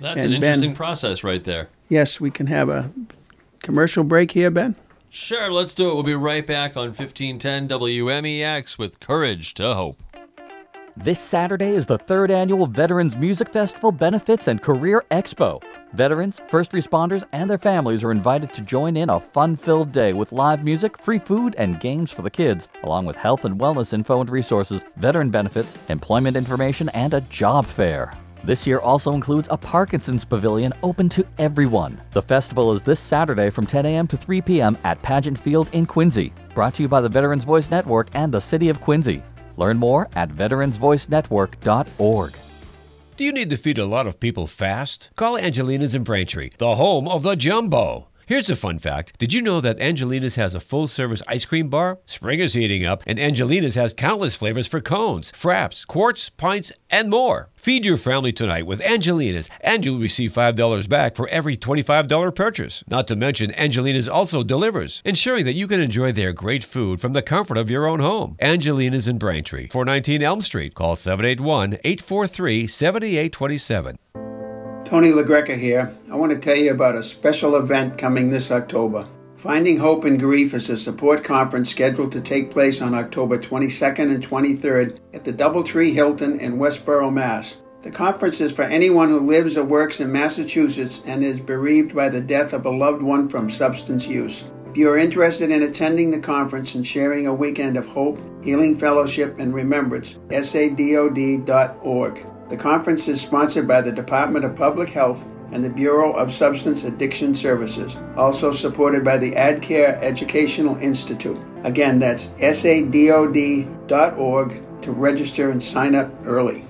That's 0.00 0.24
And 0.24 0.34
an 0.34 0.40
Ben- 0.40 0.50
interesting 0.50 0.74
process 0.74 1.24
right 1.24 1.42
there. 1.42 1.68
Yes, 1.88 2.20
we 2.20 2.30
can 2.30 2.46
have 2.48 2.68
a 2.68 2.90
commercial 3.62 4.04
break 4.04 4.32
here, 4.32 4.50
Ben. 4.50 4.76
Sure, 5.10 5.50
let's 5.50 5.74
do 5.74 5.90
it. 5.90 5.94
We'll 5.94 6.02
be 6.02 6.14
right 6.14 6.46
back 6.46 6.76
on 6.76 6.88
1510 6.88 7.68
WMEX 7.68 8.76
with 8.76 9.00
Courage 9.00 9.54
to 9.54 9.74
Hope. 9.74 10.02
This 10.96 11.20
Saturday 11.20 11.74
is 11.74 11.86
the 11.86 11.98
third 11.98 12.30
annual 12.30 12.66
Veterans 12.66 13.16
Music 13.16 13.50
Festival 13.50 13.92
Benefits 13.92 14.48
and 14.48 14.62
Career 14.62 15.04
Expo. 15.10 15.62
Veterans, 15.92 16.40
first 16.48 16.72
responders, 16.72 17.24
and 17.32 17.48
their 17.48 17.58
families 17.58 18.02
are 18.02 18.10
invited 18.10 18.52
to 18.54 18.62
join 18.62 18.96
in 18.96 19.10
a 19.10 19.20
fun 19.20 19.56
filled 19.56 19.92
day 19.92 20.12
with 20.12 20.32
live 20.32 20.64
music, 20.64 20.98
free 20.98 21.18
food, 21.18 21.54
and 21.56 21.80
games 21.80 22.10
for 22.10 22.22
the 22.22 22.30
kids, 22.30 22.68
along 22.82 23.04
with 23.04 23.16
health 23.16 23.44
and 23.44 23.60
wellness 23.60 23.92
info 23.92 24.20
and 24.20 24.30
resources, 24.30 24.84
veteran 24.96 25.30
benefits, 25.30 25.76
employment 25.88 26.36
information, 26.36 26.88
and 26.90 27.14
a 27.14 27.20
job 27.22 27.66
fair. 27.66 28.12
This 28.44 28.66
year 28.66 28.78
also 28.78 29.12
includes 29.12 29.48
a 29.50 29.56
Parkinson's 29.56 30.24
Pavilion 30.24 30.72
open 30.82 31.08
to 31.10 31.26
everyone. 31.38 32.00
The 32.12 32.22
festival 32.22 32.72
is 32.72 32.82
this 32.82 33.00
Saturday 33.00 33.50
from 33.50 33.66
10 33.66 33.86
a.m. 33.86 34.06
to 34.08 34.16
3 34.16 34.40
p.m. 34.40 34.78
at 34.84 35.02
Pageant 35.02 35.38
Field 35.38 35.68
in 35.72 35.86
Quincy. 35.86 36.32
Brought 36.54 36.74
to 36.74 36.82
you 36.82 36.88
by 36.88 37.00
the 37.00 37.08
Veterans 37.08 37.44
Voice 37.44 37.70
Network 37.70 38.08
and 38.14 38.32
the 38.32 38.40
City 38.40 38.68
of 38.68 38.80
Quincy. 38.80 39.22
Learn 39.56 39.78
more 39.78 40.08
at 40.14 40.28
veteransvoicenetwork.org. 40.30 42.34
Do 43.16 43.24
you 43.24 43.32
need 43.32 43.50
to 43.50 43.56
feed 43.56 43.78
a 43.78 43.86
lot 43.86 44.06
of 44.06 44.20
people 44.20 44.46
fast? 44.46 45.10
Call 45.16 45.38
Angelina's 45.38 45.94
in 45.94 46.04
Braintree, 46.04 46.50
the 46.58 46.76
home 46.76 47.08
of 47.08 47.22
the 47.22 47.34
jumbo. 47.34 48.08
Here's 48.28 48.50
a 48.50 48.56
fun 48.56 48.80
fact. 48.80 49.16
Did 49.20 49.32
you 49.32 49.40
know 49.40 49.60
that 49.60 49.78
Angelina's 49.78 50.34
has 50.34 50.56
a 50.56 50.60
full 50.60 50.88
service 50.88 51.22
ice 51.28 51.44
cream 51.44 51.68
bar? 51.68 52.00
Spring 52.06 52.40
is 52.40 52.54
heating 52.54 52.84
up, 52.84 53.04
and 53.06 53.20
Angelina's 53.20 53.76
has 53.76 53.94
countless 53.94 54.34
flavors 54.34 54.66
for 54.66 54.80
cones, 54.80 55.30
fraps, 55.30 55.86
quarts, 55.86 56.28
pints, 56.28 56.72
and 56.90 57.08
more. 57.08 57.50
Feed 57.54 57.84
your 57.84 57.96
family 57.96 58.32
tonight 58.32 58.66
with 58.66 58.80
Angelina's, 58.80 59.48
and 59.60 59.84
you'll 59.84 60.00
receive 60.00 60.32
$5 60.32 60.88
back 60.88 61.14
for 61.14 61.28
every 61.28 61.56
$25 61.56 62.34
purchase. 62.34 62.82
Not 62.88 63.06
to 63.06 63.14
mention, 63.14 63.54
Angelina's 63.54 64.08
also 64.08 64.42
delivers, 64.42 65.02
ensuring 65.04 65.44
that 65.44 65.54
you 65.54 65.68
can 65.68 65.78
enjoy 65.78 66.10
their 66.10 66.32
great 66.32 66.64
food 66.64 67.00
from 67.00 67.12
the 67.12 67.22
comfort 67.22 67.56
of 67.56 67.70
your 67.70 67.86
own 67.86 68.00
home. 68.00 68.34
Angelina's 68.40 69.06
in 69.06 69.18
Braintree, 69.18 69.68
419 69.68 70.22
Elm 70.22 70.40
Street. 70.40 70.74
Call 70.74 70.96
781 70.96 71.74
843 71.84 72.66
7827. 72.66 73.98
Tony 74.86 75.10
LaGreca 75.10 75.58
here. 75.58 75.92
I 76.12 76.14
want 76.14 76.30
to 76.30 76.38
tell 76.38 76.56
you 76.56 76.70
about 76.70 76.94
a 76.94 77.02
special 77.02 77.56
event 77.56 77.98
coming 77.98 78.30
this 78.30 78.52
October. 78.52 79.04
Finding 79.36 79.78
Hope 79.78 80.04
in 80.04 80.16
Grief 80.16 80.54
is 80.54 80.70
a 80.70 80.78
support 80.78 81.24
conference 81.24 81.70
scheduled 81.70 82.12
to 82.12 82.20
take 82.20 82.52
place 82.52 82.80
on 82.80 82.94
October 82.94 83.36
22nd 83.36 84.14
and 84.14 84.24
23rd 84.24 85.00
at 85.12 85.24
the 85.24 85.32
Doubletree 85.32 85.92
Hilton 85.92 86.38
in 86.38 86.58
Westboro, 86.58 87.12
Mass. 87.12 87.56
The 87.82 87.90
conference 87.90 88.40
is 88.40 88.52
for 88.52 88.62
anyone 88.62 89.08
who 89.08 89.18
lives 89.18 89.56
or 89.56 89.64
works 89.64 89.98
in 89.98 90.12
Massachusetts 90.12 91.02
and 91.04 91.24
is 91.24 91.40
bereaved 91.40 91.92
by 91.92 92.08
the 92.08 92.20
death 92.20 92.52
of 92.52 92.64
a 92.64 92.70
loved 92.70 93.02
one 93.02 93.28
from 93.28 93.50
substance 93.50 94.06
use. 94.06 94.44
If 94.70 94.76
you 94.76 94.88
are 94.88 94.98
interested 94.98 95.50
in 95.50 95.64
attending 95.64 96.12
the 96.12 96.20
conference 96.20 96.76
and 96.76 96.86
sharing 96.86 97.26
a 97.26 97.34
weekend 97.34 97.76
of 97.76 97.86
hope, 97.86 98.20
healing 98.44 98.78
fellowship, 98.78 99.40
and 99.40 99.52
remembrance, 99.52 100.14
sadod.org. 100.28 102.26
The 102.48 102.56
conference 102.56 103.08
is 103.08 103.20
sponsored 103.20 103.66
by 103.66 103.80
the 103.80 103.90
Department 103.90 104.44
of 104.44 104.54
Public 104.54 104.88
Health 104.88 105.28
and 105.50 105.64
the 105.64 105.70
Bureau 105.70 106.12
of 106.12 106.32
Substance 106.32 106.84
Addiction 106.84 107.34
Services, 107.34 107.96
also 108.16 108.52
supported 108.52 109.04
by 109.04 109.18
the 109.18 109.32
AdCare 109.32 110.00
Educational 110.00 110.76
Institute. 110.76 111.38
Again, 111.64 111.98
that's 111.98 112.28
sadod.org 112.40 113.72
to 114.82 114.92
register 114.92 115.50
and 115.50 115.60
sign 115.62 115.94
up 115.96 116.08
early. 116.24 116.64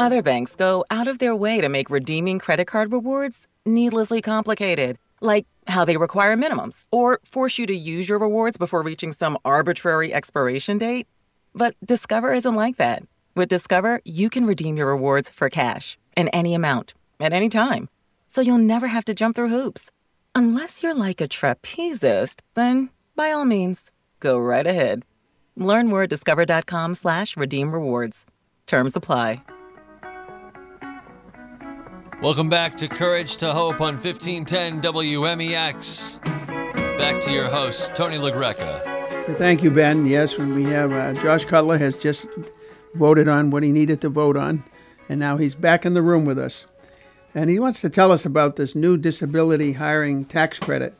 Other 0.00 0.22
banks 0.22 0.56
go 0.56 0.84
out 0.90 1.06
of 1.06 1.18
their 1.18 1.36
way 1.36 1.60
to 1.60 1.68
make 1.68 1.90
redeeming 1.90 2.38
credit 2.38 2.66
card 2.66 2.90
rewards 2.90 3.46
needlessly 3.66 4.22
complicated, 4.22 4.98
like 5.20 5.46
how 5.66 5.84
they 5.84 5.96
require 5.96 6.36
minimums 6.36 6.86
or 6.90 7.20
force 7.24 7.58
you 7.58 7.66
to 7.66 7.76
use 7.76 8.08
your 8.08 8.18
rewards 8.18 8.56
before 8.56 8.82
reaching 8.82 9.12
some 9.12 9.38
arbitrary 9.44 10.12
expiration 10.12 10.78
date. 10.78 11.06
But 11.54 11.76
Discover 11.84 12.32
isn't 12.32 12.54
like 12.54 12.78
that. 12.78 13.04
With 13.40 13.48
Discover, 13.48 14.02
you 14.04 14.28
can 14.28 14.44
redeem 14.44 14.76
your 14.76 14.88
rewards 14.88 15.30
for 15.30 15.48
cash 15.48 15.96
in 16.14 16.28
any 16.28 16.52
amount, 16.54 16.92
at 17.18 17.32
any 17.32 17.48
time. 17.48 17.88
So 18.28 18.42
you'll 18.42 18.58
never 18.58 18.88
have 18.88 19.06
to 19.06 19.14
jump 19.14 19.34
through 19.34 19.48
hoops. 19.48 19.90
Unless 20.34 20.82
you're 20.82 20.92
like 20.92 21.22
a 21.22 21.26
trapezist, 21.26 22.40
then 22.52 22.90
by 23.16 23.32
all 23.32 23.46
means, 23.46 23.90
go 24.18 24.38
right 24.38 24.66
ahead. 24.66 25.06
Learn 25.56 25.86
more 25.86 26.02
at 26.02 26.10
discover.com 26.10 26.94
slash 26.96 27.34
redeem 27.34 27.72
rewards. 27.72 28.26
Terms 28.66 28.94
apply. 28.94 29.40
Welcome 32.20 32.50
back 32.50 32.76
to 32.76 32.88
Courage 32.88 33.38
to 33.38 33.54
Hope 33.54 33.80
on 33.80 33.94
1510 33.94 34.82
WMEX. 34.82 36.22
Back 36.98 37.22
to 37.22 37.30
your 37.30 37.46
host, 37.46 37.94
Tony 37.94 38.18
LaGreca. 38.18 39.38
Thank 39.38 39.62
you, 39.62 39.70
Ben. 39.70 40.04
Yes, 40.04 40.36
when 40.36 40.54
we 40.54 40.64
have 40.64 40.92
uh, 40.92 41.14
Josh 41.14 41.46
Cutler 41.46 41.78
has 41.78 41.96
just 41.96 42.28
voted 42.94 43.28
on 43.28 43.50
what 43.50 43.62
he 43.62 43.72
needed 43.72 44.00
to 44.00 44.08
vote 44.08 44.36
on, 44.36 44.64
and 45.08 45.18
now 45.20 45.36
he's 45.36 45.54
back 45.54 45.84
in 45.84 45.92
the 45.92 46.02
room 46.02 46.24
with 46.24 46.38
us. 46.38 46.66
And 47.34 47.48
he 47.48 47.58
wants 47.58 47.80
to 47.82 47.90
tell 47.90 48.10
us 48.10 48.26
about 48.26 48.56
this 48.56 48.74
new 48.74 48.96
disability 48.96 49.72
hiring 49.72 50.24
tax 50.24 50.58
credit. 50.58 50.94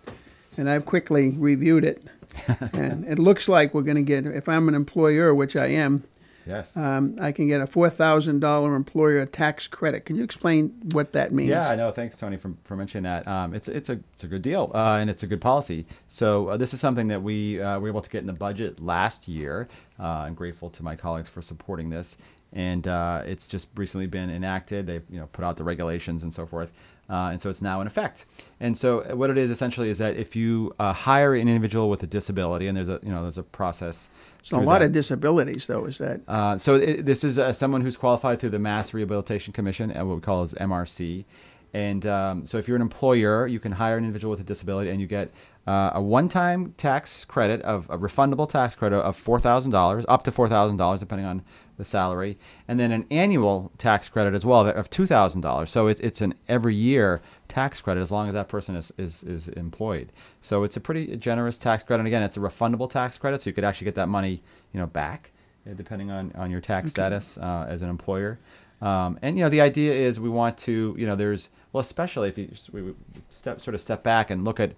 And 0.56 0.70
I've 0.70 0.86
quickly 0.86 1.30
reviewed 1.36 1.84
it. 1.84 2.08
and 2.72 3.04
it 3.04 3.18
looks 3.18 3.48
like 3.48 3.74
we're 3.74 3.82
going 3.82 3.96
to 3.96 4.02
get, 4.02 4.26
if 4.26 4.48
I'm 4.48 4.68
an 4.68 4.74
employer, 4.74 5.34
which 5.34 5.56
I 5.56 5.66
am, 5.66 6.04
Yes. 6.50 6.76
um, 6.76 7.16
I 7.20 7.32
can 7.32 7.48
get 7.48 7.60
a 7.60 7.66
$4,000 7.66 8.76
employer 8.76 9.24
tax 9.26 9.68
credit. 9.68 10.04
Can 10.04 10.16
you 10.16 10.24
explain 10.24 10.74
what 10.92 11.12
that 11.12 11.32
means? 11.32 11.48
Yeah, 11.48 11.68
I 11.68 11.76
know. 11.76 11.90
Thanks, 11.90 12.18
Tony, 12.18 12.36
for, 12.36 12.52
for 12.64 12.76
mentioning 12.76 13.04
that. 13.04 13.26
Um, 13.26 13.54
it's 13.54 13.68
it's 13.68 13.88
a 13.88 14.00
it's 14.12 14.24
a 14.24 14.28
good 14.28 14.42
deal, 14.42 14.70
uh, 14.74 14.98
and 15.00 15.08
it's 15.08 15.22
a 15.22 15.26
good 15.26 15.40
policy. 15.40 15.86
So 16.08 16.48
uh, 16.48 16.56
this 16.56 16.74
is 16.74 16.80
something 16.80 17.08
that 17.08 17.22
we 17.22 17.60
uh, 17.60 17.78
were 17.78 17.88
able 17.88 18.00
to 18.00 18.10
get 18.10 18.20
in 18.20 18.26
the 18.26 18.32
budget 18.32 18.80
last 18.80 19.28
year. 19.28 19.68
Uh, 19.98 20.06
I'm 20.06 20.34
grateful 20.34 20.70
to 20.70 20.82
my 20.82 20.96
colleagues 20.96 21.28
for 21.28 21.42
supporting 21.42 21.90
this, 21.90 22.16
and 22.52 22.86
uh, 22.88 23.22
it's 23.26 23.46
just 23.46 23.68
recently 23.76 24.06
been 24.06 24.30
enacted. 24.30 24.86
They've 24.86 25.08
you 25.10 25.20
know 25.20 25.26
put 25.32 25.44
out 25.44 25.56
the 25.56 25.64
regulations 25.64 26.22
and 26.22 26.34
so 26.34 26.46
forth. 26.46 26.72
Uh, 27.08 27.30
and 27.32 27.42
so 27.42 27.50
it's 27.50 27.60
now 27.60 27.80
in 27.80 27.88
effect. 27.88 28.24
And 28.60 28.78
so 28.78 29.16
what 29.16 29.30
it 29.30 29.36
is 29.36 29.50
essentially 29.50 29.90
is 29.90 29.98
that 29.98 30.16
if 30.16 30.36
you 30.36 30.72
uh, 30.78 30.92
hire 30.92 31.34
an 31.34 31.48
individual 31.48 31.90
with 31.90 32.04
a 32.04 32.06
disability, 32.06 32.68
and 32.68 32.76
there's 32.76 32.88
a 32.88 33.00
you 33.02 33.10
know 33.10 33.22
there's 33.22 33.38
a 33.38 33.42
process. 33.42 34.08
So 34.42 34.58
a 34.58 34.60
lot 34.60 34.80
that. 34.80 34.86
of 34.86 34.92
disabilities, 34.92 35.66
though, 35.66 35.84
is 35.84 35.98
that? 35.98 36.20
Uh, 36.26 36.56
so 36.58 36.76
it, 36.76 37.04
this 37.04 37.24
is 37.24 37.38
uh, 37.38 37.52
someone 37.52 37.82
who's 37.82 37.96
qualified 37.96 38.40
through 38.40 38.50
the 38.50 38.58
Mass 38.58 38.94
Rehabilitation 38.94 39.52
Commission, 39.52 39.90
and 39.90 40.08
what 40.08 40.14
we 40.16 40.20
call 40.20 40.42
as 40.42 40.54
MRC. 40.54 41.24
And 41.72 42.04
um, 42.06 42.46
so 42.46 42.58
if 42.58 42.66
you're 42.66 42.76
an 42.76 42.82
employer, 42.82 43.46
you 43.46 43.60
can 43.60 43.72
hire 43.72 43.96
an 43.96 44.02
individual 44.04 44.30
with 44.32 44.40
a 44.40 44.44
disability, 44.44 44.90
and 44.90 45.00
you 45.00 45.06
get 45.06 45.30
uh, 45.68 45.90
a 45.94 46.02
one-time 46.02 46.74
tax 46.76 47.24
credit 47.24 47.62
of 47.62 47.88
a 47.90 47.96
refundable 47.98 48.48
tax 48.48 48.74
credit 48.74 48.98
of 48.98 49.14
four 49.14 49.38
thousand 49.38 49.70
dollars, 49.70 50.04
up 50.08 50.24
to 50.24 50.32
four 50.32 50.48
thousand 50.48 50.78
dollars, 50.78 51.00
depending 51.00 51.26
on 51.26 51.42
the 51.76 51.84
salary, 51.84 52.36
and 52.66 52.80
then 52.80 52.90
an 52.90 53.06
annual 53.10 53.70
tax 53.78 54.08
credit 54.08 54.34
as 54.34 54.44
well 54.44 54.66
of- 54.66 54.74
of 54.76 54.90
two 54.90 55.06
thousand 55.06 55.42
dollars. 55.42 55.70
So 55.70 55.86
it's 55.86 56.00
it's 56.00 56.20
an 56.20 56.34
every 56.48 56.74
year 56.74 57.20
tax 57.50 57.80
credit 57.80 58.00
as 58.00 58.10
long 58.10 58.28
as 58.28 58.34
that 58.34 58.48
person 58.48 58.76
is, 58.76 58.92
is 58.96 59.22
is 59.24 59.48
employed. 59.48 60.12
So 60.40 60.62
it's 60.62 60.76
a 60.76 60.80
pretty 60.80 61.14
generous 61.16 61.58
tax 61.58 61.82
credit. 61.82 62.00
And 62.00 62.06
again, 62.06 62.22
it's 62.22 62.36
a 62.38 62.40
refundable 62.40 62.88
tax 62.88 63.18
credit, 63.18 63.42
so 63.42 63.50
you 63.50 63.54
could 63.54 63.64
actually 63.64 63.86
get 63.86 63.96
that 63.96 64.08
money, 64.08 64.42
you 64.72 64.80
know, 64.80 64.86
back 64.86 65.30
uh, 65.68 65.74
depending 65.74 66.10
on, 66.10 66.32
on 66.36 66.50
your 66.50 66.60
tax 66.60 66.90
status 66.90 67.36
uh, 67.38 67.66
as 67.68 67.82
an 67.82 67.90
employer. 67.90 68.38
Um, 68.80 69.18
and 69.20 69.36
you 69.36 69.44
know, 69.44 69.50
the 69.50 69.60
idea 69.60 69.92
is 69.92 70.18
we 70.18 70.30
want 70.30 70.56
to, 70.58 70.94
you 70.98 71.06
know, 71.06 71.16
there's 71.16 71.50
well, 71.72 71.82
especially 71.82 72.28
if 72.28 72.38
you 72.38 72.50
we 72.72 72.94
step 73.28 73.60
sort 73.60 73.74
of 73.74 73.80
step 73.80 74.02
back 74.02 74.30
and 74.30 74.44
look 74.44 74.58
at 74.58 74.72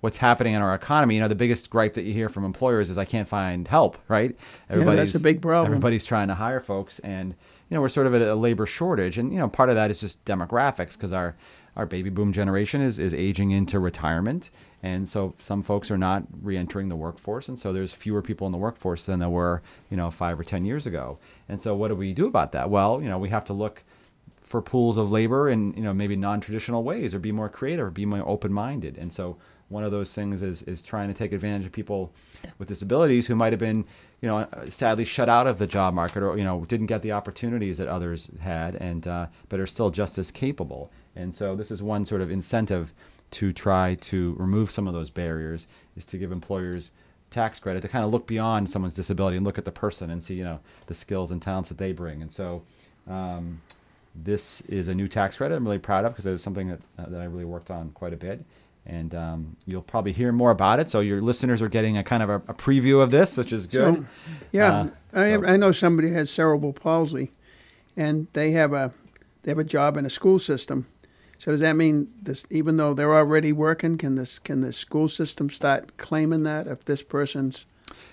what's 0.00 0.18
happening 0.18 0.54
in 0.54 0.60
our 0.60 0.74
economy. 0.74 1.14
You 1.14 1.22
know, 1.22 1.28
the 1.28 1.34
biggest 1.34 1.70
gripe 1.70 1.94
that 1.94 2.02
you 2.02 2.12
hear 2.12 2.28
from 2.28 2.44
employers 2.44 2.90
is 2.90 2.98
I 2.98 3.06
can't 3.06 3.26
find 3.26 3.66
help. 3.66 3.96
Right? 4.08 4.36
that's 4.96 5.14
a 5.14 5.20
big 5.20 5.40
problem. 5.40 5.72
Everybody's 5.72 6.04
trying 6.04 6.28
to 6.28 6.34
hire 6.34 6.60
folks, 6.60 6.98
and 6.98 7.34
you 7.70 7.74
know, 7.74 7.80
we're 7.80 7.88
sort 7.88 8.06
of 8.06 8.14
at 8.14 8.22
a 8.22 8.34
labor 8.34 8.66
shortage, 8.66 9.16
and 9.16 9.32
you 9.32 9.38
know, 9.38 9.48
part 9.48 9.70
of 9.70 9.74
that 9.76 9.90
is 9.90 10.00
just 10.00 10.22
demographics 10.26 10.92
because 10.92 11.12
our 11.12 11.34
our 11.76 11.86
baby 11.86 12.10
boom 12.10 12.32
generation 12.32 12.80
is, 12.80 12.98
is 12.98 13.12
aging 13.12 13.50
into 13.50 13.78
retirement. 13.78 14.50
And 14.82 15.08
so 15.08 15.34
some 15.38 15.62
folks 15.62 15.90
are 15.90 15.98
not 15.98 16.24
re-entering 16.42 16.88
the 16.88 16.96
workforce. 16.96 17.48
And 17.48 17.58
so 17.58 17.72
there's 17.72 17.92
fewer 17.92 18.22
people 18.22 18.46
in 18.46 18.50
the 18.50 18.58
workforce 18.58 19.06
than 19.06 19.18
there 19.18 19.28
were, 19.28 19.62
you 19.90 19.96
know, 19.96 20.10
five 20.10 20.40
or 20.40 20.44
10 20.44 20.64
years 20.64 20.86
ago. 20.86 21.18
And 21.48 21.60
so 21.60 21.74
what 21.76 21.88
do 21.88 21.94
we 21.94 22.12
do 22.12 22.26
about 22.26 22.52
that? 22.52 22.70
Well, 22.70 23.02
you 23.02 23.08
know, 23.08 23.18
we 23.18 23.28
have 23.28 23.44
to 23.46 23.52
look 23.52 23.84
for 24.40 24.62
pools 24.62 24.96
of 24.96 25.10
labor 25.10 25.48
in, 25.48 25.74
you 25.74 25.82
know, 25.82 25.92
maybe 25.92 26.16
non-traditional 26.16 26.84
ways 26.84 27.14
or 27.14 27.18
be 27.18 27.32
more 27.32 27.48
creative 27.48 27.86
or 27.86 27.90
be 27.90 28.06
more 28.06 28.22
open-minded. 28.26 28.96
And 28.96 29.12
so 29.12 29.36
one 29.68 29.82
of 29.82 29.90
those 29.90 30.14
things 30.14 30.42
is, 30.42 30.62
is 30.62 30.82
trying 30.82 31.08
to 31.08 31.14
take 31.14 31.32
advantage 31.32 31.66
of 31.66 31.72
people 31.72 32.12
with 32.58 32.68
disabilities 32.68 33.26
who 33.26 33.34
might 33.34 33.52
have 33.52 33.58
been, 33.58 33.84
you 34.20 34.28
know, 34.28 34.46
sadly 34.68 35.04
shut 35.04 35.28
out 35.28 35.48
of 35.48 35.58
the 35.58 35.66
job 35.66 35.92
market 35.94 36.22
or, 36.22 36.38
you 36.38 36.44
know, 36.44 36.64
didn't 36.66 36.86
get 36.86 37.02
the 37.02 37.12
opportunities 37.12 37.78
that 37.78 37.88
others 37.88 38.30
had 38.40 38.76
and, 38.76 39.06
uh, 39.08 39.26
but 39.48 39.58
are 39.58 39.66
still 39.66 39.90
just 39.90 40.18
as 40.18 40.30
capable. 40.30 40.90
And 41.16 41.34
so 41.34 41.56
this 41.56 41.70
is 41.70 41.82
one 41.82 42.04
sort 42.04 42.20
of 42.20 42.30
incentive 42.30 42.92
to 43.32 43.52
try 43.52 43.96
to 44.02 44.34
remove 44.38 44.70
some 44.70 44.86
of 44.86 44.94
those 44.94 45.10
barriers 45.10 45.66
is 45.96 46.06
to 46.06 46.18
give 46.18 46.30
employers 46.30 46.92
tax 47.30 47.58
credit 47.58 47.80
to 47.82 47.88
kind 47.88 48.04
of 48.04 48.10
look 48.12 48.26
beyond 48.26 48.70
someone's 48.70 48.94
disability 48.94 49.36
and 49.36 49.44
look 49.44 49.58
at 49.58 49.64
the 49.64 49.72
person 49.72 50.10
and 50.10 50.22
see, 50.22 50.34
you 50.34 50.44
know, 50.44 50.60
the 50.86 50.94
skills 50.94 51.30
and 51.32 51.42
talents 51.42 51.68
that 51.70 51.78
they 51.78 51.92
bring. 51.92 52.22
And 52.22 52.32
so 52.32 52.62
um, 53.08 53.60
this 54.14 54.60
is 54.62 54.88
a 54.88 54.94
new 54.94 55.08
tax 55.08 55.36
credit 55.36 55.56
I'm 55.56 55.64
really 55.64 55.78
proud 55.78 56.04
of 56.04 56.12
because 56.12 56.26
it 56.26 56.32
was 56.32 56.42
something 56.42 56.68
that, 56.68 56.80
uh, 56.98 57.06
that 57.08 57.20
I 57.20 57.24
really 57.24 57.44
worked 57.44 57.70
on 57.70 57.90
quite 57.90 58.12
a 58.12 58.16
bit. 58.16 58.44
And 58.88 59.12
um, 59.16 59.56
you'll 59.66 59.82
probably 59.82 60.12
hear 60.12 60.30
more 60.30 60.52
about 60.52 60.78
it. 60.78 60.88
So 60.88 61.00
your 61.00 61.20
listeners 61.20 61.60
are 61.60 61.68
getting 61.68 61.98
a 61.98 62.04
kind 62.04 62.22
of 62.22 62.30
a, 62.30 62.36
a 62.36 62.54
preview 62.54 63.02
of 63.02 63.10
this, 63.10 63.36
which 63.36 63.52
is 63.52 63.66
good. 63.66 63.96
So, 63.96 64.04
yeah, 64.52 64.72
Uh, 64.72 64.88
I, 65.12 65.34
so- 65.34 65.44
I 65.46 65.56
know 65.56 65.72
somebody 65.72 66.10
who 66.10 66.14
has 66.14 66.30
cerebral 66.30 66.72
palsy, 66.72 67.32
and 67.96 68.28
they 68.34 68.52
have 68.52 68.72
a 68.72 68.92
they 69.42 69.50
have 69.50 69.58
a 69.58 69.64
job 69.64 69.96
in 69.96 70.06
a 70.06 70.10
school 70.10 70.38
system. 70.38 70.86
So 71.38 71.50
does 71.50 71.60
that 71.60 71.74
mean 71.74 72.12
this? 72.22 72.46
Even 72.50 72.76
though 72.76 72.94
they're 72.94 73.14
already 73.14 73.52
working, 73.52 73.98
can 73.98 74.14
this 74.14 74.38
can 74.38 74.60
the 74.60 74.72
school 74.72 75.08
system 75.08 75.50
start 75.50 75.96
claiming 75.96 76.42
that 76.42 76.66
if 76.66 76.84
this 76.84 77.02
person's 77.02 77.66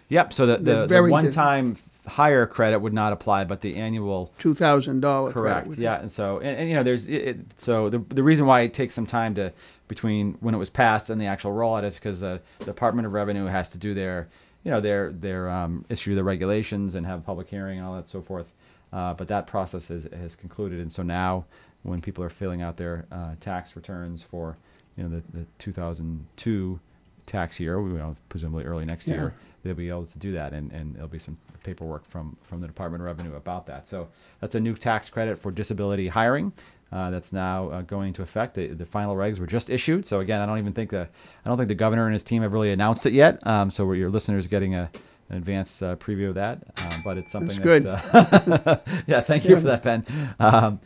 Yep. 0.09 0.33
So 0.33 0.45
the, 0.45 0.57
the, 0.57 0.85
the 0.85 1.03
one-time 1.03 1.75
higher 2.05 2.45
credit 2.45 2.79
would 2.79 2.93
not 2.93 3.13
apply, 3.13 3.45
but 3.45 3.61
the 3.61 3.75
annual 3.75 4.31
two 4.37 4.53
thousand 4.53 4.99
dollar 4.99 5.31
Correct. 5.31 5.69
Yeah, 5.77 5.99
and 5.99 6.11
so 6.11 6.39
and, 6.39 6.57
and 6.57 6.69
you 6.69 6.75
know, 6.75 6.83
there's 6.83 7.07
it, 7.07 7.27
it, 7.27 7.59
so 7.59 7.89
the 7.89 7.99
the 7.99 8.23
reason 8.23 8.45
why 8.45 8.61
it 8.61 8.73
takes 8.73 8.93
some 8.93 9.05
time 9.05 9.35
to 9.35 9.51
between 9.87 10.33
when 10.39 10.53
it 10.53 10.57
was 10.57 10.69
passed 10.69 11.09
and 11.09 11.19
the 11.19 11.25
actual 11.25 11.51
rollout 11.51 11.83
is 11.83 11.95
because 11.95 12.19
the 12.19 12.41
Department 12.65 13.05
of 13.05 13.13
Revenue 13.13 13.45
has 13.45 13.71
to 13.71 13.77
do 13.77 13.93
their 13.93 14.27
you 14.63 14.71
know 14.71 14.81
their 14.81 15.11
their 15.11 15.49
um, 15.49 15.85
issue 15.89 16.15
the 16.15 16.23
regulations 16.23 16.95
and 16.95 17.05
have 17.05 17.19
a 17.19 17.23
public 17.23 17.49
hearing 17.49 17.79
and 17.79 17.87
all 17.87 17.95
that 17.95 18.09
so 18.09 18.21
forth. 18.21 18.51
Uh, 18.91 19.11
but 19.11 19.27
that 19.27 19.47
process 19.47 19.89
is, 19.89 20.03
has 20.13 20.35
concluded, 20.35 20.79
and 20.79 20.91
so 20.91 21.01
now 21.01 21.45
when 21.83 22.01
people 22.01 22.23
are 22.23 22.29
filling 22.29 22.61
out 22.61 22.77
their 22.77 23.05
uh, 23.11 23.35
tax 23.39 23.75
returns 23.75 24.23
for 24.23 24.57
you 24.97 25.03
know 25.03 25.09
the, 25.09 25.39
the 25.39 25.45
2002 25.59 26.79
tax 27.25 27.59
year, 27.59 27.81
we 27.81 27.93
will 27.93 28.15
presumably 28.29 28.65
early 28.65 28.85
next 28.85 29.07
Yeah. 29.07 29.15
year, 29.15 29.33
they'll 29.63 29.73
be 29.73 29.89
able 29.89 30.05
to 30.05 30.19
do 30.19 30.31
that, 30.33 30.53
and, 30.53 30.71
and 30.71 30.95
there'll 30.95 31.07
be 31.07 31.19
some 31.19 31.37
paperwork 31.63 32.05
from 32.05 32.35
from 32.43 32.61
the 32.61 32.67
Department 32.67 33.01
of 33.01 33.05
Revenue 33.05 33.35
about 33.35 33.65
that. 33.67 33.87
So 33.87 34.09
that's 34.41 34.55
a 34.55 34.59
new 34.59 34.75
tax 34.75 35.09
credit 35.09 35.37
for 35.39 35.51
disability 35.51 36.07
hiring. 36.09 36.51
Uh, 36.91 37.09
that's 37.09 37.33
now 37.33 37.69
uh, 37.69 37.81
going 37.81 38.09
into 38.09 38.21
effect. 38.21 38.53
The, 38.53 38.67
the 38.67 38.85
final 38.85 39.15
regs 39.15 39.39
were 39.39 39.47
just 39.47 39.71
issued. 39.71 40.05
So 40.05 40.19
again, 40.19 40.39
I 40.41 40.45
don't 40.45 40.59
even 40.59 40.73
think 40.73 40.91
the 40.91 41.07
I 41.43 41.49
don't 41.49 41.57
think 41.57 41.69
the 41.69 41.75
governor 41.75 42.05
and 42.05 42.13
his 42.13 42.23
team 42.23 42.43
have 42.43 42.53
really 42.53 42.71
announced 42.71 43.05
it 43.07 43.13
yet. 43.13 43.45
Um, 43.47 43.71
so 43.71 43.91
your 43.93 44.09
listeners 44.11 44.45
getting 44.47 44.75
a 44.75 44.91
an 45.29 45.37
advanced 45.37 45.81
uh, 45.81 45.95
preview 45.95 46.29
of 46.29 46.35
that. 46.35 46.57
Um, 46.83 46.99
but 47.05 47.17
it's 47.17 47.31
something 47.31 47.59
That's 47.61 47.85
that, 48.11 48.67
Uh, 48.67 48.77
yeah, 49.07 49.21
thank 49.21 49.45
you 49.45 49.55
for 49.55 49.63
that, 49.67 49.81
Ben. 49.81 50.05
Um, 50.39 50.79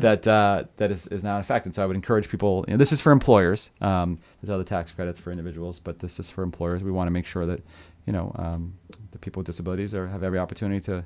that 0.00 0.26
uh, 0.26 0.64
that 0.76 0.90
is, 0.90 1.06
is 1.08 1.22
now 1.24 1.34
in 1.36 1.40
effect, 1.40 1.66
and 1.66 1.74
so 1.74 1.82
I 1.82 1.86
would 1.86 1.96
encourage 1.96 2.28
people. 2.28 2.64
You 2.68 2.74
know, 2.74 2.78
this 2.78 2.92
is 2.92 3.00
for 3.00 3.12
employers. 3.12 3.70
Um, 3.80 4.18
there's 4.40 4.50
other 4.50 4.64
tax 4.64 4.92
credits 4.92 5.20
for 5.20 5.30
individuals, 5.30 5.78
but 5.80 5.98
this 5.98 6.18
is 6.18 6.30
for 6.30 6.42
employers. 6.42 6.82
We 6.82 6.90
want 6.90 7.06
to 7.06 7.10
make 7.12 7.26
sure 7.26 7.46
that 7.46 7.60
you 8.06 8.12
know 8.12 8.32
um, 8.36 8.72
the 9.12 9.18
people 9.18 9.40
with 9.40 9.46
disabilities 9.46 9.94
are, 9.94 10.06
have 10.08 10.22
every 10.22 10.38
opportunity 10.38 10.80
to 10.82 11.04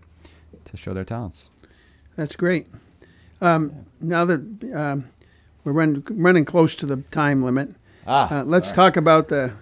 to 0.65 0.77
show 0.77 0.93
their 0.93 1.05
talents. 1.05 1.51
That's 2.17 2.35
great. 2.37 2.69
Um, 3.41 3.87
now 4.01 4.25
that 4.25 4.41
um, 4.75 5.05
we're 5.65 5.73
run, 5.73 6.03
running 6.11 6.45
close 6.45 6.75
to 6.77 6.87
the 6.87 6.97
time 7.11 7.43
limit, 7.43 7.75
Ah, 8.07 8.41
uh, 8.41 8.45
let's 8.45 8.73
talk 8.73 8.97
about 8.97 9.29
the 9.29 9.55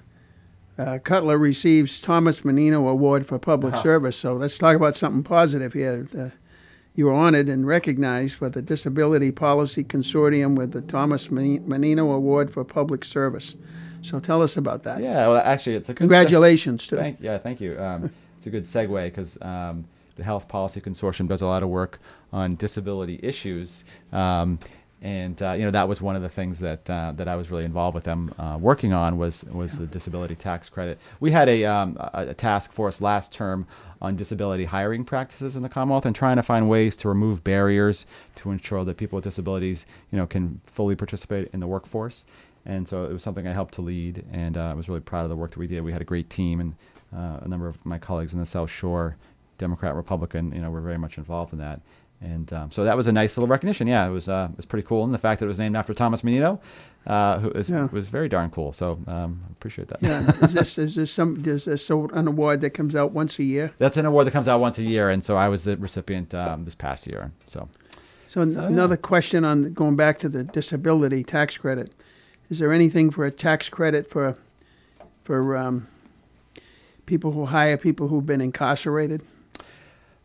uh, 0.79 0.99
Cutler 1.03 1.37
receives 1.37 2.01
Thomas 2.01 2.45
Menino 2.45 2.87
Award 2.89 3.27
for 3.27 3.39
Public 3.39 3.75
Uh-huh. 3.75 3.83
Service. 3.83 4.17
So 4.17 4.35
let's 4.35 4.57
talk 4.57 4.77
about 4.77 4.95
something 4.95 5.23
positive 5.23 5.73
here. 5.73 6.07
Uh, 6.17 6.29
you 6.97 7.05
were 7.05 7.13
honored 7.13 7.49
and 7.49 7.67
recognized 7.67 8.37
for 8.37 8.49
the 8.49 8.63
Disability 8.63 9.31
Policy 9.31 9.85
Consortium 9.85 10.57
with 10.57 10.73
the 10.73 10.81
Thomas 10.81 11.31
Menino 11.31 12.11
Award 12.11 12.51
for 12.51 12.65
Public 12.65 13.05
Service. 13.05 13.57
So 14.01 14.19
tell 14.19 14.41
us 14.43 14.57
about 14.57 14.83
that. 14.85 15.01
Yeah, 15.01 15.29
well, 15.29 15.37
actually, 15.37 15.77
it's 15.77 15.91
a 15.91 15.93
good 15.93 15.99
Congratulations, 15.99 16.87
too. 16.87 16.97
Thank, 16.97 17.19
yeah, 17.21 17.39
thank 17.39 17.61
you. 17.61 17.79
Um, 17.79 18.11
it's 18.39 18.47
a 18.47 18.51
good 18.51 18.65
segue 18.65 19.05
because 19.05 19.41
um, 19.43 19.85
the 20.17 20.25
Health 20.25 20.49
Policy 20.49 20.81
Consortium 20.81 21.29
does 21.29 21.43
a 21.43 21.47
lot 21.47 21.63
of 21.63 21.69
work 21.69 21.99
on 22.33 22.55
disability 22.55 23.21
issues. 23.23 23.85
Um, 24.13 24.59
and 25.03 25.41
uh, 25.43 25.53
you 25.53 25.65
know 25.65 25.71
that 25.71 25.89
was 25.89 26.01
one 26.01 26.17
of 26.17 26.23
the 26.23 26.29
things 26.29 26.61
that 26.61 26.89
uh, 26.89 27.13
that 27.17 27.29
I 27.29 27.37
was 27.37 27.51
really 27.51 27.65
involved 27.65 27.95
with 27.95 28.05
them 28.05 28.35
uh, 28.39 28.57
working 28.59 28.95
on 28.95 29.19
was 29.19 29.45
was 29.45 29.79
the 29.79 29.87
disability 29.87 30.35
tax 30.35 30.71
credit. 30.71 30.99
We 31.21 31.31
had 31.31 31.49
a, 31.49 31.67
um, 31.67 31.99
a 32.15 32.33
task 32.33 32.73
force 32.73 33.03
last 33.03 33.33
term 33.33 33.67
on 34.01 34.17
disability 34.17 34.65
hiring 34.65 35.05
practices 35.05 35.57
in 35.57 35.63
the 35.63 35.69
Commonwealth 35.69 36.07
and 36.07 36.15
trying 36.15 36.37
to 36.37 36.43
find 36.43 36.69
ways 36.69 36.97
to 36.99 37.09
remove 37.09 37.43
barriers 37.43 38.07
to 38.37 38.51
ensure 38.51 38.85
that 38.85 38.97
people 38.97 39.17
with 39.17 39.25
disabilities 39.25 39.87
you 40.11 40.19
know 40.19 40.27
can 40.27 40.61
fully 40.65 40.97
participate 40.97 41.49
in 41.53 41.61
the 41.61 41.67
workforce. 41.67 42.25
And 42.65 42.89
so 42.89 43.05
it 43.05 43.13
was 43.13 43.23
something 43.23 43.47
I 43.47 43.53
helped 43.53 43.75
to 43.75 43.83
lead, 43.83 44.25
and 44.33 44.57
uh, 44.57 44.71
I 44.71 44.75
was 44.75 44.89
really 44.89 45.01
proud 45.01 45.23
of 45.23 45.31
the 45.31 45.37
work 45.37 45.53
that 45.53 45.59
we 45.59 45.69
did. 45.69 45.83
We 45.83 45.93
had 45.93 46.03
a 46.03 46.05
great 46.05 46.29
team, 46.29 46.61
and 46.61 46.75
uh, 47.15 47.39
a 47.43 47.49
number 47.49 47.69
of 47.69 47.85
my 47.87 47.97
colleagues 47.97 48.35
in 48.35 48.41
the 48.41 48.47
South 48.47 48.71
Shore, 48.71 49.17
Democrat, 49.57 49.95
Republican, 49.95 50.53
you 50.53 50.61
know, 50.61 50.71
were 50.71 50.81
very 50.81 50.99
much 50.99 51.17
involved 51.17 51.53
in 51.53 51.61
that. 51.61 51.81
And 52.21 52.51
um, 52.53 52.71
so 52.71 52.85
that 52.85 52.97
was 52.97 53.07
a 53.07 53.13
nice 53.13 53.37
little 53.37 53.49
recognition. 53.49 53.87
Yeah, 53.87 54.07
it 54.07 54.11
was 54.11 54.29
uh, 54.29 54.49
it 54.51 54.57
was 54.57 54.65
pretty 54.67 54.87
cool, 54.87 55.05
and 55.05 55.13
the 55.13 55.19
fact 55.19 55.41
that 55.41 55.47
it 55.47 55.49
was 55.49 55.59
named 55.59 55.77
after 55.77 55.93
Thomas 55.93 56.25
Menino, 56.25 56.61
uh, 57.07 57.39
who 57.41 57.51
is, 57.51 57.69
Yeah. 57.69 57.89
was 57.93 58.09
very 58.09 58.29
darn 58.29 58.49
cool. 58.51 58.73
So 58.73 58.99
um, 59.07 59.43
I 59.47 59.53
appreciate 59.53 59.89
that. 59.89 60.03
Yeah. 60.03 60.31
is 60.45 60.55
this 60.55 60.79
is 60.79 60.95
this 60.95 61.13
some 61.13 61.43
is 61.45 61.67
this 61.67 61.91
an 61.91 62.27
award 62.27 62.63
that 62.63 62.71
comes 62.71 62.97
out 62.97 63.13
once 63.13 63.39
a 63.39 63.45
year? 63.45 63.71
That's 63.77 63.99
an 63.99 64.07
award 64.07 64.27
that 64.27 64.31
comes 64.31 64.49
out 64.49 64.61
once 64.61 64.79
a 64.79 64.83
year, 64.83 65.11
and 65.11 65.23
so 65.23 65.37
I 65.37 65.49
was 65.49 65.65
the 65.65 65.77
recipient 65.77 66.33
um, 66.35 66.65
this 66.65 66.75
past 66.75 67.07
year. 67.07 67.33
So 67.45 67.69
So 68.29 68.41
an- 68.41 68.57
another 68.59 68.97
question 68.97 69.45
on 69.45 69.75
going 69.75 69.97
back 69.97 70.19
to 70.21 70.29
the 70.31 70.43
disability 70.43 71.23
tax 71.23 71.59
credit: 71.59 71.95
Is 72.49 72.61
there 72.61 72.73
anything 72.73 73.11
for 73.11 73.27
a 73.27 73.31
tax 73.31 73.69
credit 73.69 74.07
for 74.09 74.37
for 75.23 75.55
um, 75.55 75.87
people 77.05 77.33
who 77.33 77.45
hire 77.45 77.77
people 77.77 78.09
who've 78.09 78.25
been 78.27 78.41
incarcerated? 78.41 79.23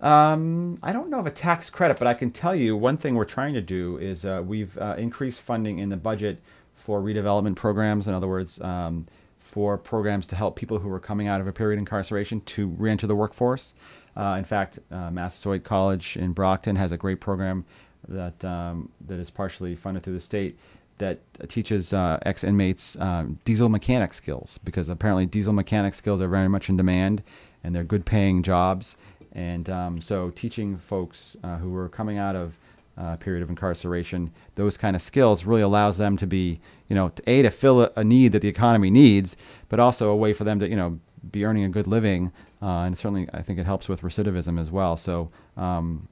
Um, 0.01 0.79
I 0.81 0.93
don't 0.93 1.09
know 1.09 1.19
of 1.19 1.27
a 1.27 1.31
tax 1.31 1.69
credit, 1.69 1.99
but 1.99 2.07
I 2.07 2.13
can 2.15 2.31
tell 2.31 2.55
you 2.55 2.75
one 2.75 2.97
thing 2.97 3.15
we're 3.15 3.25
trying 3.25 3.53
to 3.53 3.61
do 3.61 3.97
is 3.97 4.25
uh, 4.25 4.43
we've 4.45 4.77
uh, 4.77 4.95
increased 4.97 5.41
funding 5.41 5.79
in 5.79 5.89
the 5.89 5.97
budget 5.97 6.41
for 6.73 7.01
redevelopment 7.01 7.55
programs. 7.55 8.07
In 8.07 8.13
other 8.13 8.27
words, 8.27 8.59
um, 8.61 9.05
for 9.37 9.77
programs 9.77 10.27
to 10.27 10.35
help 10.35 10.55
people 10.55 10.79
who 10.79 10.91
are 10.91 10.99
coming 10.99 11.27
out 11.27 11.39
of 11.39 11.47
a 11.47 11.51
period 11.53 11.75
of 11.75 11.79
incarceration 11.79 12.41
to 12.41 12.69
reenter 12.77 13.05
the 13.05 13.15
workforce. 13.15 13.75
Uh, 14.15 14.35
in 14.39 14.45
fact, 14.45 14.79
uh, 14.91 15.11
Massasoit 15.11 15.63
College 15.63 16.17
in 16.17 16.31
Brockton 16.31 16.75
has 16.77 16.91
a 16.91 16.97
great 16.97 17.19
program 17.19 17.65
that 18.07 18.43
um, 18.43 18.89
that 19.07 19.19
is 19.19 19.29
partially 19.29 19.75
funded 19.75 20.03
through 20.03 20.13
the 20.13 20.19
state 20.19 20.59
that 20.97 21.19
teaches 21.49 21.93
uh, 21.93 22.17
ex 22.25 22.43
inmates 22.43 22.99
um, 22.99 23.39
diesel 23.43 23.69
mechanic 23.69 24.13
skills 24.13 24.57
because 24.59 24.87
apparently 24.87 25.25
diesel 25.25 25.53
mechanic 25.53 25.93
skills 25.93 26.21
are 26.21 26.27
very 26.27 26.47
much 26.47 26.69
in 26.69 26.77
demand 26.77 27.21
and 27.63 27.75
they're 27.75 27.83
good 27.83 28.05
paying 28.05 28.41
jobs. 28.43 28.95
And 29.33 29.69
um, 29.69 30.01
so, 30.01 30.29
teaching 30.31 30.77
folks 30.77 31.37
uh, 31.43 31.57
who 31.57 31.75
are 31.77 31.89
coming 31.89 32.17
out 32.17 32.35
of 32.35 32.57
uh, 32.97 33.11
a 33.13 33.17
period 33.17 33.41
of 33.41 33.49
incarceration 33.49 34.31
those 34.55 34.75
kind 34.75 34.95
of 34.95 35.01
skills 35.01 35.45
really 35.45 35.61
allows 35.61 35.97
them 35.97 36.17
to 36.17 36.27
be, 36.27 36.59
you 36.89 36.95
know, 36.95 37.09
to, 37.09 37.23
a 37.25 37.41
to 37.41 37.49
fill 37.49 37.83
a, 37.83 37.91
a 37.95 38.03
need 38.03 38.33
that 38.33 38.41
the 38.41 38.49
economy 38.49 38.89
needs, 38.89 39.37
but 39.69 39.79
also 39.79 40.11
a 40.11 40.15
way 40.15 40.33
for 40.33 40.43
them 40.43 40.59
to, 40.59 40.69
you 40.69 40.75
know, 40.75 40.99
be 41.31 41.45
earning 41.45 41.63
a 41.63 41.69
good 41.69 41.87
living. 41.87 42.31
Uh, 42.61 42.83
and 42.83 42.97
certainly, 42.97 43.27
I 43.33 43.41
think 43.41 43.59
it 43.59 43.65
helps 43.65 43.87
with 43.87 44.01
recidivism 44.01 44.59
as 44.59 44.69
well. 44.69 44.97
So 44.97 45.31
um, 45.55 46.07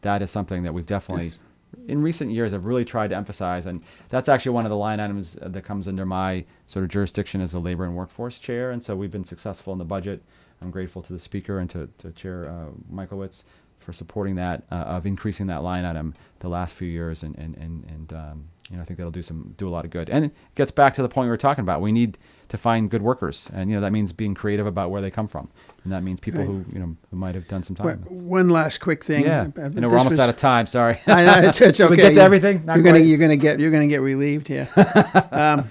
that 0.00 0.22
is 0.22 0.30
something 0.30 0.62
that 0.62 0.72
we've 0.72 0.86
definitely 0.86 1.32
in 1.88 2.02
recent 2.02 2.30
years 2.30 2.52
have 2.52 2.66
really 2.66 2.84
tried 2.84 3.08
to 3.08 3.16
emphasize 3.16 3.66
and 3.66 3.82
that's 4.08 4.28
actually 4.28 4.52
one 4.52 4.64
of 4.64 4.70
the 4.70 4.76
line 4.76 5.00
items 5.00 5.38
uh, 5.40 5.48
that 5.48 5.62
comes 5.62 5.88
under 5.88 6.04
my 6.04 6.44
sort 6.66 6.84
of 6.84 6.90
jurisdiction 6.90 7.40
as 7.40 7.52
the 7.52 7.58
labor 7.58 7.84
and 7.84 7.96
workforce 7.96 8.38
chair 8.38 8.70
and 8.70 8.82
so 8.84 8.94
we've 8.94 9.10
been 9.10 9.24
successful 9.24 9.72
in 9.72 9.78
the 9.78 9.84
budget 9.84 10.22
i'm 10.62 10.70
grateful 10.70 11.02
to 11.02 11.12
the 11.12 11.18
speaker 11.18 11.58
and 11.58 11.68
to, 11.70 11.88
to 11.98 12.10
chair 12.12 12.48
uh, 12.48 12.70
Michlewitz 12.94 13.44
for 13.78 13.92
supporting 13.92 14.36
that 14.36 14.62
uh, 14.70 14.76
of 14.76 15.06
increasing 15.06 15.48
that 15.48 15.62
line 15.62 15.84
item 15.84 16.14
the 16.38 16.48
last 16.48 16.74
few 16.74 16.88
years 16.88 17.22
and 17.22 17.36
and 17.36 17.56
and, 17.56 17.84
and 17.84 18.12
um, 18.12 18.44
you 18.70 18.76
know 18.76 18.82
i 18.82 18.84
think 18.84 18.96
that'll 18.96 19.10
do 19.10 19.22
some 19.22 19.54
do 19.56 19.68
a 19.68 19.70
lot 19.70 19.84
of 19.84 19.90
good 19.90 20.08
and 20.08 20.26
it 20.26 20.32
gets 20.54 20.70
back 20.70 20.94
to 20.94 21.02
the 21.02 21.08
point 21.08 21.26
we 21.26 21.30
were 21.30 21.36
talking 21.36 21.62
about 21.62 21.80
we 21.80 21.90
need 21.90 22.16
to 22.48 22.56
find 22.56 22.90
good 22.90 23.02
workers 23.02 23.50
and 23.54 23.68
you 23.70 23.74
know 23.76 23.80
that 23.80 23.92
means 23.92 24.12
being 24.12 24.34
creative 24.34 24.66
about 24.66 24.90
where 24.90 25.00
they 25.00 25.10
come 25.10 25.26
from 25.26 25.48
and 25.82 25.92
that 25.92 26.02
means 26.04 26.20
people 26.20 26.44
who 26.44 26.64
you 26.72 26.78
know 26.78 26.94
who 27.10 27.16
might 27.16 27.34
have 27.34 27.48
done 27.48 27.62
some 27.62 27.74
time 27.74 27.98
One 28.08 28.48
last 28.50 28.78
quick 28.78 29.02
thing. 29.02 29.24
yeah 29.24 29.48
I 29.56 29.68
know 29.68 29.88
we're 29.88 29.98
almost 29.98 30.12
was- 30.12 30.20
out 30.20 30.30
of 30.30 30.36
time 30.36 30.66
sorry 30.66 30.98
I 31.08 31.24
know 31.24 31.48
it's, 31.48 31.60
it's 31.60 31.80
okay. 31.80 31.90
we 31.90 31.96
get 31.96 32.14
to 32.14 32.20
everything? 32.22 32.64
Not 32.64 32.76
you're 32.76 32.84
gonna 32.84 33.00
you're 33.00 33.18
gonna 33.18 33.36
get 33.36 33.58
you're 33.58 33.70
gonna 33.72 33.88
get 33.88 34.00
relieved 34.00 34.46
here. 34.48 34.68
um, 35.32 35.64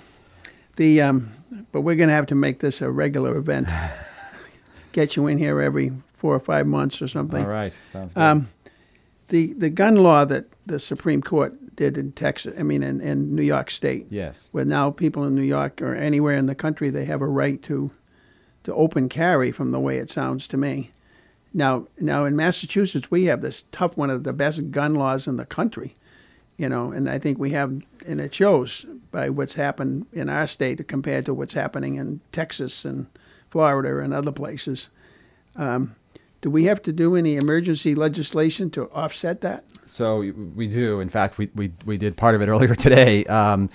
the 0.76 1.02
um, 1.02 1.30
but 1.72 1.82
we're 1.82 1.96
gonna 1.96 2.12
have 2.12 2.26
to 2.28 2.36
make 2.36 2.60
this 2.60 2.82
a 2.82 2.90
regular 2.92 3.38
event. 3.38 3.68
Get 4.92 5.16
you 5.16 5.28
in 5.28 5.38
here 5.38 5.62
every 5.62 5.92
four 6.14 6.36
or 6.36 6.40
five 6.40 6.68
months 6.68 7.02
or 7.02 7.08
something. 7.08 7.46
all 7.46 7.52
right 7.52 7.74
sounds 7.90 8.14
good 8.14 8.22
Um, 8.22 8.50
the 9.30 9.54
the 9.54 9.70
gun 9.70 9.96
law 9.96 10.26
that 10.26 10.46
the 10.66 10.80
Supreme 10.80 11.22
Court 11.22 11.76
did 11.76 11.98
in 11.98 12.12
Texas, 12.12 12.54
I 12.60 12.64
mean, 12.64 12.84
in, 12.84 13.02
in 13.02 13.36
New 13.36 13.42
York 13.44 13.72
State, 13.72 14.08
yes 14.10 14.50
where 14.52 14.66
now 14.66 14.92
people 14.92 15.24
in 15.26 15.36
New 15.36 15.42
York 15.42 15.82
or 15.82 15.96
anywhere 15.96 16.36
in 16.36 16.46
the 16.46 16.56
country 16.56 16.90
they 16.90 17.06
have 17.06 17.22
a 17.22 17.28
right 17.28 17.62
to 17.64 17.90
to 18.64 18.74
open 18.76 19.10
carry, 19.10 19.52
from 19.52 19.72
the 19.72 19.80
way 19.80 19.98
it 19.98 20.10
sounds 20.10 20.48
to 20.50 20.58
me. 20.58 20.92
Now, 21.54 21.88
now 22.00 22.26
in 22.26 22.36
Massachusetts, 22.36 23.10
we 23.10 23.26
have 23.26 23.42
this 23.42 23.64
tough 23.72 23.98
one 23.98 24.12
of 24.12 24.24
the 24.24 24.34
best 24.34 24.70
gun 24.72 24.94
laws 24.94 25.28
in 25.28 25.38
the 25.38 25.46
country, 25.48 25.96
you 26.58 26.70
know, 26.70 26.92
and 26.92 27.10
I 27.10 27.18
think 27.18 27.40
we 27.40 27.50
have, 27.52 27.82
and 28.06 28.22
it 28.22 28.34
shows 28.36 28.86
by 29.12 29.30
what's 29.30 29.56
happened 29.56 30.06
in 30.14 30.30
our 30.30 30.46
state 30.48 30.88
compared 30.88 31.26
to 31.26 31.34
what's 31.34 31.54
happening 31.56 31.96
in 31.96 32.22
Texas 32.32 32.86
and 32.86 33.08
Florida 33.52 34.00
and 34.00 34.14
other 34.14 34.32
places. 34.32 34.90
Um, 35.56 35.96
do 36.40 36.50
we 36.50 36.64
have 36.64 36.82
to 36.84 36.94
do 36.94 37.16
any 37.16 37.36
emergency 37.36 37.94
legislation 37.94 38.72
to 38.72 38.90
offset 38.92 39.42
that? 39.42 39.64
So 39.86 40.20
we 40.56 40.68
do. 40.68 41.02
In 41.02 41.10
fact, 41.10 41.38
we, 41.38 41.50
we, 41.54 41.72
we 41.86 41.98
did 41.98 42.18
part 42.18 42.34
of 42.34 42.42
it 42.42 42.48
earlier 42.50 42.74
today. 42.74 43.26
Um, 43.26 43.70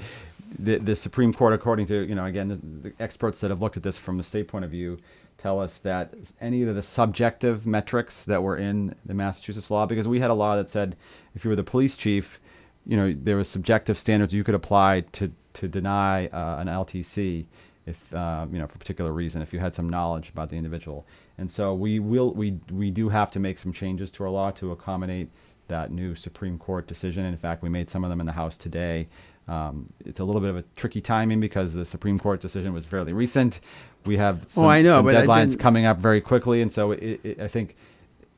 the, 0.58 0.78
the 0.78 0.96
Supreme 0.96 1.32
Court, 1.32 1.52
according 1.52 1.86
to, 1.88 2.06
you 2.06 2.14
know, 2.14 2.24
again, 2.24 2.48
the, 2.48 2.56
the 2.56 2.92
experts 2.98 3.40
that 3.42 3.50
have 3.50 3.60
looked 3.60 3.76
at 3.76 3.82
this 3.82 3.98
from 3.98 4.16
the 4.16 4.24
state 4.24 4.48
point 4.48 4.64
of 4.64 4.70
view, 4.70 4.98
tell 5.36 5.60
us 5.60 5.78
that 5.78 6.14
any 6.40 6.62
of 6.62 6.74
the 6.74 6.82
subjective 6.82 7.66
metrics 7.66 8.24
that 8.24 8.42
were 8.42 8.56
in 8.56 8.94
the 9.04 9.12
Massachusetts 9.12 9.70
law, 9.70 9.84
because 9.84 10.08
we 10.08 10.18
had 10.18 10.30
a 10.30 10.34
law 10.34 10.56
that 10.56 10.70
said 10.70 10.96
if 11.34 11.44
you 11.44 11.50
were 11.50 11.56
the 11.56 11.62
police 11.62 11.96
chief, 11.96 12.40
you 12.86 12.96
know, 12.96 13.12
there 13.12 13.36
was 13.36 13.48
subjective 13.48 13.98
standards 13.98 14.32
you 14.32 14.42
could 14.42 14.54
apply 14.54 15.02
to, 15.12 15.30
to 15.52 15.68
deny 15.68 16.28
uh, 16.28 16.56
an 16.58 16.68
LTC 16.68 17.44
if 17.86 18.12
uh, 18.14 18.46
you 18.52 18.58
know 18.58 18.66
for 18.66 18.76
a 18.76 18.78
particular 18.78 19.12
reason 19.12 19.42
if 19.42 19.52
you 19.52 19.58
had 19.58 19.74
some 19.74 19.88
knowledge 19.88 20.28
about 20.28 20.48
the 20.48 20.56
individual. 20.56 21.06
And 21.38 21.50
so 21.50 21.74
we 21.74 21.98
will 21.98 22.32
we 22.34 22.58
we 22.70 22.90
do 22.90 23.08
have 23.08 23.30
to 23.32 23.40
make 23.40 23.58
some 23.58 23.72
changes 23.72 24.10
to 24.12 24.24
our 24.24 24.30
law 24.30 24.50
to 24.52 24.72
accommodate 24.72 25.30
that 25.68 25.90
new 25.90 26.14
supreme 26.14 26.58
court 26.58 26.86
decision. 26.86 27.24
In 27.24 27.36
fact 27.36 27.62
we 27.62 27.68
made 27.68 27.88
some 27.88 28.04
of 28.04 28.10
them 28.10 28.20
in 28.20 28.26
the 28.26 28.32
house 28.32 28.56
today. 28.58 29.08
Um, 29.48 29.86
it's 30.04 30.18
a 30.18 30.24
little 30.24 30.40
bit 30.40 30.50
of 30.50 30.56
a 30.56 30.64
tricky 30.74 31.00
timing 31.00 31.38
because 31.38 31.74
the 31.74 31.84
supreme 31.84 32.18
court 32.18 32.40
decision 32.40 32.72
was 32.72 32.84
fairly 32.84 33.12
recent. 33.12 33.60
We 34.04 34.16
have 34.16 34.48
some, 34.48 34.64
Oh, 34.64 34.68
I 34.68 34.82
know, 34.82 34.96
some 34.96 35.04
but 35.04 35.14
deadlines 35.14 35.56
coming 35.58 35.86
up 35.86 35.98
very 36.00 36.20
quickly. 36.20 36.62
And 36.62 36.72
so 36.72 36.90
it, 36.92 37.20
it, 37.22 37.40
i 37.40 37.46
think 37.48 37.76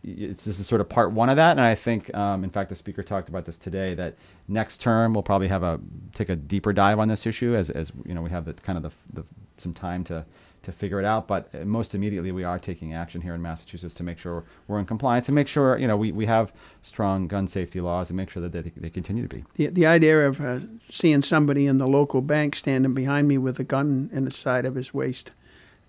it's 0.04 0.44
this 0.44 0.60
is 0.60 0.66
sort 0.66 0.80
of 0.80 0.88
part 0.88 1.12
one 1.12 1.28
of 1.28 1.36
that, 1.36 1.52
and 1.52 1.60
I 1.60 1.74
think, 1.74 2.14
um, 2.14 2.44
in 2.44 2.50
fact, 2.50 2.68
the 2.68 2.76
speaker 2.76 3.02
talked 3.02 3.28
about 3.28 3.44
this 3.44 3.58
today. 3.58 3.94
That 3.94 4.14
next 4.46 4.80
term 4.80 5.12
we'll 5.12 5.22
probably 5.22 5.48
have 5.48 5.62
a 5.62 5.80
take 6.14 6.28
a 6.28 6.36
deeper 6.36 6.72
dive 6.72 6.98
on 6.98 7.08
this 7.08 7.26
issue 7.26 7.54
as, 7.54 7.70
as 7.70 7.92
you 8.04 8.14
know 8.14 8.22
we 8.22 8.30
have 8.30 8.44
the 8.44 8.54
kind 8.54 8.76
of 8.76 8.82
the, 8.84 9.22
the 9.22 9.28
some 9.56 9.74
time 9.74 10.04
to 10.04 10.24
to 10.62 10.72
figure 10.72 10.98
it 10.98 11.04
out. 11.04 11.26
But 11.26 11.48
uh, 11.54 11.64
most 11.64 11.94
immediately, 11.94 12.32
we 12.32 12.44
are 12.44 12.58
taking 12.58 12.94
action 12.94 13.20
here 13.20 13.34
in 13.34 13.42
Massachusetts 13.42 13.94
to 13.94 14.02
make 14.02 14.18
sure 14.18 14.44
we're 14.66 14.78
in 14.78 14.86
compliance 14.86 15.28
and 15.28 15.34
make 15.34 15.48
sure 15.48 15.78
you 15.78 15.88
know 15.88 15.96
we, 15.96 16.12
we 16.12 16.26
have 16.26 16.52
strong 16.82 17.26
gun 17.26 17.48
safety 17.48 17.80
laws 17.80 18.10
and 18.10 18.16
make 18.16 18.30
sure 18.30 18.42
that 18.42 18.52
they, 18.52 18.70
they 18.76 18.90
continue 18.90 19.26
to 19.26 19.36
be. 19.36 19.44
The, 19.54 19.66
the 19.66 19.86
idea 19.86 20.26
of 20.26 20.40
uh, 20.40 20.60
seeing 20.88 21.22
somebody 21.22 21.66
in 21.66 21.78
the 21.78 21.88
local 21.88 22.22
bank 22.22 22.54
standing 22.54 22.94
behind 22.94 23.28
me 23.28 23.38
with 23.38 23.58
a 23.58 23.64
gun 23.64 24.10
in 24.12 24.24
the 24.24 24.30
side 24.30 24.64
of 24.64 24.74
his 24.74 24.94
waist 24.94 25.32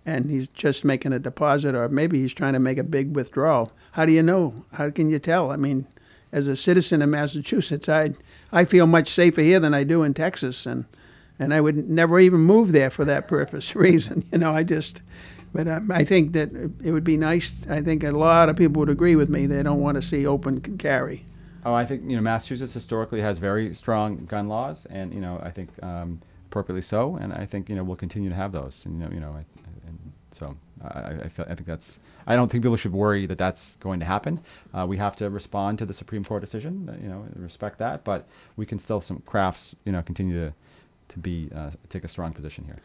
and 0.09 0.25
he's 0.25 0.47
just 0.47 0.83
making 0.83 1.13
a 1.13 1.19
deposit 1.19 1.75
or 1.75 1.87
maybe 1.87 2.19
he's 2.19 2.33
trying 2.33 2.53
to 2.53 2.59
make 2.59 2.79
a 2.79 2.83
big 2.83 3.15
withdrawal. 3.15 3.71
How 3.91 4.05
do 4.05 4.11
you 4.11 4.23
know? 4.23 4.55
How 4.73 4.89
can 4.89 5.09
you 5.09 5.19
tell? 5.19 5.51
I 5.51 5.55
mean, 5.55 5.87
as 6.31 6.47
a 6.47 6.55
citizen 6.55 7.01
of 7.01 7.09
Massachusetts, 7.09 7.87
I 7.87 8.11
I 8.51 8.65
feel 8.65 8.87
much 8.87 9.07
safer 9.07 9.41
here 9.41 9.59
than 9.59 9.73
I 9.73 9.83
do 9.83 10.03
in 10.03 10.13
Texas, 10.13 10.65
and 10.65 10.85
and 11.37 11.53
I 11.53 11.61
would 11.61 11.89
never 11.89 12.19
even 12.19 12.41
move 12.41 12.71
there 12.71 12.89
for 12.89 13.05
that 13.05 13.27
purpose 13.27 13.75
reason. 13.87 14.25
You 14.31 14.39
know, 14.39 14.51
I 14.51 14.63
just. 14.63 15.01
But 15.51 15.67
um, 15.67 15.91
I 15.91 16.03
think 16.03 16.33
that 16.33 16.51
it 16.83 16.91
would 16.91 17.03
be 17.03 17.17
nice. 17.17 17.67
I 17.67 17.81
think 17.81 18.03
a 18.03 18.11
lot 18.11 18.49
of 18.49 18.55
people 18.55 18.81
would 18.81 18.89
agree 18.89 19.15
with 19.15 19.29
me. 19.29 19.47
They 19.47 19.63
don't 19.63 19.79
want 19.79 19.95
to 19.95 20.01
see 20.03 20.27
open 20.27 20.61
carry. 20.77 21.25
Oh, 21.65 21.73
I 21.73 21.85
think 21.85 22.03
you 22.07 22.15
know 22.15 22.21
Massachusetts 22.21 22.73
historically 22.73 23.21
has 23.21 23.39
very 23.39 23.73
strong 23.73 24.25
gun 24.25 24.47
laws, 24.47 24.85
and 24.85 25.11
you 25.11 25.19
know 25.19 25.39
I 25.41 25.49
think 25.49 25.69
um, 25.81 26.21
appropriately 26.49 26.83
so, 26.83 27.15
and 27.15 27.33
I 27.33 27.45
think 27.45 27.67
you 27.67 27.75
know 27.75 27.83
we'll 27.83 27.95
continue 27.95 28.29
to 28.29 28.35
have 28.35 28.51
those. 28.51 28.85
And 28.85 28.99
you 28.99 29.05
know, 29.05 29.11
you 29.11 29.19
know, 29.19 29.45
I, 30.81 31.09
I, 31.23 31.27
feel, 31.27 31.45
I, 31.49 31.55
think 31.55 31.65
that's. 31.65 31.99
I 32.25 32.35
don't 32.35 32.49
think 32.49 32.63
people 32.63 32.77
should 32.77 32.93
worry 32.93 33.25
that 33.25 33.37
that's 33.37 33.75
going 33.77 33.99
to 33.99 34.05
happen. 34.05 34.39
Uh, 34.73 34.85
we 34.87 34.97
have 34.97 35.15
to 35.17 35.29
respond 35.29 35.79
to 35.79 35.85
the 35.85 35.93
Supreme 35.93 36.23
Court 36.23 36.41
decision. 36.41 36.97
You 37.01 37.09
know, 37.09 37.25
respect 37.35 37.79
that, 37.79 38.03
but 38.03 38.27
we 38.55 38.65
can 38.65 38.79
still 38.79 39.01
some 39.01 39.21
crafts. 39.25 39.75
You 39.85 39.91
know, 39.91 40.01
continue 40.01 40.39
to 40.39 40.53
to 41.09 41.19
be 41.19 41.49
uh, 41.53 41.71
take 41.89 42.03
a 42.03 42.07
strong 42.07 42.33
position 42.33 42.65
here. 42.65 42.75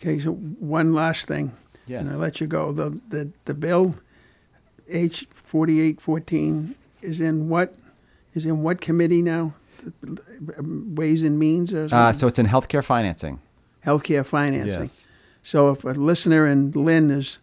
Okay, 0.00 0.18
so 0.18 0.32
one 0.32 0.94
last 0.94 1.26
thing. 1.26 1.52
Yes. 1.86 2.02
And 2.02 2.10
I 2.10 2.14
let 2.14 2.40
you 2.40 2.46
go. 2.46 2.72
The 2.72 3.00
the 3.08 3.32
the 3.44 3.54
bill, 3.54 3.96
H 4.88 5.26
forty 5.34 5.80
eight 5.80 6.00
fourteen, 6.00 6.76
is 7.00 7.20
in 7.20 7.48
what 7.48 7.74
is 8.34 8.46
in 8.46 8.62
what 8.62 8.80
committee 8.80 9.22
now? 9.22 9.54
Ways 10.60 11.24
and 11.24 11.38
Means 11.40 11.74
or 11.74 11.88
something? 11.88 11.98
Uh, 11.98 12.12
so 12.12 12.28
it's 12.28 12.38
in 12.38 12.46
healthcare 12.46 12.84
financing. 12.84 13.40
Healthcare 13.84 14.24
financing. 14.24 14.82
Yes. 14.82 15.08
So 15.42 15.70
if 15.70 15.84
a 15.84 15.90
listener 15.90 16.46
in 16.46 16.70
Lynn 16.72 17.10
is 17.10 17.38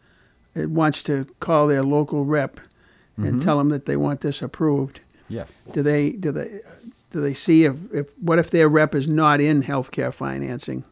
wants 0.56 1.04
to 1.04 1.26
call 1.40 1.68
their 1.68 1.84
local 1.84 2.26
rep 2.26 2.60
and 3.18 3.26
mm-hmm. 3.26 3.40
tell 3.40 3.58
them 3.58 3.70
that 3.70 3.86
they 3.86 3.98
want 3.98 4.22
this 4.22 4.42
approved, 4.42 5.02
yes, 5.28 5.66
do 5.66 5.84
they 5.84 6.12
do 6.12 6.32
they 6.32 6.60
do 7.12 7.22
they 7.22 7.34
see 7.34 7.66
if, 7.66 7.76
if 7.94 8.18
what 8.20 8.40
if 8.40 8.52
their 8.52 8.70
rep 8.70 8.96
is 8.96 9.08
not 9.08 9.42
in 9.42 9.64
healthcare 9.64 10.14
financing? 10.14 10.86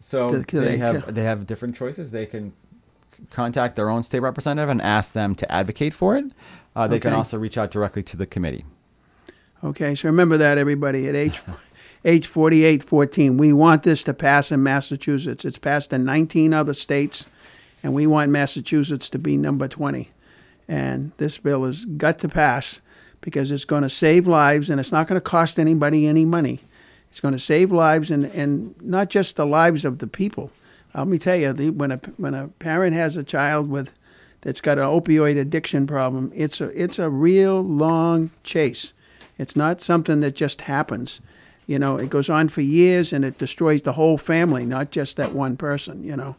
So 0.00 0.28
do, 0.28 0.42
do 0.42 0.60
they, 0.60 0.66
they, 0.66 0.76
have 0.78 1.06
t- 1.06 1.12
they 1.12 1.22
have 1.24 1.46
different 1.46 1.76
choices. 1.76 2.10
They 2.10 2.26
can 2.26 2.52
contact 3.30 3.76
their 3.76 3.90
own 3.90 4.02
state 4.02 4.20
representative 4.20 4.68
and 4.70 4.80
ask 4.80 5.12
them 5.12 5.34
to 5.36 5.52
advocate 5.52 5.92
for 5.92 6.16
it. 6.16 6.24
Uh, 6.74 6.88
they 6.88 6.96
okay. 6.96 7.10
can 7.10 7.14
also 7.14 7.38
reach 7.38 7.58
out 7.58 7.70
directly 7.70 8.02
to 8.04 8.16
the 8.16 8.26
committee. 8.26 8.64
Okay, 9.62 9.94
so 9.94 10.08
remember 10.08 10.38
that 10.38 10.56
everybody 10.56 11.08
at 11.08 11.14
age 11.14 11.40
H 12.04 12.26
4814. 12.26 13.36
We 13.36 13.52
want 13.52 13.82
this 13.82 14.02
to 14.04 14.14
pass 14.14 14.50
in 14.50 14.62
Massachusetts. 14.62 15.44
It's 15.44 15.58
passed 15.58 15.92
in 15.92 16.04
19 16.04 16.54
other 16.54 16.72
states, 16.72 17.26
and 17.82 17.94
we 17.94 18.06
want 18.06 18.30
Massachusetts 18.30 19.10
to 19.10 19.18
be 19.18 19.36
number 19.36 19.68
20. 19.68 20.08
And 20.66 21.12
this 21.18 21.36
bill 21.36 21.64
has 21.64 21.84
got 21.84 22.18
to 22.20 22.28
pass 22.28 22.80
because 23.20 23.50
it's 23.50 23.66
going 23.66 23.82
to 23.82 23.88
save 23.90 24.26
lives 24.26 24.70
and 24.70 24.80
it's 24.80 24.92
not 24.92 25.08
going 25.08 25.20
to 25.20 25.24
cost 25.24 25.58
anybody 25.58 26.06
any 26.06 26.24
money. 26.24 26.60
It's 27.08 27.20
going 27.20 27.34
to 27.34 27.40
save 27.40 27.72
lives 27.72 28.10
and, 28.10 28.26
and 28.26 28.80
not 28.80 29.10
just 29.10 29.36
the 29.36 29.44
lives 29.44 29.84
of 29.84 29.98
the 29.98 30.06
people. 30.06 30.50
Let 30.94 31.08
me 31.08 31.18
tell 31.18 31.36
you, 31.36 31.52
when, 31.72 31.92
a, 31.92 31.96
when 32.16 32.34
a 32.34 32.48
parent 32.48 32.94
has 32.94 33.16
a 33.16 33.24
child 33.24 33.68
with 33.68 33.92
that's 34.40 34.60
got 34.60 34.78
an 34.78 34.84
opioid 34.84 35.38
addiction 35.38 35.86
problem, 35.86 36.32
it's 36.34 36.60
a, 36.60 36.82
it's 36.82 36.98
a 36.98 37.10
real 37.10 37.60
long 37.60 38.30
chase. 38.42 38.94
It's 39.38 39.56
not 39.56 39.80
something 39.80 40.20
that 40.20 40.34
just 40.34 40.62
happens 40.62 41.20
you 41.70 41.78
know, 41.78 41.98
it 41.98 42.10
goes 42.10 42.28
on 42.28 42.48
for 42.48 42.62
years 42.62 43.12
and 43.12 43.24
it 43.24 43.38
destroys 43.38 43.82
the 43.82 43.92
whole 43.92 44.18
family, 44.18 44.66
not 44.66 44.90
just 44.90 45.16
that 45.18 45.32
one 45.32 45.56
person, 45.56 46.02
you 46.02 46.16
know. 46.16 46.34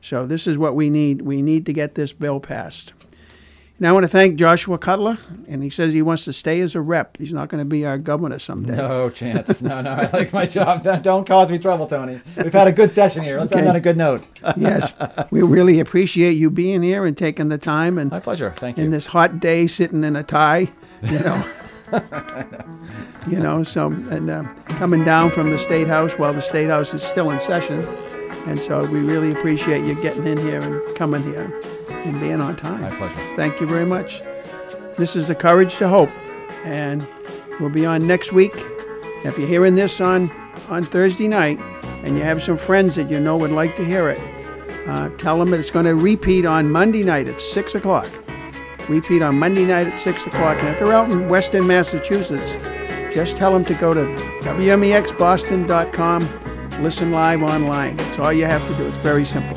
So 0.00 0.26
this 0.26 0.46
is 0.46 0.56
what 0.56 0.74
we 0.74 0.88
need. 0.88 1.20
We 1.20 1.42
need 1.42 1.66
to 1.66 1.74
get 1.74 1.96
this 1.96 2.14
bill 2.14 2.40
passed. 2.40 2.94
And 3.76 3.86
I 3.86 3.92
want 3.92 4.04
to 4.04 4.08
thank 4.08 4.36
Joshua 4.36 4.78
Cutler, 4.78 5.18
and 5.48 5.62
he 5.62 5.68
says 5.68 5.92
he 5.92 6.00
wants 6.00 6.24
to 6.24 6.32
stay 6.32 6.60
as 6.60 6.74
a 6.74 6.80
rep. 6.80 7.18
He's 7.18 7.32
not 7.32 7.50
going 7.50 7.62
to 7.62 7.68
be 7.68 7.84
our 7.84 7.98
governor 7.98 8.38
someday. 8.38 8.76
No 8.76 9.10
chance. 9.10 9.60
No, 9.60 9.82
no. 9.82 9.90
I 9.90 10.08
like 10.12 10.32
my 10.32 10.46
job. 10.46 10.82
Don't 11.02 11.26
cause 11.26 11.52
me 11.52 11.58
trouble, 11.58 11.86
Tony. 11.86 12.18
We've 12.42 12.50
had 12.50 12.68
a 12.68 12.72
good 12.72 12.90
session 12.90 13.22
here. 13.22 13.38
Let's 13.38 13.52
okay. 13.52 13.60
end 13.60 13.68
on 13.68 13.76
a 13.76 13.80
good 13.80 13.98
note. 13.98 14.22
yes, 14.56 14.96
we 15.30 15.42
really 15.42 15.78
appreciate 15.78 16.32
you 16.32 16.50
being 16.50 16.82
here 16.82 17.04
and 17.04 17.16
taking 17.16 17.50
the 17.50 17.58
time. 17.58 17.98
And 17.98 18.10
my 18.10 18.20
pleasure. 18.20 18.50
Thank 18.56 18.78
you. 18.78 18.84
In 18.84 18.90
this 18.90 19.08
hot 19.08 19.40
day, 19.40 19.66
sitting 19.66 20.04
in 20.04 20.16
a 20.16 20.22
tie, 20.22 20.68
you 21.02 21.18
know. 21.18 21.44
you 23.28 23.38
know, 23.38 23.62
so 23.62 23.88
and 23.88 24.30
uh, 24.30 24.42
coming 24.78 25.04
down 25.04 25.30
from 25.30 25.50
the 25.50 25.58
state 25.58 25.86
house 25.86 26.18
while 26.18 26.32
the 26.32 26.40
state 26.40 26.68
house 26.68 26.94
is 26.94 27.02
still 27.02 27.30
in 27.30 27.40
session, 27.40 27.84
and 28.46 28.60
so 28.60 28.84
we 28.86 29.00
really 29.00 29.32
appreciate 29.32 29.84
you 29.84 29.94
getting 30.02 30.26
in 30.26 30.38
here 30.38 30.60
and 30.60 30.96
coming 30.96 31.22
here 31.22 31.60
and 31.90 32.18
being 32.20 32.40
on 32.40 32.56
time. 32.56 32.80
My 32.82 32.90
pleasure. 32.96 33.36
Thank 33.36 33.60
you 33.60 33.66
very 33.66 33.86
much. 33.86 34.22
This 34.96 35.16
is 35.16 35.28
the 35.28 35.34
courage 35.34 35.76
to 35.76 35.88
hope, 35.88 36.10
and 36.64 37.06
we'll 37.58 37.70
be 37.70 37.86
on 37.86 38.06
next 38.06 38.32
week. 38.32 38.52
If 39.24 39.38
you're 39.38 39.48
hearing 39.48 39.74
this 39.74 40.00
on 40.00 40.30
on 40.68 40.84
Thursday 40.84 41.28
night, 41.28 41.58
and 42.02 42.16
you 42.16 42.22
have 42.22 42.42
some 42.42 42.56
friends 42.56 42.94
that 42.96 43.10
you 43.10 43.20
know 43.20 43.36
would 43.36 43.50
like 43.52 43.76
to 43.76 43.84
hear 43.84 44.08
it, 44.08 44.20
uh, 44.86 45.10
tell 45.10 45.38
them 45.38 45.50
that 45.50 45.60
it's 45.60 45.70
going 45.70 45.84
to 45.84 45.94
repeat 45.94 46.44
on 46.44 46.70
Monday 46.70 47.04
night 47.04 47.28
at 47.28 47.40
six 47.40 47.74
o'clock. 47.74 48.10
Repeat 48.90 49.22
on 49.22 49.38
Monday 49.38 49.64
night 49.64 49.86
at 49.86 50.00
6 50.00 50.26
o'clock. 50.26 50.58
And 50.58 50.68
if 50.68 50.80
they're 50.80 50.92
out 50.92 51.12
in 51.12 51.28
Western 51.28 51.64
Massachusetts, 51.64 52.56
just 53.14 53.36
tell 53.36 53.52
them 53.52 53.64
to 53.66 53.74
go 53.74 53.94
to 53.94 54.06
WMEXBoston.com, 54.42 56.82
listen 56.82 57.12
live 57.12 57.42
online. 57.42 57.96
That's 57.96 58.18
all 58.18 58.32
you 58.32 58.46
have 58.46 58.66
to 58.66 58.74
do. 58.74 58.84
It's 58.86 58.96
very 58.96 59.24
simple. 59.24 59.56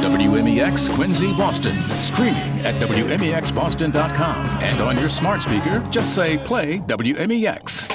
WMEX 0.00 0.94
Quincy, 0.94 1.34
Boston. 1.34 1.76
Streaming 2.00 2.64
at 2.64 2.80
WMEXBoston.com. 2.80 4.46
And 4.62 4.80
on 4.80 4.96
your 4.96 5.10
smart 5.10 5.42
speaker, 5.42 5.86
just 5.90 6.14
say 6.14 6.38
play 6.38 6.78
WMEX. 6.78 7.93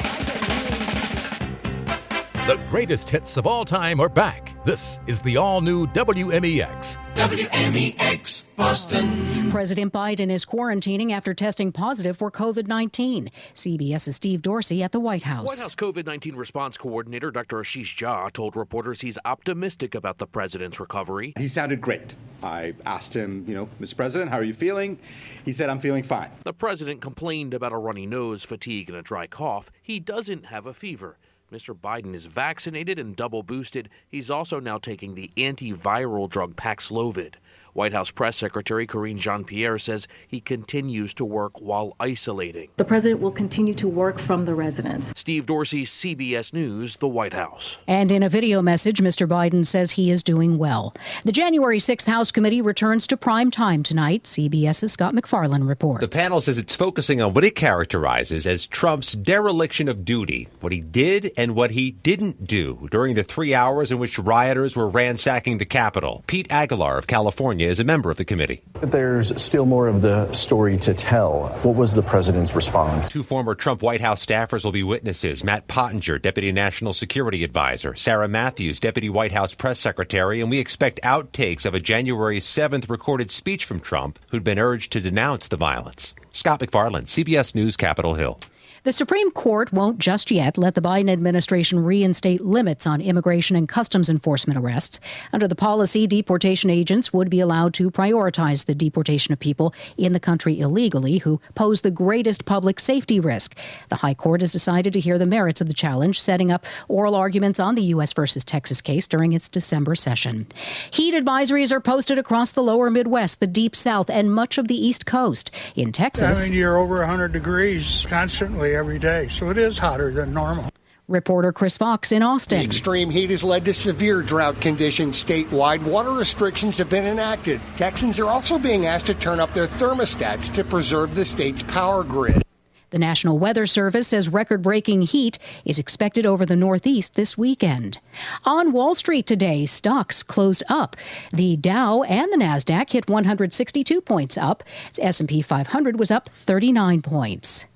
The 2.49 2.57
greatest 2.67 3.07
hits 3.07 3.37
of 3.37 3.45
all 3.45 3.63
time 3.63 3.99
are 3.99 4.09
back. 4.09 4.55
This 4.65 4.99
is 5.05 5.21
the 5.21 5.37
all 5.37 5.61
new 5.61 5.85
WMEX. 5.85 6.97
WMEX 7.13 8.41
Boston. 8.55 9.51
President 9.51 9.93
Biden 9.93 10.31
is 10.31 10.47
quarantining 10.47 11.11
after 11.11 11.35
testing 11.35 11.71
positive 11.71 12.17
for 12.17 12.31
COVID 12.31 12.65
19. 12.65 13.29
CBS's 13.53 14.15
Steve 14.15 14.41
Dorsey 14.41 14.81
at 14.81 14.91
the 14.91 14.99
White 14.99 15.21
House. 15.21 15.47
White 15.47 15.59
House 15.59 15.75
COVID 15.75 16.07
19 16.07 16.35
response 16.35 16.75
coordinator 16.75 17.29
Dr. 17.29 17.57
Ashish 17.57 17.95
Jha 17.95 18.33
told 18.33 18.55
reporters 18.55 19.01
he's 19.01 19.19
optimistic 19.25 19.93
about 19.93 20.17
the 20.17 20.25
president's 20.25 20.79
recovery. 20.79 21.33
He 21.37 21.49
sounded 21.49 21.81
great. 21.81 22.15
I 22.41 22.73
asked 22.83 23.15
him, 23.15 23.45
you 23.47 23.53
know, 23.53 23.69
Mr. 23.79 23.95
President, 23.95 24.31
how 24.31 24.39
are 24.39 24.43
you 24.43 24.55
feeling? 24.55 24.97
He 25.45 25.53
said, 25.53 25.69
I'm 25.69 25.79
feeling 25.79 26.01
fine. 26.01 26.31
The 26.45 26.53
president 26.53 26.99
complained 26.99 27.53
about 27.53 27.73
a 27.73 27.77
runny 27.77 28.07
nose, 28.07 28.43
fatigue, 28.43 28.89
and 28.89 28.97
a 28.97 29.03
dry 29.03 29.27
cough. 29.27 29.69
He 29.83 29.99
doesn't 29.99 30.47
have 30.47 30.65
a 30.65 30.73
fever. 30.73 31.19
Mr. 31.51 31.75
Biden 31.75 32.13
is 32.13 32.27
vaccinated 32.27 32.99
and 32.99 33.15
double 33.15 33.41
boosted. 33.41 33.89
He's 34.07 34.29
also 34.29 34.59
now 34.59 34.77
taking 34.77 35.15
the 35.15 35.31
antiviral 35.35 36.29
drug 36.29 36.55
Paxlovid. 36.55 37.35
White 37.73 37.93
House 37.93 38.11
Press 38.11 38.37
Secretary 38.37 38.87
Karine 38.87 39.17
Jean 39.17 39.43
Pierre 39.43 39.77
says 39.77 40.07
he 40.27 40.39
continues 40.39 41.13
to 41.15 41.25
work 41.25 41.59
while 41.61 41.95
isolating. 41.99 42.69
The 42.77 42.85
president 42.85 43.21
will 43.21 43.31
continue 43.31 43.73
to 43.75 43.87
work 43.87 44.19
from 44.19 44.45
the 44.45 44.55
residence. 44.55 45.11
Steve 45.15 45.45
Dorsey, 45.45 45.85
CBS 45.85 46.53
News, 46.53 46.97
the 46.97 47.07
White 47.07 47.33
House. 47.33 47.77
And 47.87 48.11
in 48.11 48.23
a 48.23 48.29
video 48.29 48.61
message, 48.61 48.99
Mr. 49.01 49.27
Biden 49.27 49.65
says 49.65 49.91
he 49.91 50.11
is 50.11 50.23
doing 50.23 50.57
well. 50.57 50.93
The 51.25 51.31
January 51.31 51.79
6th 51.79 52.05
House 52.07 52.31
committee 52.31 52.61
returns 52.61 53.07
to 53.07 53.17
prime 53.17 53.51
time 53.51 53.83
tonight. 53.83 54.23
CBS's 54.23 54.93
Scott 54.93 55.13
MacFarlane 55.13 55.63
reports. 55.63 56.01
The 56.01 56.07
panel 56.07 56.41
says 56.41 56.57
it's 56.57 56.75
focusing 56.75 57.21
on 57.21 57.33
what 57.33 57.43
it 57.43 57.55
characterizes 57.55 58.47
as 58.47 58.65
Trump's 58.65 59.13
dereliction 59.13 59.87
of 59.87 60.05
duty, 60.05 60.47
what 60.61 60.71
he 60.71 60.79
did 60.79 61.31
and 61.37 61.55
what 61.55 61.71
he 61.71 61.91
didn't 61.91 62.45
do 62.45 62.87
during 62.91 63.15
the 63.15 63.23
three 63.23 63.53
hours 63.53 63.91
in 63.91 63.99
which 63.99 64.17
rioters 64.19 64.75
were 64.75 64.89
ransacking 64.89 65.57
the 65.57 65.65
Capitol. 65.65 66.23
Pete 66.27 66.51
Aguilar 66.51 66.97
of 66.97 67.07
California 67.07 67.58
California 67.59 67.71
is 67.71 67.79
a 67.79 67.83
member 67.83 68.09
of 68.09 68.15
the 68.15 68.23
committee. 68.23 68.61
There's 68.81 69.41
still 69.41 69.65
more 69.65 69.89
of 69.89 70.01
the 70.01 70.31
story 70.33 70.77
to 70.77 70.93
tell. 70.93 71.49
What 71.63 71.75
was 71.75 71.93
the 71.93 72.01
president's 72.01 72.55
response? 72.55 73.09
Two 73.09 73.23
former 73.23 73.53
Trump 73.53 73.81
White 73.81 73.99
House 73.99 74.25
staffers 74.25 74.63
will 74.63 74.71
be 74.71 74.83
witnesses 74.83 75.43
Matt 75.43 75.67
Pottinger, 75.67 76.19
Deputy 76.19 76.53
National 76.53 76.93
Security 76.93 77.43
Advisor, 77.43 77.95
Sarah 77.95 78.29
Matthews, 78.29 78.79
Deputy 78.79 79.09
White 79.09 79.33
House 79.33 79.53
Press 79.53 79.77
Secretary, 79.77 80.39
and 80.39 80.49
we 80.49 80.59
expect 80.59 81.01
outtakes 81.03 81.65
of 81.65 81.75
a 81.75 81.81
January 81.81 82.39
7th 82.39 82.89
recorded 82.89 83.29
speech 83.29 83.65
from 83.65 83.81
Trump, 83.81 84.19
who'd 84.29 84.43
been 84.43 84.59
urged 84.59 84.93
to 84.93 85.01
denounce 85.01 85.49
the 85.49 85.57
violence. 85.57 86.15
Scott 86.31 86.61
MacFarlane, 86.61 87.05
CBS 87.05 87.55
News, 87.55 87.75
Capitol 87.75 88.13
Hill. 88.13 88.39
The 88.83 88.93
Supreme 88.93 89.29
Court 89.31 89.73
won't 89.73 89.99
just 89.99 90.31
yet 90.31 90.57
let 90.57 90.73
the 90.73 90.81
Biden 90.81 91.11
administration 91.11 91.83
reinstate 91.83 92.39
limits 92.39 92.87
on 92.87 93.01
immigration 93.01 93.57
and 93.57 93.67
customs 93.67 94.09
enforcement 94.09 94.57
arrests. 94.57 95.01
Under 95.33 95.49
the 95.49 95.55
policy, 95.55 96.07
deportation 96.07 96.69
agents 96.69 97.11
would 97.11 97.29
be 97.29 97.41
allowed 97.41 97.73
to 97.73 97.91
prioritize 97.91 98.65
the 98.65 98.75
deportation 98.75 99.33
of 99.33 99.39
people 99.39 99.73
in 99.97 100.13
the 100.13 100.19
country 100.19 100.61
illegally 100.61 101.17
who 101.17 101.41
pose 101.55 101.81
the 101.81 101.91
greatest 101.91 102.45
public 102.45 102.79
safety 102.79 103.19
risk. 103.19 103.57
The 103.89 103.97
High 103.97 104.13
Court 104.13 104.39
has 104.39 104.53
decided 104.53 104.93
to 104.93 105.01
hear 105.01 105.17
the 105.17 105.25
merits 105.25 105.59
of 105.59 105.67
the 105.67 105.73
challenge, 105.73 106.21
setting 106.21 106.49
up 106.49 106.65
oral 106.87 107.15
arguments 107.15 107.59
on 107.59 107.75
the 107.75 107.83
U.S. 107.83 108.13
versus 108.13 108.45
Texas 108.45 108.79
case 108.79 109.09
during 109.09 109.33
its 109.33 109.49
December 109.49 109.93
session. 109.93 110.47
Heat 110.91 111.13
advisories 111.13 111.73
are 111.73 111.81
posted 111.81 112.17
across 112.17 112.53
the 112.53 112.63
lower 112.63 112.89
Midwest, 112.89 113.41
the 113.41 113.47
Deep 113.47 113.75
South, 113.75 114.09
and 114.09 114.33
much 114.33 114.57
of 114.57 114.69
the 114.69 114.75
East 114.75 115.05
Coast. 115.05 115.51
In 115.75 115.91
Texas, 115.91 116.47
I 116.47 116.49
mean, 116.49 116.57
you're 116.57 116.77
over 116.77 116.99
100 116.99 117.33
degrees 117.33 118.05
constantly 118.07 118.68
every 118.75 118.99
day, 118.99 119.27
so 119.27 119.49
it 119.49 119.57
is 119.57 119.77
hotter 119.77 120.11
than 120.11 120.33
normal. 120.33 120.71
Reporter 121.09 121.51
Chris 121.51 121.75
Fox 121.75 122.11
in 122.11 122.21
Austin. 122.21 122.59
The 122.59 122.65
extreme 122.65 123.09
heat 123.09 123.31
has 123.31 123.43
led 123.43 123.65
to 123.65 123.73
severe 123.73 124.21
drought 124.21 124.61
conditions 124.61 125.23
statewide. 125.23 125.81
Water 125.81 126.11
restrictions 126.11 126.77
have 126.77 126.89
been 126.89 127.05
enacted. 127.05 127.59
Texans 127.77 128.19
are 128.19 128.29
also 128.29 128.59
being 128.59 128.85
asked 128.85 129.07
to 129.07 129.15
turn 129.15 129.39
up 129.39 129.51
their 129.53 129.65
thermostats 129.65 130.53
to 130.53 130.63
preserve 130.63 131.15
the 131.15 131.25
state's 131.25 131.63
power 131.63 132.03
grid. 132.03 132.43
The 132.91 132.99
National 132.99 133.37
Weather 133.37 133.65
Service 133.65 134.07
says 134.07 134.29
record 134.29 134.61
breaking 134.61 135.03
heat 135.03 135.37
is 135.65 135.79
expected 135.79 136.25
over 136.25 136.45
the 136.45 136.55
Northeast 136.55 137.15
this 137.15 137.37
weekend. 137.37 137.99
On 138.45 138.71
Wall 138.71 138.95
Street 138.95 139.27
today, 139.27 139.65
stocks 139.65 140.23
closed 140.23 140.63
up. 140.69 140.95
The 141.31 141.55
Dow 141.57 142.03
and 142.03 142.31
the 142.31 142.37
Nasdaq 142.37 142.91
hit 142.91 143.09
162 143.09 144.01
points 144.01 144.37
up. 144.37 144.63
The 144.95 145.05
S&P 145.05 145.41
500 145.41 145.99
was 145.99 146.09
up 146.09 146.29
39 146.29 147.01
points. 147.01 147.67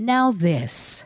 Now 0.00 0.30
this. 0.30 1.04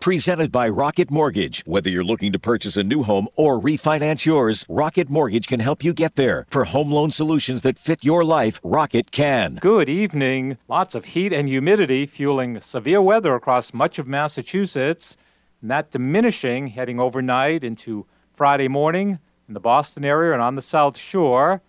Presented 0.00 0.50
by 0.50 0.66
Rocket 0.66 1.10
Mortgage. 1.10 1.62
Whether 1.66 1.90
you're 1.90 2.02
looking 2.02 2.32
to 2.32 2.38
purchase 2.38 2.78
a 2.78 2.82
new 2.82 3.02
home 3.02 3.28
or 3.36 3.60
refinance 3.60 4.24
yours, 4.24 4.64
Rocket 4.66 5.10
Mortgage 5.10 5.46
can 5.46 5.60
help 5.60 5.84
you 5.84 5.92
get 5.92 6.14
there. 6.16 6.46
For 6.48 6.64
home 6.64 6.90
loan 6.90 7.10
solutions 7.10 7.60
that 7.60 7.78
fit 7.78 8.02
your 8.02 8.24
life, 8.24 8.60
Rocket 8.64 9.10
can. 9.12 9.56
Good 9.56 9.90
evening. 9.90 10.56
Lots 10.68 10.94
of 10.94 11.04
heat 11.04 11.34
and 11.34 11.46
humidity 11.46 12.06
fueling 12.06 12.62
severe 12.62 13.02
weather 13.02 13.34
across 13.34 13.74
much 13.74 13.98
of 13.98 14.06
Massachusetts, 14.06 15.14
and 15.60 15.70
that 15.70 15.90
diminishing 15.90 16.68
heading 16.68 16.98
overnight 16.98 17.62
into 17.62 18.06
Friday 18.34 18.68
morning 18.68 19.18
in 19.48 19.52
the 19.52 19.60
Boston 19.60 20.06
area 20.06 20.32
and 20.32 20.40
on 20.40 20.54
the 20.54 20.62
South 20.62 20.96
Shore. 20.96 21.60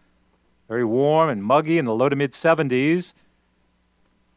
Very 0.69 0.85
warm 0.85 1.29
and 1.29 1.43
muggy 1.43 1.77
in 1.77 1.83
the 1.83 1.93
low 1.93 2.07
to 2.07 2.15
mid 2.15 2.31
70s. 2.31 3.11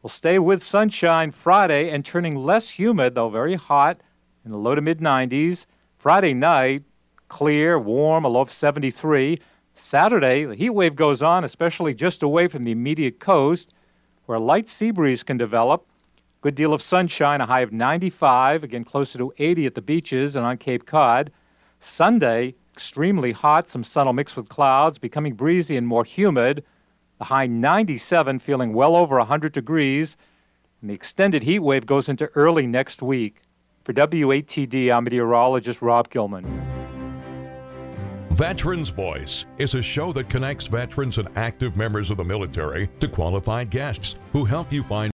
We'll 0.01 0.09
stay 0.09 0.39
with 0.39 0.63
sunshine 0.63 1.31
Friday 1.31 1.89
and 1.89 2.05
turning 2.05 2.33
less 2.33 2.69
humid, 2.69 3.15
though 3.15 3.27
very 3.27 3.55
hot 3.55 3.99
in 4.45 4.51
the 4.51 4.57
low 4.57 4.73
to 4.73 4.81
mid 4.81 4.99
90s. 4.99 5.65
Friday 5.97 6.33
night, 6.33 6.83
clear, 7.27 7.77
warm, 7.77 8.23
a 8.23 8.29
low 8.29 8.39
of 8.39 8.51
73. 8.51 9.41
Saturday, 9.75 10.45
the 10.45 10.55
heat 10.55 10.69
wave 10.69 10.95
goes 10.95 11.21
on, 11.21 11.43
especially 11.43 11.93
just 11.93 12.23
away 12.23 12.47
from 12.47 12.63
the 12.63 12.71
immediate 12.71 13.19
coast, 13.19 13.73
where 14.25 14.37
a 14.37 14.41
light 14.41 14.69
sea 14.69 14.91
breeze 14.91 15.21
can 15.21 15.37
develop. 15.37 15.85
Good 16.39 16.55
deal 16.55 16.73
of 16.73 16.81
sunshine, 16.81 17.41
a 17.41 17.45
high 17.45 17.59
of 17.59 17.73
95, 17.73 18.63
again 18.63 18.85
closer 18.85 19.17
to 19.17 19.33
80 19.37 19.65
at 19.65 19.75
the 19.75 19.81
beaches 19.81 20.37
and 20.37 20.45
on 20.45 20.57
Cape 20.57 20.85
Cod. 20.85 21.29
Sunday, 21.81 22.55
extremely 22.73 23.33
hot, 23.33 23.67
some 23.67 23.83
sun 23.83 24.05
will 24.05 24.13
mix 24.13 24.37
with 24.37 24.47
clouds, 24.47 24.97
becoming 24.97 25.33
breezy 25.33 25.75
and 25.75 25.85
more 25.85 26.05
humid. 26.05 26.63
The 27.19 27.25
high 27.25 27.47
97, 27.47 28.39
feeling 28.39 28.73
well 28.73 28.95
over 28.95 29.17
100 29.17 29.51
degrees. 29.51 30.15
And 30.81 30.89
the 30.89 30.93
extended 30.93 31.43
heat 31.43 31.59
wave 31.59 31.85
goes 31.85 32.07
into 32.07 32.27
early 32.33 32.65
next 32.65 33.01
week. 33.01 33.41
For 33.83 33.93
WATD, 33.93 34.89
I'm 34.89 35.03
meteorologist 35.03 35.81
Rob 35.81 36.09
Gilman. 36.09 36.45
Veterans 38.31 38.87
Voice 38.87 39.45
is 39.57 39.73
a 39.73 39.81
show 39.81 40.13
that 40.13 40.29
connects 40.29 40.67
veterans 40.67 41.17
and 41.17 41.27
active 41.35 41.75
members 41.75 42.09
of 42.09 42.15
the 42.15 42.23
military 42.23 42.87
to 43.01 43.07
qualified 43.09 43.69
guests 43.69 44.15
who 44.31 44.45
help 44.45 44.71
you 44.71 44.81
find 44.81 45.07